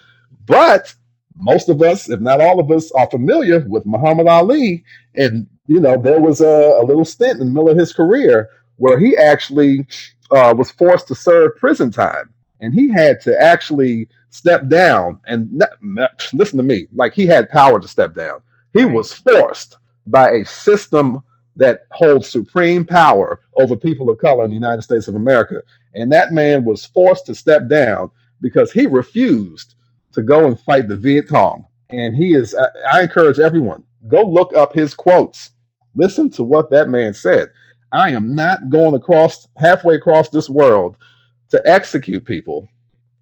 but 0.46 0.94
most 1.40 1.70
of 1.70 1.82
us, 1.82 2.10
if 2.10 2.20
not 2.20 2.42
all 2.42 2.60
of 2.60 2.70
us, 2.72 2.92
are 2.92 3.10
familiar 3.10 3.66
with 3.68 3.86
Muhammad 3.86 4.28
Ali. 4.28 4.84
And, 5.16 5.48
you 5.68 5.80
know, 5.80 5.98
there 5.98 6.20
was 6.20 6.42
a, 6.42 6.78
a 6.82 6.84
little 6.84 7.06
stint 7.06 7.40
in 7.40 7.48
the 7.48 7.54
middle 7.54 7.70
of 7.70 7.78
his 7.78 7.94
career 7.94 8.50
where 8.76 9.00
he 9.00 9.16
actually 9.18 9.88
uh, 10.32 10.54
was 10.58 10.72
forced 10.72 11.08
to 11.08 11.16
serve 11.16 11.56
prison 11.58 11.92
time. 11.92 12.34
And 12.62 12.74
he 12.74 12.90
had 12.90 13.22
to 13.22 13.42
actually 13.42 14.10
step 14.32 14.68
down 14.68 15.20
and 15.26 15.62
listen 16.34 16.58
to 16.58 16.64
me, 16.64 16.88
like 16.94 17.14
he 17.14 17.26
had 17.26 17.50
power 17.50 17.80
to 17.80 17.88
step 17.88 18.14
down. 18.14 18.42
He 18.74 18.86
was 18.86 19.14
forced 19.14 19.78
by 20.08 20.32
a 20.32 20.46
system 20.46 21.24
that 21.56 21.86
holds 21.92 22.30
supreme 22.30 22.86
power 22.86 23.42
over 23.58 23.76
people 23.76 24.10
of 24.10 24.18
color 24.18 24.44
in 24.46 24.50
the 24.50 24.56
United 24.56 24.82
States 24.82 25.08
of 25.08 25.16
America. 25.16 25.62
And 25.94 26.12
that 26.12 26.32
man 26.32 26.66
was 26.66 26.86
forced 26.86 27.26
to 27.28 27.36
step 27.36 27.68
down 27.68 28.12
because 28.42 28.72
he 28.72 28.86
refused 28.86 29.76
to 30.14 30.22
go 30.22 30.48
and 30.48 30.60
fight 30.60 30.88
the 30.88 30.96
Viet 30.96 31.28
Cong. 31.28 31.66
And 31.90 32.16
he 32.16 32.34
is, 32.34 32.56
I, 32.56 32.98
I 33.00 33.02
encourage 33.04 33.40
everyone, 33.40 33.84
go 34.08 34.24
look 34.24 34.56
up 34.56 34.74
his 34.74 34.94
quotes. 34.94 35.52
Listen 35.96 36.30
to 36.32 36.44
what 36.44 36.70
that 36.70 36.90
man 36.90 37.14
said. 37.14 37.50
I 37.92 38.12
am 38.12 38.36
not 38.36 38.70
going 38.70 38.94
across 38.94 39.48
halfway 39.58 39.96
across 39.96 40.30
this 40.30 40.50
world 40.50 40.98
to 41.50 41.62
execute 41.66 42.26
people 42.26 42.68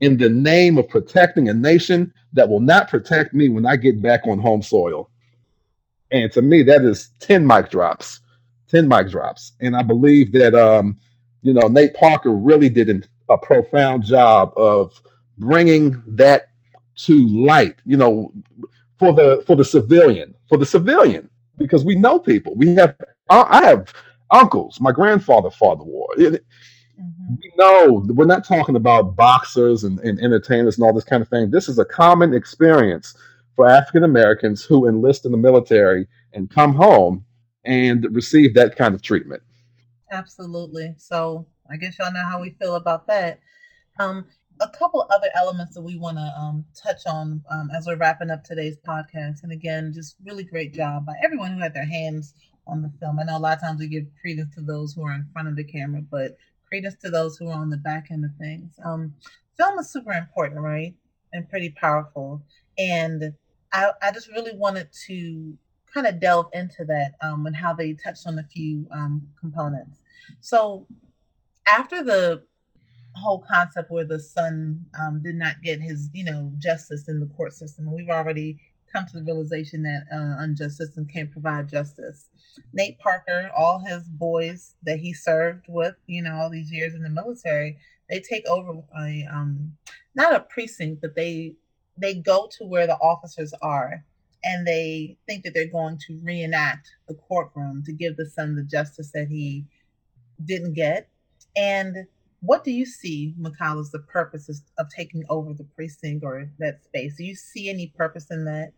in 0.01 0.17
the 0.17 0.29
name 0.29 0.77
of 0.77 0.89
protecting 0.89 1.49
a 1.49 1.53
nation 1.53 2.13
that 2.33 2.47
will 2.47 2.59
not 2.59 2.89
protect 2.89 3.33
me 3.33 3.49
when 3.49 3.65
I 3.65 3.77
get 3.77 4.01
back 4.01 4.27
on 4.27 4.39
home 4.39 4.61
soil. 4.61 5.09
And 6.11 6.31
to 6.33 6.41
me, 6.41 6.63
that 6.63 6.83
is 6.83 7.09
10 7.19 7.45
mic 7.45 7.69
drops, 7.69 8.19
10 8.69 8.87
mic 8.87 9.09
drops. 9.09 9.53
And 9.59 9.75
I 9.75 9.81
believe 9.81 10.31
that, 10.33 10.53
um, 10.53 10.97
you 11.41 11.53
know, 11.53 11.67
Nate 11.67 11.93
Parker 11.93 12.31
really 12.31 12.69
did 12.69 12.89
an, 12.89 13.05
a 13.29 13.37
profound 13.37 14.03
job 14.03 14.53
of 14.57 14.99
bringing 15.37 16.01
that 16.07 16.49
to 16.95 17.27
light, 17.27 17.75
you 17.85 17.97
know, 17.97 18.31
for 18.97 19.13
the 19.13 19.43
for 19.45 19.55
the 19.55 19.65
civilian, 19.65 20.33
for 20.49 20.57
the 20.57 20.65
civilian, 20.65 21.29
because 21.57 21.85
we 21.85 21.95
know 21.95 22.19
people. 22.19 22.55
We 22.55 22.75
have 22.75 22.95
I 23.29 23.65
have 23.65 23.93
uncles. 24.31 24.79
My 24.79 24.91
grandfather 24.91 25.49
fought 25.49 25.77
the 25.77 25.83
war. 25.83 26.07
It, 26.17 26.45
mm-hmm. 26.99 27.35
We 27.41 27.51
know 27.57 28.03
we're 28.07 28.25
not 28.25 28.45
talking 28.45 28.75
about 28.75 29.15
boxers 29.15 29.83
and, 29.83 29.99
and 29.99 30.19
entertainers 30.19 30.77
and 30.77 30.85
all 30.85 30.93
this 30.93 31.03
kind 31.03 31.21
of 31.21 31.29
thing. 31.29 31.51
This 31.51 31.69
is 31.69 31.77
a 31.77 31.85
common 31.85 32.33
experience 32.33 33.15
for 33.55 33.67
African 33.67 34.03
Americans 34.03 34.63
who 34.63 34.87
enlist 34.87 35.25
in 35.25 35.31
the 35.31 35.37
military 35.37 36.07
and 36.33 36.49
come 36.49 36.73
home 36.73 37.25
and 37.65 38.07
receive 38.11 38.53
that 38.53 38.75
kind 38.75 38.95
of 38.95 39.01
treatment. 39.01 39.41
Absolutely. 40.11 40.95
So 40.97 41.47
I 41.69 41.77
guess 41.77 41.97
y'all 41.99 42.13
know 42.13 42.23
how 42.25 42.41
we 42.41 42.51
feel 42.51 42.75
about 42.75 43.07
that. 43.07 43.39
Um, 43.99 44.25
a 44.59 44.69
couple 44.69 45.05
other 45.09 45.29
elements 45.35 45.75
that 45.75 45.81
we 45.81 45.97
want 45.97 46.17
to 46.17 46.33
um, 46.37 46.65
touch 46.75 47.05
on 47.05 47.43
um, 47.49 47.69
as 47.75 47.85
we're 47.85 47.97
wrapping 47.97 48.31
up 48.31 48.43
today's 48.43 48.77
podcast. 48.77 49.43
And 49.43 49.51
again, 49.51 49.91
just 49.93 50.15
really 50.23 50.43
great 50.43 50.73
job 50.73 51.05
by 51.05 51.13
everyone 51.23 51.51
who 51.51 51.59
had 51.59 51.73
their 51.73 51.85
hands 51.85 52.33
on 52.65 52.81
the 52.81 52.91
film. 52.99 53.19
I 53.19 53.23
know 53.23 53.37
a 53.37 53.39
lot 53.39 53.57
of 53.57 53.61
times 53.61 53.79
we 53.79 53.87
give 53.87 54.05
credence 54.19 54.55
to 54.55 54.61
those 54.61 54.93
who 54.93 55.03
are 55.03 55.13
in 55.13 55.27
front 55.33 55.47
of 55.47 55.55
the 55.55 55.63
camera, 55.63 56.01
but 56.01 56.37
credence 56.67 56.95
to 57.01 57.09
those 57.09 57.37
who 57.37 57.49
are 57.49 57.59
on 57.59 57.69
the 57.69 57.77
back 57.77 58.07
end 58.11 58.25
of 58.25 58.31
things. 58.39 58.73
Um, 58.83 59.13
film 59.57 59.77
is 59.79 59.91
super 59.91 60.11
important, 60.13 60.61
right? 60.61 60.95
And 61.33 61.49
pretty 61.49 61.69
powerful. 61.69 62.41
And 62.77 63.33
I, 63.71 63.91
I 64.01 64.11
just 64.11 64.29
really 64.29 64.55
wanted 64.55 64.89
to 65.07 65.57
kind 65.93 66.07
of 66.07 66.19
delve 66.19 66.47
into 66.53 66.85
that 66.85 67.13
um, 67.21 67.45
and 67.45 67.55
how 67.55 67.73
they 67.73 67.93
touched 67.93 68.27
on 68.27 68.39
a 68.39 68.43
few 68.43 68.87
um, 68.91 69.27
components. 69.39 69.99
So 70.41 70.87
after 71.67 72.03
the 72.03 72.43
whole 73.17 73.43
concept 73.49 73.91
where 73.91 74.05
the 74.05 74.19
son 74.19 74.85
um, 74.99 75.21
did 75.21 75.35
not 75.35 75.61
get 75.61 75.81
his, 75.81 76.09
you 76.13 76.23
know, 76.23 76.51
justice 76.59 77.07
in 77.07 77.19
the 77.19 77.25
court 77.25 77.53
system. 77.53 77.91
We've 77.91 78.09
already 78.09 78.59
come 78.91 79.05
to 79.07 79.17
the 79.17 79.23
realization 79.23 79.83
that 79.83 80.05
uh, 80.11 80.41
unjust 80.43 80.77
system 80.77 81.05
can't 81.05 81.31
provide 81.31 81.67
justice. 81.67 82.29
Nate 82.73 82.99
Parker, 82.99 83.51
all 83.55 83.83
his 83.85 84.03
boys 84.03 84.75
that 84.83 84.99
he 84.99 85.13
served 85.13 85.65
with, 85.67 85.95
you 86.05 86.21
know, 86.21 86.35
all 86.35 86.49
these 86.49 86.71
years 86.71 86.93
in 86.93 87.03
the 87.03 87.09
military, 87.09 87.77
they 88.09 88.19
take 88.19 88.47
over 88.47 88.81
a 88.97 89.27
um, 89.31 89.73
not 90.15 90.33
a 90.33 90.39
precinct, 90.39 91.01
but 91.01 91.15
they 91.15 91.55
they 91.97 92.13
go 92.13 92.47
to 92.57 92.65
where 92.65 92.87
the 92.87 92.95
officers 92.95 93.53
are 93.61 94.05
and 94.43 94.65
they 94.65 95.17
think 95.27 95.43
that 95.43 95.53
they're 95.53 95.67
going 95.67 95.97
to 96.07 96.19
reenact 96.23 96.89
the 97.07 97.15
courtroom 97.15 97.83
to 97.85 97.91
give 97.91 98.17
the 98.17 98.25
son 98.25 98.55
the 98.55 98.63
justice 98.63 99.11
that 99.13 99.27
he 99.27 99.65
didn't 100.45 100.73
get. 100.73 101.09
And 101.55 102.07
what 102.41 102.63
do 102.63 102.71
you 102.71 102.85
see, 102.85 103.33
Mikal, 103.39 103.79
as 103.79 103.91
the 103.91 103.99
purpose 103.99 104.49
of 104.77 104.89
taking 104.89 105.23
over 105.29 105.53
the 105.53 105.63
precinct 105.63 106.23
or 106.23 106.49
that 106.59 106.83
space? 106.83 107.17
Do 107.17 107.23
you 107.23 107.35
see 107.35 107.69
any 107.69 107.87
purpose 107.87 108.27
in 108.29 108.45
that? 108.45 108.73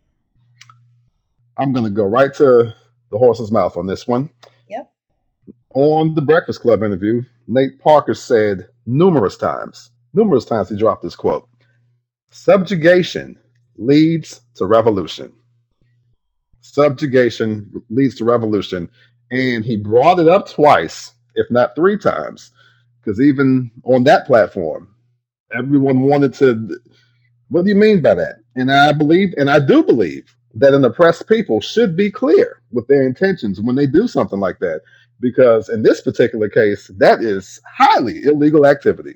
I'm 1.57 1.73
going 1.73 1.83
to 1.83 1.91
go 1.91 2.05
right 2.05 2.33
to 2.35 2.73
the 3.11 3.17
horse's 3.17 3.51
mouth 3.51 3.75
on 3.75 3.85
this 3.85 4.07
one. 4.07 4.29
Yep. 4.69 4.91
On 5.73 6.15
the 6.15 6.21
Breakfast 6.21 6.61
Club 6.61 6.83
interview, 6.83 7.23
Nate 7.47 7.79
Parker 7.79 8.13
said 8.13 8.67
numerous 8.85 9.35
times, 9.35 9.91
numerous 10.13 10.45
times 10.45 10.69
he 10.69 10.77
dropped 10.77 11.03
this 11.03 11.15
quote 11.15 11.47
Subjugation 12.29 13.37
leads 13.77 14.41
to 14.55 14.65
revolution. 14.65 15.33
Subjugation 16.61 17.71
leads 17.89 18.15
to 18.15 18.25
revolution. 18.25 18.89
And 19.31 19.63
he 19.63 19.77
brought 19.77 20.19
it 20.19 20.27
up 20.27 20.49
twice, 20.49 21.13
if 21.35 21.49
not 21.51 21.75
three 21.75 21.97
times 21.97 22.51
because 23.09 23.21
even 23.21 23.71
on 23.83 24.03
that 24.03 24.27
platform, 24.27 24.93
everyone 25.57 26.01
wanted 26.01 26.33
to. 26.35 26.79
What 27.49 27.63
do 27.63 27.69
you 27.69 27.75
mean 27.75 28.01
by 28.01 28.13
that? 28.13 28.35
And 28.55 28.71
I 28.71 28.91
believe, 28.91 29.33
and 29.37 29.49
I 29.49 29.59
do 29.59 29.83
believe, 29.83 30.35
that 30.53 30.73
an 30.73 30.85
oppressed 30.85 31.27
people 31.27 31.61
should 31.61 31.95
be 31.95 32.11
clear 32.11 32.61
with 32.71 32.87
their 32.87 33.07
intentions 33.07 33.59
when 33.59 33.75
they 33.75 33.87
do 33.87 34.07
something 34.07 34.39
like 34.39 34.59
that. 34.59 34.81
Because 35.19 35.69
in 35.69 35.81
this 35.81 36.01
particular 36.01 36.49
case, 36.49 36.91
that 36.97 37.21
is 37.21 37.59
highly 37.65 38.23
illegal 38.23 38.65
activity. 38.65 39.15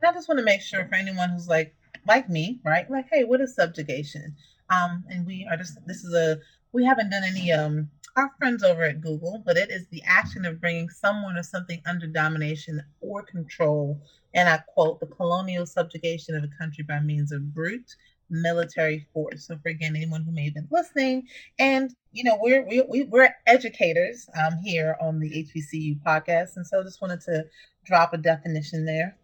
And 0.00 0.10
I 0.10 0.12
just 0.12 0.28
want 0.28 0.38
to 0.38 0.44
make 0.44 0.62
sure 0.62 0.86
for 0.86 0.94
anyone 0.94 1.30
who's 1.30 1.48
like, 1.48 1.74
like 2.06 2.30
me, 2.30 2.60
right? 2.64 2.88
Like, 2.88 3.08
hey, 3.10 3.24
what 3.24 3.40
is 3.40 3.54
subjugation? 3.54 4.36
Um, 4.70 5.04
and 5.08 5.26
we 5.26 5.46
are 5.50 5.56
just 5.56 5.78
this 5.86 6.04
is 6.04 6.14
a 6.14 6.38
we 6.72 6.84
haven't 6.84 7.10
done 7.10 7.24
any 7.24 7.52
um 7.52 7.90
our 8.16 8.32
friends 8.36 8.64
over 8.64 8.82
at 8.82 9.00
Google, 9.00 9.40
but 9.46 9.56
it 9.56 9.70
is 9.70 9.86
the 9.88 10.02
action 10.04 10.44
of 10.44 10.60
bringing 10.60 10.88
someone 10.88 11.36
or 11.36 11.42
something 11.44 11.80
under 11.86 12.08
domination 12.08 12.82
or 13.00 13.22
control. 13.22 14.00
And 14.34 14.48
I 14.48 14.58
quote 14.74 14.98
the 14.98 15.06
colonial 15.06 15.66
subjugation 15.66 16.34
of 16.34 16.42
a 16.42 16.50
country 16.58 16.82
by 16.82 16.98
means 16.98 17.30
of 17.30 17.54
brute 17.54 17.94
military 18.30 19.06
force. 19.12 19.46
So 19.46 19.58
for 19.62 19.68
again, 19.68 19.96
anyone 19.96 20.22
who 20.22 20.32
may 20.32 20.44
have 20.44 20.54
been 20.54 20.68
listening, 20.70 21.28
and 21.58 21.94
you 22.12 22.24
know, 22.24 22.38
we're 22.40 22.66
we, 22.66 22.82
we, 22.82 23.04
we're 23.04 23.34
educators 23.46 24.28
um, 24.36 24.58
here 24.64 24.96
on 25.00 25.20
the 25.20 25.30
HBCU 25.30 26.02
podcast, 26.02 26.56
and 26.56 26.66
so 26.66 26.82
just 26.82 27.00
wanted 27.00 27.20
to 27.22 27.44
drop 27.84 28.12
a 28.12 28.18
definition 28.18 28.84
there. 28.84 29.16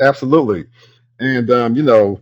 Absolutely, 0.00 0.66
and 1.20 1.50
um, 1.50 1.76
you 1.76 1.82
know, 1.82 2.20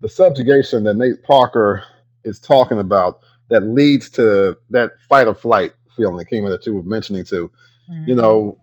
the 0.00 0.08
subjugation 0.08 0.84
that 0.84 0.94
Nate 0.94 1.22
Parker 1.22 1.82
is 2.24 2.38
talking 2.38 2.78
about 2.78 3.20
that 3.48 3.62
leads 3.62 4.10
to 4.10 4.56
that 4.70 4.92
fight 5.08 5.26
or 5.26 5.34
flight 5.34 5.72
feeling 5.96 6.16
that 6.16 6.28
came 6.28 6.44
in 6.44 6.50
that 6.50 6.64
you 6.66 6.74
were 6.74 6.82
mentioning 6.82 7.24
too. 7.24 7.50
Mm-hmm. 7.90 8.08
You 8.08 8.14
know, 8.14 8.58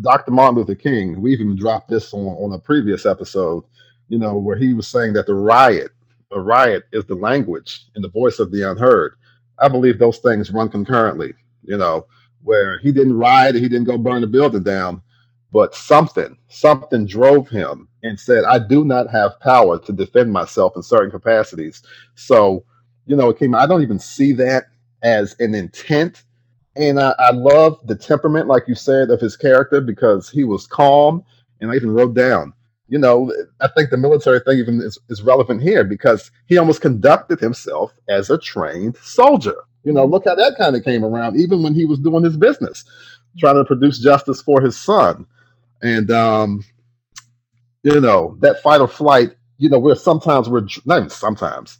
Dr. 0.00 0.32
Martin 0.32 0.56
Luther 0.56 0.74
King, 0.74 1.20
we 1.20 1.32
even 1.32 1.56
dropped 1.56 1.88
this 1.88 2.12
on, 2.12 2.20
on 2.20 2.52
a 2.52 2.58
previous 2.58 3.06
episode, 3.06 3.64
you 4.08 4.18
know, 4.18 4.36
where 4.36 4.56
he 4.56 4.74
was 4.74 4.88
saying 4.88 5.12
that 5.12 5.26
the 5.26 5.34
riot, 5.34 5.92
a 6.32 6.40
riot 6.40 6.84
is 6.92 7.04
the 7.04 7.14
language 7.14 7.86
and 7.94 8.02
the 8.02 8.08
voice 8.08 8.38
of 8.38 8.50
the 8.50 8.68
unheard. 8.68 9.14
I 9.58 9.68
believe 9.68 9.98
those 9.98 10.18
things 10.18 10.50
run 10.50 10.68
concurrently, 10.68 11.34
you 11.62 11.76
know, 11.76 12.06
where 12.42 12.78
he 12.80 12.90
didn't 12.90 13.16
riot, 13.16 13.54
he 13.54 13.68
didn't 13.68 13.84
go 13.84 13.96
burn 13.96 14.20
the 14.20 14.26
building 14.26 14.64
down, 14.64 15.00
but 15.52 15.74
something, 15.74 16.36
something 16.48 17.06
drove 17.06 17.48
him 17.48 17.88
and 18.02 18.18
said, 18.18 18.44
I 18.44 18.58
do 18.58 18.84
not 18.84 19.08
have 19.10 19.38
power 19.40 19.78
to 19.78 19.92
defend 19.92 20.32
myself 20.32 20.72
in 20.74 20.82
certain 20.82 21.10
capacities. 21.10 21.82
So 22.16 22.64
you 23.06 23.16
know, 23.16 23.30
it 23.30 23.38
came. 23.38 23.54
I 23.54 23.66
don't 23.66 23.82
even 23.82 23.98
see 23.98 24.32
that 24.32 24.64
as 25.02 25.36
an 25.38 25.54
intent, 25.54 26.24
and 26.76 27.00
I, 27.00 27.14
I 27.18 27.30
love 27.32 27.78
the 27.86 27.94
temperament, 27.94 28.48
like 28.48 28.64
you 28.66 28.74
said, 28.74 29.10
of 29.10 29.20
his 29.20 29.36
character 29.36 29.80
because 29.80 30.30
he 30.30 30.44
was 30.44 30.66
calm, 30.66 31.24
and 31.60 31.70
I 31.70 31.76
even 31.76 31.92
wrote 31.92 32.14
down. 32.14 32.52
You 32.88 32.98
know, 32.98 33.32
I 33.60 33.68
think 33.68 33.90
the 33.90 33.96
military 33.96 34.40
thing 34.40 34.58
even 34.58 34.80
is, 34.80 34.98
is 35.08 35.22
relevant 35.22 35.62
here 35.62 35.84
because 35.84 36.30
he 36.46 36.58
almost 36.58 36.82
conducted 36.82 37.40
himself 37.40 37.92
as 38.08 38.30
a 38.30 38.38
trained 38.38 38.96
soldier. 38.98 39.56
You 39.84 39.92
know, 39.92 40.04
look 40.04 40.24
how 40.26 40.34
that 40.34 40.56
kind 40.58 40.76
of 40.76 40.84
came 40.84 41.04
around, 41.04 41.38
even 41.38 41.62
when 41.62 41.74
he 41.74 41.84
was 41.84 41.98
doing 41.98 42.24
his 42.24 42.36
business, 42.36 42.84
trying 43.38 43.56
to 43.56 43.64
produce 43.64 43.98
justice 43.98 44.42
for 44.42 44.60
his 44.60 44.76
son. 44.76 45.26
And 45.82 46.10
um, 46.10 46.64
you 47.82 48.00
know, 48.00 48.36
that 48.40 48.62
fight 48.62 48.80
or 48.80 48.88
flight, 48.88 49.30
you 49.58 49.68
know, 49.68 49.78
we're 49.78 49.94
sometimes 49.94 50.48
we're 50.48 50.66
not 50.84 50.98
even 50.98 51.10
sometimes, 51.10 51.78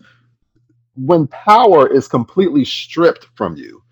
when 0.97 1.27
power 1.29 1.87
is 1.93 2.09
completely 2.09 2.65
stripped 2.65 3.27
from 3.35 3.57
you, 3.57 3.83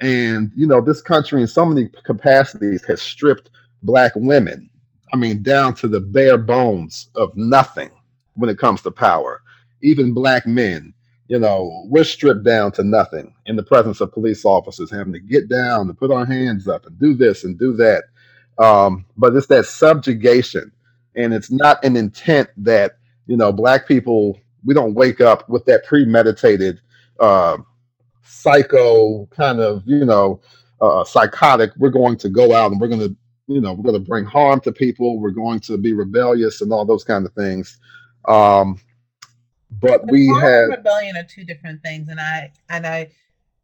and 0.00 0.50
you 0.56 0.66
know 0.66 0.80
this 0.80 1.02
country 1.02 1.40
in 1.40 1.46
so 1.46 1.64
many 1.64 1.88
capacities 2.04 2.84
has 2.84 3.00
stripped 3.02 3.50
black 3.82 4.12
women, 4.16 4.68
I 5.12 5.16
mean 5.16 5.42
down 5.42 5.74
to 5.74 5.88
the 5.88 6.00
bare 6.00 6.38
bones 6.38 7.08
of 7.14 7.36
nothing 7.36 7.90
when 8.34 8.50
it 8.50 8.58
comes 8.58 8.82
to 8.82 8.90
power. 8.90 9.42
Even 9.82 10.12
black 10.12 10.46
men, 10.46 10.92
you 11.28 11.38
know, 11.38 11.84
we're 11.86 12.04
stripped 12.04 12.44
down 12.44 12.72
to 12.72 12.82
nothing 12.84 13.34
in 13.46 13.56
the 13.56 13.62
presence 13.62 14.00
of 14.00 14.12
police 14.12 14.44
officers 14.44 14.90
having 14.90 15.12
to 15.12 15.20
get 15.20 15.48
down 15.48 15.88
and 15.88 15.98
put 15.98 16.10
our 16.10 16.26
hands 16.26 16.68
up 16.68 16.86
and 16.86 16.98
do 16.98 17.14
this 17.14 17.44
and 17.44 17.58
do 17.58 17.72
that. 17.74 18.04
Um, 18.58 19.06
but 19.16 19.34
it's 19.34 19.46
that 19.46 19.66
subjugation, 19.66 20.72
and 21.14 21.32
it's 21.32 21.50
not 21.50 21.82
an 21.84 21.96
intent 21.96 22.50
that 22.58 22.98
you 23.26 23.36
know 23.36 23.52
black 23.52 23.86
people 23.86 24.38
we 24.64 24.74
don't 24.74 24.94
wake 24.94 25.20
up 25.20 25.48
with 25.48 25.64
that 25.64 25.84
premeditated 25.84 26.80
uh, 27.20 27.56
psycho 28.22 29.26
kind 29.26 29.60
of 29.60 29.82
you 29.86 30.04
know 30.04 30.40
uh, 30.80 31.04
psychotic 31.04 31.70
we're 31.76 31.90
going 31.90 32.16
to 32.16 32.28
go 32.28 32.54
out 32.54 32.72
and 32.72 32.80
we're 32.80 32.88
going 32.88 33.00
to 33.00 33.14
you 33.46 33.60
know 33.60 33.72
we're 33.72 33.90
going 33.90 34.02
to 34.02 34.08
bring 34.08 34.24
harm 34.24 34.60
to 34.60 34.72
people 34.72 35.18
we're 35.18 35.30
going 35.30 35.60
to 35.60 35.76
be 35.76 35.92
rebellious 35.92 36.60
and 36.60 36.72
all 36.72 36.84
those 36.84 37.04
kind 37.04 37.26
of 37.26 37.32
things. 37.34 37.78
Um 38.28 38.80
but 39.80 40.06
the 40.06 40.12
we 40.12 40.26
have 40.40 40.68
rebellion 40.68 41.16
are 41.16 41.24
two 41.24 41.44
different 41.44 41.82
things 41.82 42.08
and 42.08 42.20
i 42.20 42.50
and 42.68 42.86
i 42.86 43.08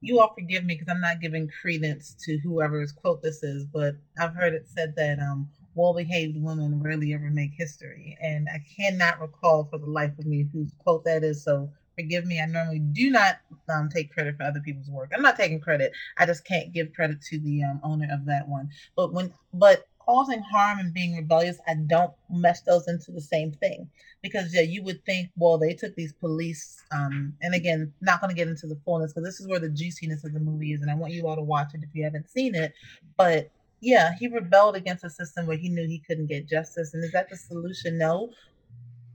you 0.01 0.21
all 0.21 0.33
forgive 0.35 0.65
me 0.65 0.75
because 0.75 0.89
i'm 0.89 1.01
not 1.01 1.21
giving 1.21 1.51
credence 1.61 2.15
to 2.25 2.39
whoever's 2.39 2.93
quote 2.93 3.23
this 3.23 3.43
is 3.43 3.65
but 3.65 3.97
i've 4.21 4.35
heard 4.35 4.55
it 4.55 4.67
said 4.69 4.95
that 4.97 5.19
um 5.19 5.49
well 5.77 5.95
behaved 5.95 6.37
women 6.43 6.83
rarely 6.83 7.15
ever 7.15 7.31
make 7.31 7.53
history. 7.53 8.17
And 8.21 8.49
I 8.53 8.65
cannot 8.77 9.21
recall 9.21 9.65
for 9.71 9.79
the 9.79 9.87
life 9.87 10.19
of 10.19 10.27
me 10.27 10.47
whose 10.53 10.73
quote 10.79 11.05
that 11.05 11.23
is. 11.23 11.45
So 11.45 11.71
forgive 11.95 12.27
me. 12.27 12.41
I 12.41 12.47
normally 12.47 12.81
do 12.81 13.11
not 13.11 13.37
um, 13.69 13.89
take 13.89 14.13
credit 14.13 14.37
for 14.37 14.45
other 14.45 14.61
people's 14.61 14.91
work. 14.91 15.13
I'm 15.15 15.23
not 15.23 15.37
taking 15.37 15.61
credit. 15.61 15.93
I 16.19 16.27
just 16.27 16.45
can't 16.45 16.73
give 16.73 16.93
credit 16.95 17.21
to 17.31 17.39
the 17.39 17.63
um, 17.63 17.81
owner 17.85 18.09
of 18.11 18.25
that 18.27 18.49
one. 18.49 18.71
But 18.97 19.13
when, 19.13 19.33
but 19.53 19.87
causing 19.99 20.41
harm 20.41 20.79
and 20.79 20.95
being 20.95 21.17
rebellious, 21.17 21.59
I 21.69 21.75
don't 21.75 22.13
mesh 22.31 22.61
those 22.61 22.89
into 22.89 23.11
the 23.13 23.21
same 23.21 23.53
thing 23.53 23.91
because 24.23 24.55
yeah, 24.55 24.63
you 24.63 24.83
would 24.85 25.05
think, 25.05 25.31
well, 25.37 25.59
they 25.59 25.75
took 25.75 25.95
these 25.95 26.13
police, 26.13 26.83
um, 26.93 27.35
and 27.43 27.55
again, 27.55 27.93
not 28.01 28.21
going 28.21 28.31
to 28.31 28.37
get 28.37 28.49
into 28.49 28.67
the 28.67 28.79
fullness 28.85 29.13
because 29.13 29.27
this 29.27 29.41
is 29.41 29.49
where 29.49 29.59
the 29.59 29.69
juiciness 29.69 30.25
of 30.25 30.33
the 30.33 30.41
movie 30.41 30.73
is, 30.73 30.81
and 30.81 30.91
I 30.91 30.95
want 30.95 31.13
you 31.13 31.27
all 31.27 31.37
to 31.37 31.43
watch 31.43 31.75
it 31.75 31.83
if 31.83 31.91
you 31.93 32.05
haven't 32.05 32.31
seen 32.31 32.55
it. 32.55 32.73
But 33.17 33.51
yeah, 33.87 34.15
he 34.19 34.27
rebelled 34.27 34.75
against 34.75 35.05
a 35.05 35.11
system 35.11 35.47
where 35.47 35.57
he 35.57 35.69
knew 35.69 35.87
he 35.87 36.01
couldn't 36.01 36.27
get 36.27 36.49
justice. 36.49 36.93
And 36.93 37.05
is 37.05 37.13
that 37.13 37.31
the 37.31 37.37
solution? 37.37 37.99
No. 37.99 38.31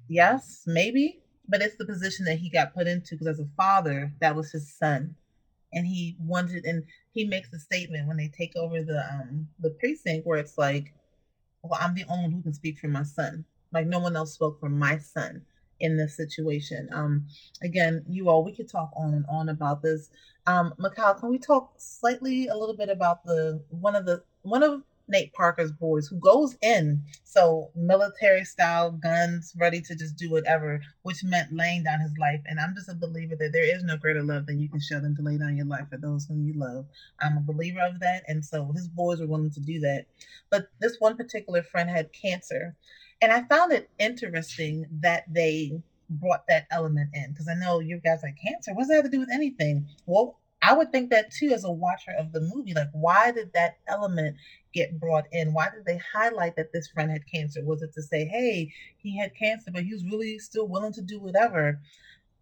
Yes, 0.07 0.63
maybe. 0.67 1.19
But 1.49 1.61
it's 1.61 1.77
the 1.77 1.85
position 1.85 2.25
that 2.25 2.37
he 2.39 2.49
got 2.49 2.73
put 2.73 2.87
into 2.87 3.15
because 3.15 3.27
as 3.27 3.39
a 3.39 3.49
father, 3.57 4.13
that 4.21 4.35
was 4.35 4.51
his 4.51 4.73
son. 4.73 5.15
And 5.73 5.87
he 5.87 6.15
wanted 6.19 6.65
and 6.65 6.85
he 7.13 7.25
makes 7.25 7.53
a 7.53 7.59
statement 7.59 8.07
when 8.07 8.17
they 8.17 8.29
take 8.29 8.55
over 8.55 8.83
the 8.83 9.03
um 9.13 9.49
the 9.59 9.71
precinct 9.71 10.25
where 10.25 10.39
it's 10.39 10.57
like, 10.57 10.93
Well, 11.63 11.79
I'm 11.81 11.95
the 11.95 12.05
only 12.09 12.23
one 12.25 12.31
who 12.33 12.43
can 12.43 12.53
speak 12.53 12.79
for 12.79 12.87
my 12.87 13.03
son. 13.03 13.45
Like 13.73 13.87
no 13.87 13.99
one 13.99 14.15
else 14.15 14.33
spoke 14.33 14.59
for 14.59 14.69
my 14.69 14.97
son 14.99 15.43
in 15.81 15.97
this 15.97 16.17
situation. 16.17 16.89
Um, 16.93 17.27
again, 17.63 18.05
you 18.09 18.29
all, 18.29 18.43
we 18.45 18.55
could 18.55 18.69
talk 18.69 18.91
on 18.97 19.13
and 19.13 19.25
on 19.29 19.49
about 19.49 19.81
this. 19.83 20.09
Um, 20.47 20.73
Mikal, 20.79 21.19
can 21.19 21.29
we 21.29 21.39
talk 21.39 21.73
slightly 21.77 22.47
a 22.47 22.55
little 22.57 22.77
bit 22.77 22.89
about 22.89 23.25
the 23.25 23.63
one 23.69 23.95
of 23.95 24.05
the 24.05 24.23
one 24.43 24.63
of 24.63 24.83
Nate 25.07 25.33
Parker's 25.33 25.71
boys 25.71 26.07
who 26.07 26.15
goes 26.17 26.55
in 26.61 27.03
so 27.23 27.69
military 27.75 28.45
style 28.45 28.91
guns 28.91 29.53
ready 29.57 29.81
to 29.81 29.95
just 29.95 30.15
do 30.15 30.31
whatever, 30.31 30.81
which 31.03 31.23
meant 31.23 31.53
laying 31.53 31.83
down 31.83 31.99
his 31.99 32.17
life. 32.17 32.41
And 32.45 32.59
I'm 32.59 32.73
just 32.73 32.89
a 32.89 32.95
believer 32.95 33.35
that 33.35 33.51
there 33.51 33.75
is 33.75 33.83
no 33.83 33.97
greater 33.97 34.23
love 34.23 34.45
than 34.45 34.59
you 34.59 34.69
can 34.69 34.79
show 34.79 34.99
than 34.99 35.15
to 35.15 35.21
lay 35.21 35.37
down 35.37 35.57
your 35.57 35.65
life 35.65 35.89
for 35.89 35.97
those 35.97 36.25
whom 36.25 36.45
you 36.45 36.53
love. 36.53 36.85
I'm 37.19 37.37
a 37.37 37.41
believer 37.41 37.81
of 37.81 37.99
that. 37.99 38.23
And 38.27 38.43
so 38.43 38.71
his 38.73 38.87
boys 38.87 39.19
were 39.19 39.27
willing 39.27 39.51
to 39.51 39.59
do 39.59 39.79
that. 39.81 40.05
But 40.49 40.67
this 40.79 40.97
one 40.99 41.17
particular 41.17 41.61
friend 41.63 41.89
had 41.89 42.13
cancer. 42.13 42.75
And 43.21 43.31
I 43.31 43.43
found 43.43 43.71
it 43.71 43.89
interesting 43.99 44.85
that 45.01 45.25
they 45.31 45.81
brought 46.09 46.45
that 46.47 46.67
element 46.71 47.09
in 47.13 47.31
because 47.31 47.47
I 47.47 47.53
know 47.53 47.79
you 47.79 47.99
guys 48.03 48.19
like 48.23 48.37
cancer. 48.41 48.73
What 48.73 48.81
does 48.81 48.89
that 48.89 48.95
have 48.95 49.05
to 49.05 49.11
do 49.11 49.19
with 49.19 49.31
anything? 49.33 49.87
Well, 50.05 50.37
I 50.61 50.73
would 50.73 50.91
think 50.91 51.09
that 51.09 51.31
too 51.31 51.51
as 51.53 51.63
a 51.63 51.71
watcher 51.71 52.11
of 52.17 52.31
the 52.31 52.41
movie. 52.41 52.73
Like, 52.73 52.89
why 52.91 53.31
did 53.31 53.51
that 53.53 53.77
element 53.87 54.37
get 54.73 54.99
brought 54.99 55.25
in? 55.31 55.53
Why 55.53 55.69
did 55.69 55.85
they 55.85 55.99
highlight 56.13 56.55
that 56.55 56.71
this 56.71 56.87
friend 56.87 57.09
had 57.09 57.25
cancer? 57.27 57.63
Was 57.65 57.81
it 57.81 57.93
to 57.93 58.01
say, 58.03 58.25
hey, 58.25 58.71
he 58.97 59.17
had 59.17 59.35
cancer, 59.35 59.71
but 59.71 59.83
he 59.83 59.93
was 59.93 60.05
really 60.05 60.37
still 60.37 60.67
willing 60.67 60.93
to 60.93 61.01
do 61.01 61.19
whatever? 61.19 61.79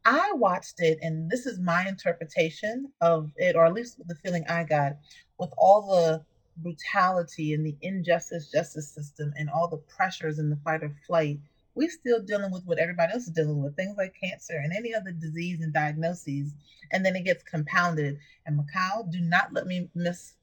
I 0.05 0.33
watched 0.33 0.79
it, 0.79 0.99
and 1.01 1.29
this 1.29 1.45
is 1.45 1.59
my 1.59 1.87
interpretation 1.87 2.91
of 3.01 3.31
it, 3.37 3.55
or 3.55 3.65
at 3.65 3.73
least 3.73 4.05
the 4.07 4.15
feeling 4.15 4.45
I 4.49 4.63
got 4.63 4.97
with 5.37 5.53
all 5.57 5.87
the 5.87 6.23
brutality 6.57 7.53
and 7.53 7.65
the 7.65 7.75
injustice 7.81 8.51
justice 8.51 8.89
system 8.89 9.33
and 9.37 9.49
all 9.49 9.67
the 9.67 9.77
pressures 9.77 10.39
in 10.39 10.49
the 10.49 10.57
fight 10.57 10.83
or 10.83 10.93
flight 11.07 11.39
we're 11.75 11.89
still 11.89 12.21
dealing 12.21 12.51
with 12.51 12.65
what 12.65 12.79
everybody 12.79 13.13
else 13.13 13.23
is 13.23 13.29
dealing 13.29 13.61
with 13.61 13.75
things 13.75 13.95
like 13.97 14.13
cancer 14.21 14.59
and 14.61 14.73
any 14.73 14.93
other 14.93 15.11
disease 15.11 15.61
and 15.61 15.73
diagnoses 15.73 16.53
and 16.91 17.05
then 17.05 17.15
it 17.15 17.25
gets 17.25 17.43
compounded. 17.43 18.17
And 18.45 18.59
Mikal, 18.59 19.11
do 19.11 19.19
not 19.21 19.53
let 19.53 19.67
me 19.67 19.89
miss 19.95 20.33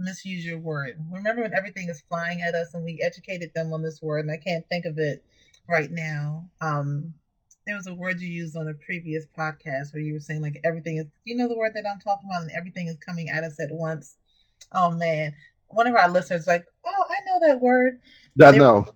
misuse 0.00 0.44
your 0.44 0.58
word. 0.58 0.96
Remember 1.10 1.42
when 1.42 1.54
everything 1.54 1.88
is 1.88 2.02
flying 2.08 2.40
at 2.40 2.54
us 2.54 2.72
and 2.72 2.84
we 2.84 3.00
educated 3.02 3.50
them 3.52 3.72
on 3.72 3.82
this 3.82 4.00
word 4.00 4.20
and 4.24 4.30
i 4.30 4.36
can't 4.36 4.68
think 4.68 4.84
of 4.84 4.98
it 4.98 5.24
right 5.68 5.90
now. 5.90 6.48
Um 6.60 7.14
there 7.66 7.76
was 7.76 7.86
a 7.86 7.94
word 7.94 8.20
you 8.20 8.28
used 8.28 8.56
on 8.56 8.68
a 8.68 8.74
previous 8.74 9.26
podcast 9.36 9.92
where 9.92 10.02
you 10.02 10.14
were 10.14 10.20
saying 10.20 10.40
like 10.40 10.60
everything 10.64 10.96
is 10.98 11.06
you 11.24 11.36
know 11.36 11.48
the 11.48 11.56
word 11.56 11.72
that 11.74 11.84
i'm 11.90 12.00
talking 12.00 12.30
about 12.30 12.42
and 12.42 12.52
everything 12.52 12.86
is 12.86 12.96
coming 13.04 13.28
at 13.28 13.44
us 13.44 13.60
at 13.60 13.72
once? 13.72 14.16
Oh 14.72 14.90
man. 14.92 15.34
One 15.66 15.86
of 15.86 15.96
our 15.96 16.08
listeners 16.08 16.46
like 16.46 16.64
oh 16.86 17.04
i 17.10 17.16
know 17.26 17.48
that 17.48 17.60
word. 17.60 18.00
I 18.42 18.52
know. 18.52 18.86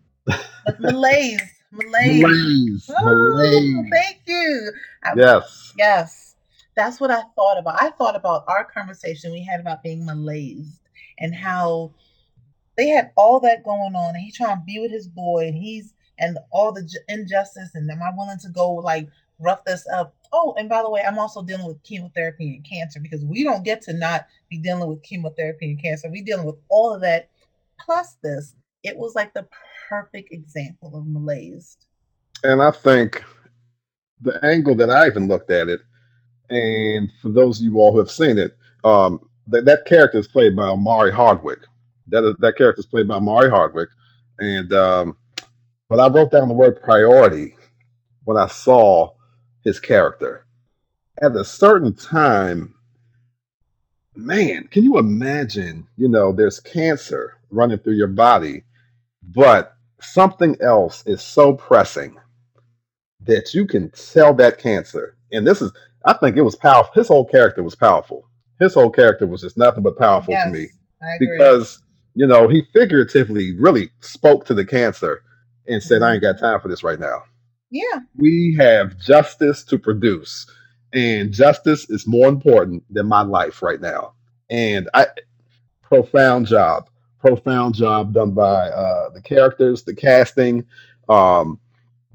malaise 0.79 1.62
Malaise. 1.73 2.23
Malaise. 2.23 2.91
Oh, 2.91 3.05
Malaise. 3.05 3.91
Thank 3.91 4.21
you. 4.27 4.73
I, 5.05 5.13
yes. 5.17 5.73
Yes. 5.77 6.35
That's 6.77 7.01
what 7.01 7.11
I 7.11 7.23
thought 7.35 7.59
about. 7.59 7.83
I 7.83 7.91
thought 7.91 8.17
about 8.17 8.45
our 8.49 8.65
conversation 8.65 9.33
we 9.33 9.43
had 9.45 9.61
about 9.61 9.83
being 9.83 10.05
malaised 10.05 10.81
and 11.19 11.35
how 11.35 11.93
they 12.77 12.89
had 12.89 13.11
all 13.17 13.41
that 13.41 13.65
going 13.65 13.95
on 13.95 14.15
and 14.15 14.23
he's 14.23 14.37
trying 14.37 14.57
to 14.57 14.65
be 14.65 14.79
with 14.79 14.91
his 14.91 15.09
boy 15.09 15.49
and 15.49 15.55
he's 15.55 15.95
and 16.19 16.39
all 16.51 16.73
the 16.73 16.89
injustice 17.09 17.75
and 17.75 17.91
am 17.91 18.03
I 18.03 18.11
willing 18.17 18.39
to 18.39 18.49
go 18.49 18.73
like 18.73 19.09
rough 19.43 19.65
this 19.65 19.87
up. 19.89 20.15
Oh, 20.33 20.55
and 20.57 20.69
by 20.69 20.83
the 20.83 20.91
way, 20.91 21.03
I'm 21.07 21.19
also 21.19 21.43
dealing 21.43 21.67
with 21.67 21.83
chemotherapy 21.83 22.55
and 22.55 22.65
cancer 22.65 23.01
because 23.01 23.25
we 23.25 23.45
don't 23.45 23.65
get 23.65 23.83
to 23.83 23.93
not 23.93 24.27
be 24.49 24.59
dealing 24.59 24.89
with 24.89 25.03
chemotherapy 25.03 25.71
and 25.71 25.83
cancer. 25.83 26.09
We 26.09 26.23
dealing 26.23 26.47
with 26.47 26.57
all 26.71 26.95
of 26.95 27.03
that 27.03 27.29
plus 27.79 28.17
this. 28.23 28.55
It 28.83 28.97
was 28.97 29.15
like 29.15 29.35
the 29.35 29.47
perfect 29.93 30.33
example 30.33 30.97
of 30.97 31.07
malaise. 31.07 31.77
And 32.45 32.63
I 32.63 32.71
think 32.71 33.23
the 34.23 34.43
angle 34.43 34.75
that 34.77 34.89
I 34.89 35.07
even 35.07 35.29
looked 35.29 35.51
at 35.51 35.69
it, 35.69 35.83
and 36.49 37.11
for 37.21 37.29
those 37.29 37.59
of 37.59 37.65
you 37.65 37.79
all 37.79 37.93
who 37.93 37.99
have 37.99 38.11
seen 38.11 38.39
it, 38.39 38.57
um, 38.85 39.21
that, 39.49 39.85
character 39.85 40.19
is 40.19 40.27
played 40.27 40.57
by 40.57 40.69
Omari 40.69 41.13
Hardwick. 41.13 41.59
That 42.09 42.37
that 42.41 42.57
character 42.57 42.81
is 42.81 42.87
played 42.87 43.07
by 43.07 43.17
Omari 43.17 43.51
Hardwick, 43.51 43.91
and 44.39 44.73
um, 44.73 45.17
but 45.91 46.01
I 46.01 46.09
wrote 46.09 46.31
down 46.31 46.49
the 46.49 46.55
word 46.55 46.83
priority 46.83 47.55
when 48.25 48.39
I 48.39 48.47
saw 48.47 49.13
his 49.63 49.79
character. 49.79 50.47
At 51.21 51.37
a 51.37 51.45
certain 51.45 51.95
time, 51.95 52.75
man, 54.17 54.69
can 54.71 54.85
you 54.85 54.99
imagine? 54.99 55.87
You 55.97 56.09
know, 56.09 56.33
there's 56.33 56.61
cancer 56.61 57.39
running 57.51 57.79
through 57.79 57.95
your 57.95 58.09
body, 58.09 58.65
but 59.23 59.72
something 60.03 60.57
else 60.61 61.03
is 61.07 61.23
so 61.23 61.55
pressing 61.55 62.17
that 63.21 63.55
you 63.55 63.67
can 63.67 63.91
tell 63.91 64.35
that 64.35 64.59
cancer. 64.59 65.17
And 65.31 65.47
this 65.47 65.63
is, 65.63 65.73
I 66.05 66.13
think 66.15 66.37
it 66.37 66.43
was 66.43 66.57
powerful. 66.57 66.93
His 66.95 67.09
whole 67.09 67.25
character 67.25 67.63
was 67.63 67.75
powerful. 67.75 68.29
His 68.59 68.75
whole 68.75 68.91
character 68.91 69.27
was 69.27 69.43
just 69.43 69.57
nothing 69.57 69.83
but 69.83 69.99
powerful 69.99 70.33
Yes, 70.33 70.47
to 70.47 70.53
me 70.53 70.69
because, 71.19 71.83
you 72.15 72.27
know, 72.27 72.49
he 72.49 72.63
figuratively 72.73 73.57
really 73.57 73.91
spoke 74.01 74.45
to 74.47 74.55
the 74.55 74.65
cancer 74.65 75.23
and 75.67 75.83
said, 75.83 76.03
I 76.03 76.15
ain't 76.15 76.23
got 76.23 76.37
mm-hmm. 76.37 76.45
time 76.45 76.61
for 76.61 76.69
this 76.69 76.83
right 76.83 76.99
now. 76.99 77.23
yeah, 77.71 78.01
We 78.17 78.57
have 78.59 78.99
justice 78.99 79.65
to 79.65 79.79
produce, 79.79 80.47
and 80.93 81.33
justice 81.33 81.89
is 81.91 82.07
more 82.07 82.29
important 82.29 82.85
than 82.91 83.07
my 83.07 83.23
life 83.23 83.63
right 83.63 83.81
now. 83.81 84.15
And 84.51 84.89
I, 84.95 85.07
profound 85.93 86.47
job, 86.47 86.89
profound 87.23 87.75
job 87.75 88.13
done 88.13 88.33
by 88.33 88.69
uh, 88.69 89.11
the 89.11 89.23
characters, 89.23 89.83
the 89.83 89.95
casting, 89.95 90.65
um, 91.09 91.59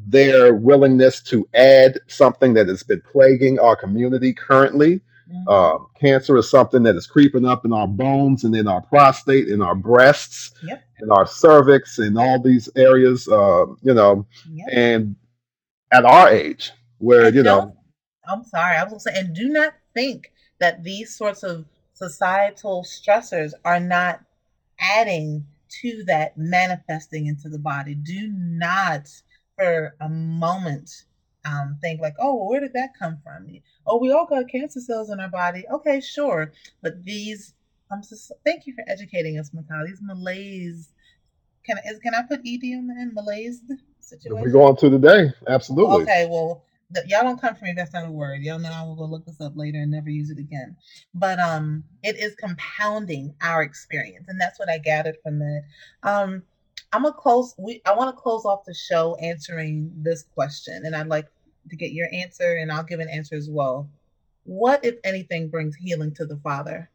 their 0.07 0.53
willingness 0.53 1.21
to 1.23 1.47
add 1.53 1.97
something 2.07 2.53
that 2.53 2.67
has 2.67 2.83
been 2.83 3.01
plaguing 3.11 3.57
our 3.59 3.75
community 3.75 4.33
currently. 4.33 5.01
mhm, 5.31 5.47
Um, 5.51 5.87
cancer 5.99 6.37
is 6.37 6.49
something 6.49 6.83
that 6.83 6.95
is 6.95 7.07
creeping 7.07 7.45
up 7.45 7.65
in 7.65 7.73
our 7.73 7.87
bones 7.87 8.43
and 8.43 8.55
in 8.55 8.67
our 8.67 8.81
prostate, 8.81 9.47
in 9.49 9.61
our 9.61 9.75
breasts, 9.75 10.51
Yep. 10.63 10.83
in 11.01 11.11
our 11.11 11.25
cervix, 11.25 11.99
in 11.99 12.17
all 12.17 12.39
these 12.39 12.69
areas. 12.75 13.27
Uh, 13.27 13.65
you 13.81 13.93
know, 13.93 14.25
yep. 14.51 14.67
and 14.71 15.15
at 15.91 16.05
our 16.05 16.29
age, 16.29 16.71
where 16.99 17.27
And 17.27 17.35
you 17.35 17.43
know, 17.43 17.73
I'm 18.29 18.43
sorry, 18.43 18.75
I 18.77 18.83
was 18.83 18.91
gonna 18.91 18.99
say, 18.99 19.19
and 19.19 19.33
do 19.35 19.47
not 19.49 19.73
think 19.93 20.31
that 20.59 20.83
these 20.83 21.15
sorts 21.15 21.43
of 21.43 21.65
societal 21.93 22.83
stressors 22.83 23.53
are 23.65 23.79
not 23.79 24.21
adding 24.79 25.45
to 25.81 26.03
that 26.05 26.37
manifesting 26.37 27.27
into 27.27 27.49
the 27.49 27.59
body. 27.59 27.95
Do 27.95 28.27
not 28.33 29.09
for 29.57 29.95
a 29.99 30.09
moment 30.09 30.89
um, 31.45 31.77
think 31.81 32.01
like, 32.01 32.15
oh, 32.19 32.35
well, 32.35 32.49
where 32.49 32.59
did 32.59 32.73
that 32.73 32.97
come 32.97 33.17
from? 33.23 33.47
Oh, 33.85 33.99
we 33.99 34.11
all 34.11 34.25
got 34.25 34.49
cancer 34.49 34.79
cells 34.79 35.09
in 35.09 35.19
our 35.19 35.29
body. 35.29 35.63
Okay, 35.71 36.01
sure, 36.01 36.51
but 36.81 37.03
these. 37.03 37.53
I'm 37.89 38.01
just 38.01 38.33
thank 38.45 38.67
you 38.67 38.73
for 38.73 38.83
educating 38.87 39.39
us, 39.39 39.51
Mikal. 39.51 39.87
These 39.87 40.01
malaise. 40.01 40.89
Can 41.65 41.77
I 41.77 41.89
is, 41.89 41.99
can 41.99 42.13
I 42.13 42.23
put 42.23 42.41
ed 42.45 42.59
on 42.77 42.87
the 42.87 42.95
end? 42.99 43.13
Malaise 43.13 43.61
situation. 44.01 44.43
we 44.43 44.51
go 44.51 44.63
on 44.63 44.75
to 44.77 44.89
today, 44.89 45.31
absolutely. 45.47 46.03
Okay, 46.03 46.27
well, 46.29 46.65
y'all 47.07 47.23
don't 47.23 47.39
come 47.39 47.55
for 47.55 47.65
me. 47.65 47.73
That's 47.75 47.93
not 47.93 48.07
a 48.07 48.11
word. 48.11 48.41
Y'all 48.41 48.59
know 48.59 48.71
I 48.71 48.83
will 48.83 48.95
go 48.95 49.05
look 49.05 49.25
this 49.25 49.41
up 49.41 49.53
later 49.55 49.79
and 49.79 49.91
never 49.91 50.09
use 50.09 50.29
it 50.29 50.39
again. 50.39 50.75
But 51.13 51.39
um, 51.39 51.83
it 52.03 52.17
is 52.17 52.35
compounding 52.35 53.33
our 53.41 53.61
experience, 53.61 54.27
and 54.27 54.39
that's 54.39 54.59
what 54.59 54.69
I 54.69 54.77
gathered 54.77 55.17
from 55.23 55.39
that. 55.39 55.63
Um, 56.03 56.43
I'm 56.93 57.03
gonna 57.03 57.13
close. 57.13 57.53
We 57.57 57.81
I 57.85 57.93
want 57.93 58.15
to 58.15 58.21
close 58.21 58.45
off 58.45 58.65
the 58.65 58.73
show 58.73 59.15
answering 59.15 59.91
this 59.95 60.23
question, 60.33 60.83
and 60.85 60.95
I'd 60.95 61.07
like 61.07 61.27
to 61.69 61.75
get 61.75 61.91
your 61.91 62.07
answer, 62.13 62.55
and 62.55 62.71
I'll 62.71 62.83
give 62.83 62.99
an 62.99 63.09
answer 63.09 63.35
as 63.35 63.49
well. 63.49 63.89
What, 64.45 64.85
if 64.85 64.95
anything, 65.03 65.49
brings 65.49 65.75
healing 65.75 66.13
to 66.15 66.25
the 66.25 66.37
father? 66.37 66.89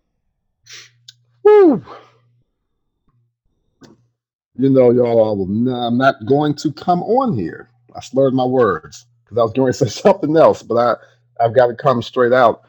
You 4.55 4.71
know, 4.71 4.91
y'all, 4.91 5.31
I 5.31 5.37
will 5.37 5.75
I'm 5.75 5.99
not 5.99 6.25
going 6.25 6.55
to 6.57 6.73
come 6.73 7.03
on 7.03 7.37
here. 7.37 7.69
I 7.95 8.01
slurred 8.01 8.33
my 8.33 8.45
words 8.45 9.07
because 9.33 9.41
I 9.41 9.45
was 9.45 9.53
going 9.53 9.73
to 9.73 9.79
say 9.79 9.89
something 10.03 10.37
else, 10.37 10.63
but 10.63 10.77
I, 10.77 11.45
I've 11.45 11.55
got 11.55 11.69
to 11.69 11.75
come 11.75 12.03
straight 12.03 12.33
out. 12.33 12.63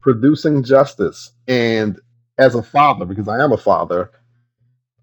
Producing 0.00 0.62
justice. 0.62 1.32
And 1.48 1.98
as 2.38 2.54
a 2.54 2.62
father, 2.62 3.04
because 3.04 3.28
I 3.28 3.42
am 3.42 3.52
a 3.52 3.56
father, 3.56 4.10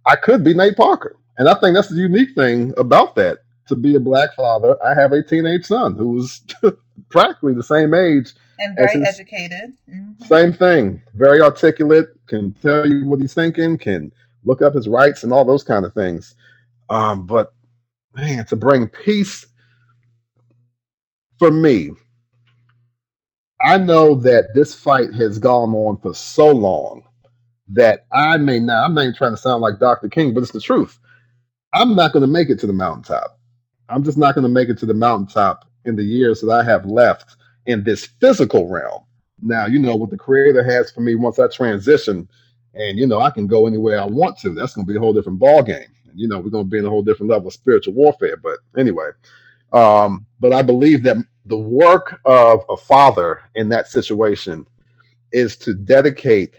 I 0.06 0.16
could 0.16 0.44
be 0.44 0.54
Nate 0.54 0.78
Parker. 0.78 1.16
And 1.38 1.50
I 1.50 1.56
think 1.56 1.76
that's 1.76 1.90
the 1.90 1.96
unique 1.96 2.36
thing 2.36 2.74
about 2.78 3.16
that. 3.16 3.40
To 3.68 3.76
be 3.76 3.96
a 3.96 4.00
black 4.00 4.36
father, 4.36 4.76
I 4.84 4.94
have 4.94 5.14
a 5.14 5.24
teenage 5.24 5.66
son 5.66 5.96
who's 5.96 6.42
practically 7.10 7.54
the 7.54 7.64
same 7.64 7.94
age 7.94 8.34
And 8.60 8.76
very 8.76 9.02
educated. 9.06 9.74
Mhm. 9.90 10.22
same 10.26 10.52
thing. 10.52 11.02
Very 11.14 11.42
articulate, 11.42 12.10
can 12.28 12.54
tell 12.62 12.88
you 12.88 13.06
what 13.06 13.22
he's 13.22 13.34
thinking, 13.34 13.78
can 13.78 14.12
look 14.44 14.62
up 14.62 14.74
his 14.74 14.90
rights 14.90 15.24
and 15.24 15.32
all 15.32 15.46
those 15.46 15.64
kind 15.64 15.86
of 15.86 15.94
things. 15.94 16.36
Um, 16.90 17.26
but 17.26 17.54
man, 18.14 18.46
to 18.48 18.56
bring 18.56 18.88
peace 18.88 19.46
for 21.42 21.50
me, 21.50 21.90
I 23.60 23.80
know 23.80 24.14
that 24.14 24.54
this 24.54 24.76
fight 24.76 25.12
has 25.16 25.40
gone 25.40 25.74
on 25.74 25.98
for 25.98 26.14
so 26.14 26.52
long 26.52 27.02
that 27.70 28.06
I 28.12 28.38
may 28.38 28.60
not, 28.60 28.86
I'm 28.86 28.94
not 28.94 29.02
even 29.02 29.16
trying 29.16 29.34
to 29.34 29.42
sound 29.42 29.64
like 29.64 29.80
Dr. 29.80 30.08
King, 30.08 30.36
but 30.36 30.44
it's 30.44 30.52
the 30.52 30.62
truth. 30.62 31.00
I'm 31.74 31.96
not 31.96 32.14
going 32.14 32.22
to 32.22 32.28
make 32.28 32.52
it 32.52 32.60
to 32.60 32.68
the 32.68 32.74
mountaintop. 32.74 33.40
I'm 33.90 34.04
just 34.04 34.20
not 34.20 34.36
going 34.36 34.44
to 34.44 34.50
make 34.50 34.70
it 34.70 34.78
to 34.80 34.86
the 34.86 34.94
mountaintop 34.94 35.66
in 35.86 35.96
the 35.96 36.04
years 36.04 36.42
that 36.42 36.52
I 36.52 36.64
have 36.64 36.86
left 36.86 37.38
in 37.66 37.84
this 37.84 38.06
physical 38.22 38.70
realm. 38.70 39.02
Now, 39.42 39.66
you 39.66 39.80
know 39.80 39.96
what 39.96 40.12
the 40.12 40.18
creator 40.18 40.64
has 40.64 40.92
for 40.92 41.02
me 41.02 41.16
once 41.16 41.40
I 41.40 41.48
transition, 41.48 42.30
and 42.76 43.00
you 43.00 43.08
know, 43.08 43.20
I 43.20 43.32
can 43.32 43.48
go 43.48 43.66
anywhere 43.66 44.00
I 44.00 44.06
want 44.06 44.38
to. 44.42 44.54
That's 44.54 44.76
gonna 44.76 44.86
be 44.86 44.96
a 44.96 45.00
whole 45.00 45.14
different 45.14 45.40
ballgame. 45.40 45.88
You 46.14 46.28
know, 46.28 46.38
we're 46.38 46.52
gonna 46.52 46.66
be 46.66 46.78
in 46.78 46.86
a 46.86 46.90
whole 46.90 47.02
different 47.02 47.32
level 47.32 47.48
of 47.48 47.54
spiritual 47.54 47.96
warfare. 47.96 48.38
But 48.38 48.60
anyway, 48.78 49.10
um, 49.74 50.28
but 50.40 50.54
I 50.54 50.62
believe 50.62 51.04
that 51.04 51.18
the 51.46 51.58
work 51.58 52.20
of 52.26 52.64
a 52.70 52.78
father 52.78 53.42
in 53.56 53.70
that 53.70 53.88
situation 53.88 54.66
is 55.32 55.56
to 55.58 55.74
dedicate 55.74 56.56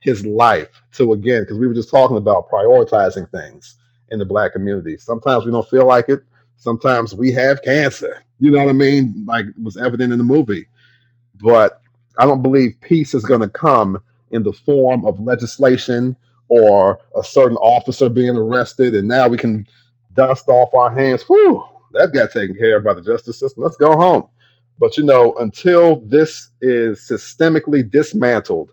his 0.00 0.24
life 0.24 0.82
to 0.92 1.12
again, 1.12 1.42
because 1.42 1.58
we 1.58 1.66
were 1.66 1.74
just 1.74 1.90
talking 1.90 2.16
about 2.16 2.48
prioritizing 2.50 3.30
things 3.30 3.76
in 4.10 4.18
the 4.18 4.24
black 4.24 4.52
community. 4.52 4.96
Sometimes 4.96 5.44
we 5.44 5.52
don't 5.52 5.68
feel 5.68 5.86
like 5.86 6.08
it. 6.08 6.22
Sometimes 6.56 7.14
we 7.14 7.32
have 7.32 7.62
cancer. 7.62 8.22
You 8.38 8.50
know 8.50 8.58
what 8.58 8.68
I 8.68 8.72
mean? 8.72 9.24
Like 9.26 9.46
was 9.62 9.76
evident 9.76 10.12
in 10.12 10.18
the 10.18 10.24
movie. 10.24 10.66
But 11.40 11.80
I 12.18 12.24
don't 12.24 12.42
believe 12.42 12.80
peace 12.80 13.14
is 13.14 13.24
going 13.24 13.40
to 13.40 13.48
come 13.48 14.00
in 14.30 14.42
the 14.42 14.52
form 14.52 15.04
of 15.04 15.20
legislation 15.20 16.16
or 16.48 17.00
a 17.16 17.24
certain 17.24 17.56
officer 17.58 18.08
being 18.08 18.36
arrested, 18.36 18.94
and 18.94 19.08
now 19.08 19.28
we 19.28 19.36
can 19.36 19.66
dust 20.14 20.48
off 20.48 20.74
our 20.74 20.90
hands. 20.90 21.22
Whew, 21.24 21.64
that 21.98 22.12
got 22.12 22.32
taken 22.32 22.56
care 22.56 22.78
of 22.78 22.84
by 22.84 22.94
the 22.94 23.02
justice 23.02 23.38
system. 23.38 23.62
Let's 23.62 23.76
go 23.76 23.96
home. 23.96 24.28
But 24.78 24.96
you 24.98 25.04
know, 25.04 25.34
until 25.36 26.00
this 26.06 26.50
is 26.60 27.00
systemically 27.00 27.88
dismantled 27.90 28.70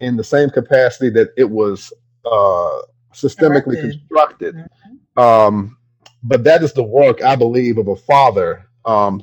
in 0.00 0.16
the 0.16 0.24
same 0.24 0.50
capacity 0.50 1.10
that 1.10 1.28
it 1.36 1.48
was 1.50 1.92
uh, 2.24 2.78
systemically 3.12 3.76
Corrected. 3.76 3.90
constructed, 3.90 4.54
Mhm. 5.16 5.22
um, 5.22 5.76
but 6.22 6.44
that 6.44 6.62
is 6.62 6.72
the 6.72 6.82
work 6.82 7.22
I 7.22 7.36
believe 7.36 7.78
of 7.78 7.88
a 7.88 7.96
father 7.96 8.66
um, 8.86 9.22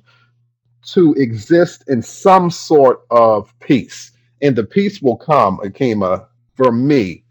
to 0.93 1.13
exist 1.15 1.84
in 1.88 2.01
some 2.01 2.49
sort 2.51 3.01
of 3.09 3.53
peace, 3.59 4.11
and 4.41 4.55
the 4.55 4.63
peace 4.63 5.01
will 5.01 5.18
come, 5.18 5.57
Akima, 5.59 6.28
for 6.55 6.72
me, 6.72 7.24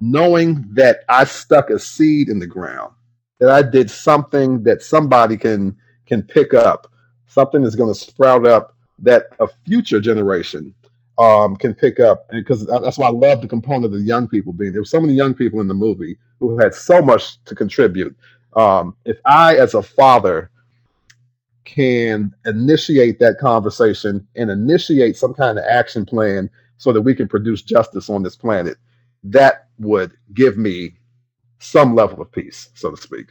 knowing 0.00 0.64
that 0.72 1.00
I 1.08 1.24
stuck 1.24 1.70
a 1.70 1.78
seed 1.78 2.28
in 2.30 2.38
the 2.38 2.46
ground, 2.46 2.92
that 3.40 3.50
I 3.50 3.62
did 3.62 3.90
something 3.90 4.62
that 4.62 4.82
somebody 4.82 5.36
can 5.36 5.76
can 6.06 6.22
pick 6.22 6.54
up, 6.54 6.90
something 7.26 7.62
that's 7.62 7.74
going 7.74 7.92
to 7.92 7.98
sprout 7.98 8.46
up 8.46 8.76
that 8.98 9.24
a 9.40 9.48
future 9.66 10.00
generation 10.00 10.74
um, 11.18 11.56
can 11.56 11.74
pick 11.74 12.00
up, 12.00 12.26
and 12.30 12.44
because 12.44 12.66
that's 12.66 12.98
why 12.98 13.08
I 13.08 13.12
love 13.12 13.40
the 13.40 13.48
component 13.48 13.86
of 13.86 13.92
the 13.92 14.00
young 14.00 14.28
people 14.28 14.52
being 14.52 14.72
there. 14.72 14.82
were 14.82 14.86
so 14.86 15.00
many 15.00 15.14
young 15.14 15.34
people 15.34 15.60
in 15.60 15.68
the 15.68 15.74
movie 15.74 16.16
who 16.38 16.58
had 16.58 16.74
so 16.74 17.02
much 17.02 17.42
to 17.44 17.54
contribute. 17.54 18.16
Um, 18.56 18.96
if 19.04 19.18
I, 19.24 19.56
as 19.56 19.74
a 19.74 19.82
father, 19.82 20.50
can 21.64 22.34
initiate 22.46 23.18
that 23.20 23.38
conversation 23.38 24.26
and 24.34 24.50
initiate 24.50 25.16
some 25.16 25.34
kind 25.34 25.58
of 25.58 25.64
action 25.64 26.04
plan 26.04 26.50
so 26.78 26.92
that 26.92 27.02
we 27.02 27.14
can 27.14 27.28
produce 27.28 27.62
justice 27.62 28.10
on 28.10 28.22
this 28.22 28.34
planet, 28.34 28.76
that 29.22 29.68
would 29.78 30.12
give 30.34 30.56
me 30.56 30.94
some 31.60 31.94
level 31.94 32.20
of 32.20 32.32
peace, 32.32 32.70
so 32.74 32.90
to 32.90 33.00
speak. 33.00 33.26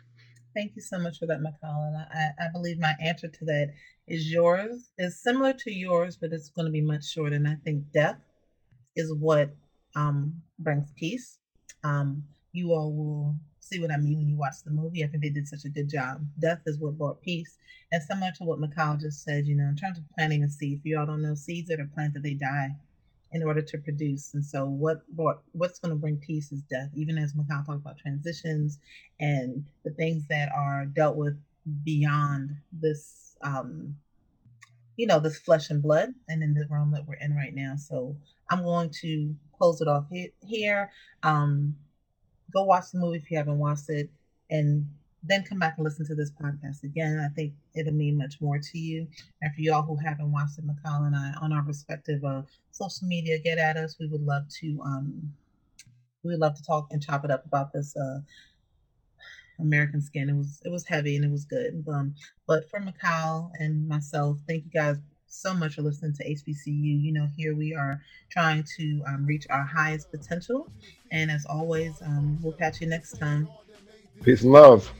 Thank 0.55 0.75
you 0.75 0.81
so 0.81 0.99
much 0.99 1.19
for 1.19 1.25
that, 1.27 1.39
Mikal. 1.41 2.07
I, 2.13 2.45
I 2.45 2.47
believe 2.51 2.79
my 2.79 2.95
answer 3.03 3.27
to 3.27 3.45
that 3.45 3.73
is 4.07 4.31
yours, 4.31 4.91
is 4.97 5.21
similar 5.21 5.53
to 5.53 5.71
yours, 5.71 6.17
but 6.17 6.31
it's 6.31 6.49
going 6.49 6.65
to 6.65 6.71
be 6.71 6.81
much 6.81 7.05
shorter. 7.05 7.35
And 7.35 7.47
I 7.47 7.55
think 7.63 7.91
death 7.91 8.17
is 8.95 9.13
what 9.13 9.55
um, 9.95 10.41
brings 10.57 10.91
peace. 10.95 11.37
Um, 11.83 12.23
you 12.51 12.73
all 12.73 12.93
will 12.93 13.35
see 13.59 13.79
what 13.79 13.91
I 13.91 13.97
mean 13.97 14.17
when 14.17 14.27
you 14.27 14.37
watch 14.37 14.63
the 14.65 14.71
movie. 14.71 15.03
I 15.03 15.07
think 15.07 15.23
they 15.23 15.29
did 15.29 15.47
such 15.47 15.65
a 15.65 15.69
good 15.69 15.89
job. 15.89 16.25
Death 16.39 16.61
is 16.65 16.79
what 16.79 16.97
brought 16.97 17.21
peace. 17.21 17.57
And 17.91 18.01
similar 18.01 18.31
to 18.37 18.43
what 18.43 18.59
Mikal 18.59 18.99
just 18.99 19.23
said, 19.23 19.45
you 19.45 19.55
know, 19.55 19.69
in 19.69 19.75
terms 19.75 19.97
of 19.99 20.03
planting 20.17 20.43
a 20.43 20.49
seed, 20.49 20.79
if 20.79 20.85
you 20.85 20.99
all 20.99 21.05
don't 21.05 21.21
know, 21.21 21.35
seeds 21.35 21.69
that 21.69 21.79
are 21.79 21.89
planted, 21.93 22.23
they 22.23 22.33
die 22.33 22.75
in 23.31 23.43
order 23.43 23.61
to 23.61 23.77
produce. 23.77 24.33
And 24.33 24.43
so 24.43 24.65
what 24.65 25.07
brought 25.09 25.41
what's 25.51 25.79
going 25.79 25.91
to 25.91 25.95
bring 25.99 26.17
peace 26.17 26.51
is 26.51 26.61
death. 26.63 26.89
Even 26.95 27.17
as 27.17 27.33
Mikal 27.33 27.65
talked 27.65 27.81
about 27.81 27.97
transitions 27.97 28.79
and 29.19 29.63
the 29.83 29.91
things 29.91 30.27
that 30.29 30.49
are 30.55 30.85
dealt 30.85 31.15
with 31.15 31.37
beyond 31.83 32.51
this 32.71 33.35
um 33.41 33.95
you 34.99 35.07
know, 35.07 35.17
this 35.17 35.39
flesh 35.39 35.69
and 35.69 35.81
blood 35.81 36.13
and 36.27 36.43
in 36.43 36.53
the 36.53 36.65
realm 36.69 36.91
that 36.91 37.07
we're 37.07 37.15
in 37.15 37.33
right 37.33 37.55
now. 37.55 37.73
So 37.77 38.17
I'm 38.49 38.63
going 38.63 38.89
to 39.01 39.33
close 39.57 39.79
it 39.79 39.87
off 39.87 40.05
here. 40.45 40.91
Um, 41.23 41.77
go 42.53 42.65
watch 42.65 42.91
the 42.91 42.99
movie 42.99 43.17
if 43.17 43.31
you 43.31 43.37
haven't 43.37 43.59
watched 43.59 43.89
it, 43.89 44.09
and 44.49 44.85
then 45.23 45.43
come 45.43 45.59
back 45.59 45.75
and 45.77 45.83
listen 45.83 46.05
to 46.07 46.15
this 46.15 46.31
podcast 46.31 46.83
again. 46.83 47.19
I 47.19 47.33
think 47.33 47.53
it'll 47.75 47.93
mean 47.93 48.17
much 48.17 48.39
more 48.41 48.59
to 48.59 48.77
you. 48.77 49.07
And 49.41 49.53
for 49.53 49.61
y'all 49.61 49.81
who 49.83 49.97
haven't 49.97 50.31
watched 50.31 50.57
it, 50.57 50.65
Mikal 50.65 51.07
and 51.07 51.15
I, 51.15 51.33
on 51.41 51.51
our 51.51 51.63
respective 51.63 52.23
uh, 52.23 52.43
social 52.71 53.07
media, 53.07 53.39
get 53.39 53.57
at 53.57 53.77
us. 53.77 53.97
We 53.99 54.07
would 54.07 54.21
love 54.25 54.43
to 54.61 54.81
um, 54.83 55.33
we 56.23 56.31
would 56.31 56.39
love 56.39 56.55
to 56.55 56.63
talk 56.63 56.87
and 56.91 57.01
chop 57.03 57.25
it 57.25 57.31
up 57.31 57.45
about 57.45 57.73
this 57.73 57.95
uh, 57.95 58.19
American 59.59 60.01
Skin. 60.01 60.29
It 60.29 60.35
was 60.35 60.61
it 60.65 60.69
was 60.69 60.85
heavy 60.87 61.15
and 61.15 61.25
it 61.25 61.31
was 61.31 61.45
good. 61.45 61.83
Um, 61.87 62.15
but 62.47 62.69
for 62.69 62.79
Mikal 62.79 63.51
and 63.59 63.87
myself, 63.87 64.37
thank 64.47 64.65
you 64.65 64.71
guys 64.71 64.97
so 65.27 65.53
much 65.53 65.75
for 65.75 65.81
listening 65.81 66.13
to 66.15 66.27
HBCU. 66.29 67.03
You 67.03 67.13
know, 67.13 67.27
here 67.37 67.55
we 67.55 67.75
are 67.75 68.01
trying 68.29 68.63
to 68.77 69.01
um, 69.07 69.25
reach 69.25 69.45
our 69.49 69.63
highest 69.63 70.11
potential. 70.11 70.71
And 71.11 71.29
as 71.31 71.45
always, 71.45 72.01
um, 72.01 72.39
we'll 72.41 72.53
catch 72.53 72.81
you 72.81 72.87
next 72.87 73.17
time. 73.17 73.47
Peace 74.23 74.41
and 74.43 74.51
love. 74.51 74.91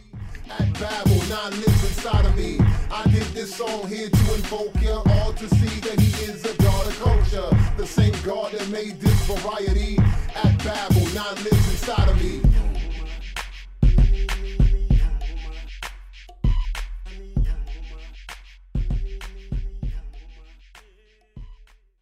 I 2.92 3.04
did 3.12 3.24
this 3.34 3.56
song 3.56 3.88
here 3.88 4.10
to 4.10 4.34
invoke 4.34 4.74
all 5.12 5.34
to 5.34 5.48
see 5.56 5.80
that 5.82 6.00
he 6.00 6.24
is 6.24 6.46
a 6.46 6.56
god 6.62 6.88
of 6.88 7.00
culture. 7.00 7.50
The 7.78 7.86
same 7.86 8.14
God 8.24 8.54
that 8.54 8.68
made 8.70 9.00
this 9.02 9.20
variety. 9.28 9.98
At 10.36 10.58
Babel, 10.64 11.02
lives 11.36 11.72
inside 11.72 12.10
of 12.10 12.24
me. 12.24 12.42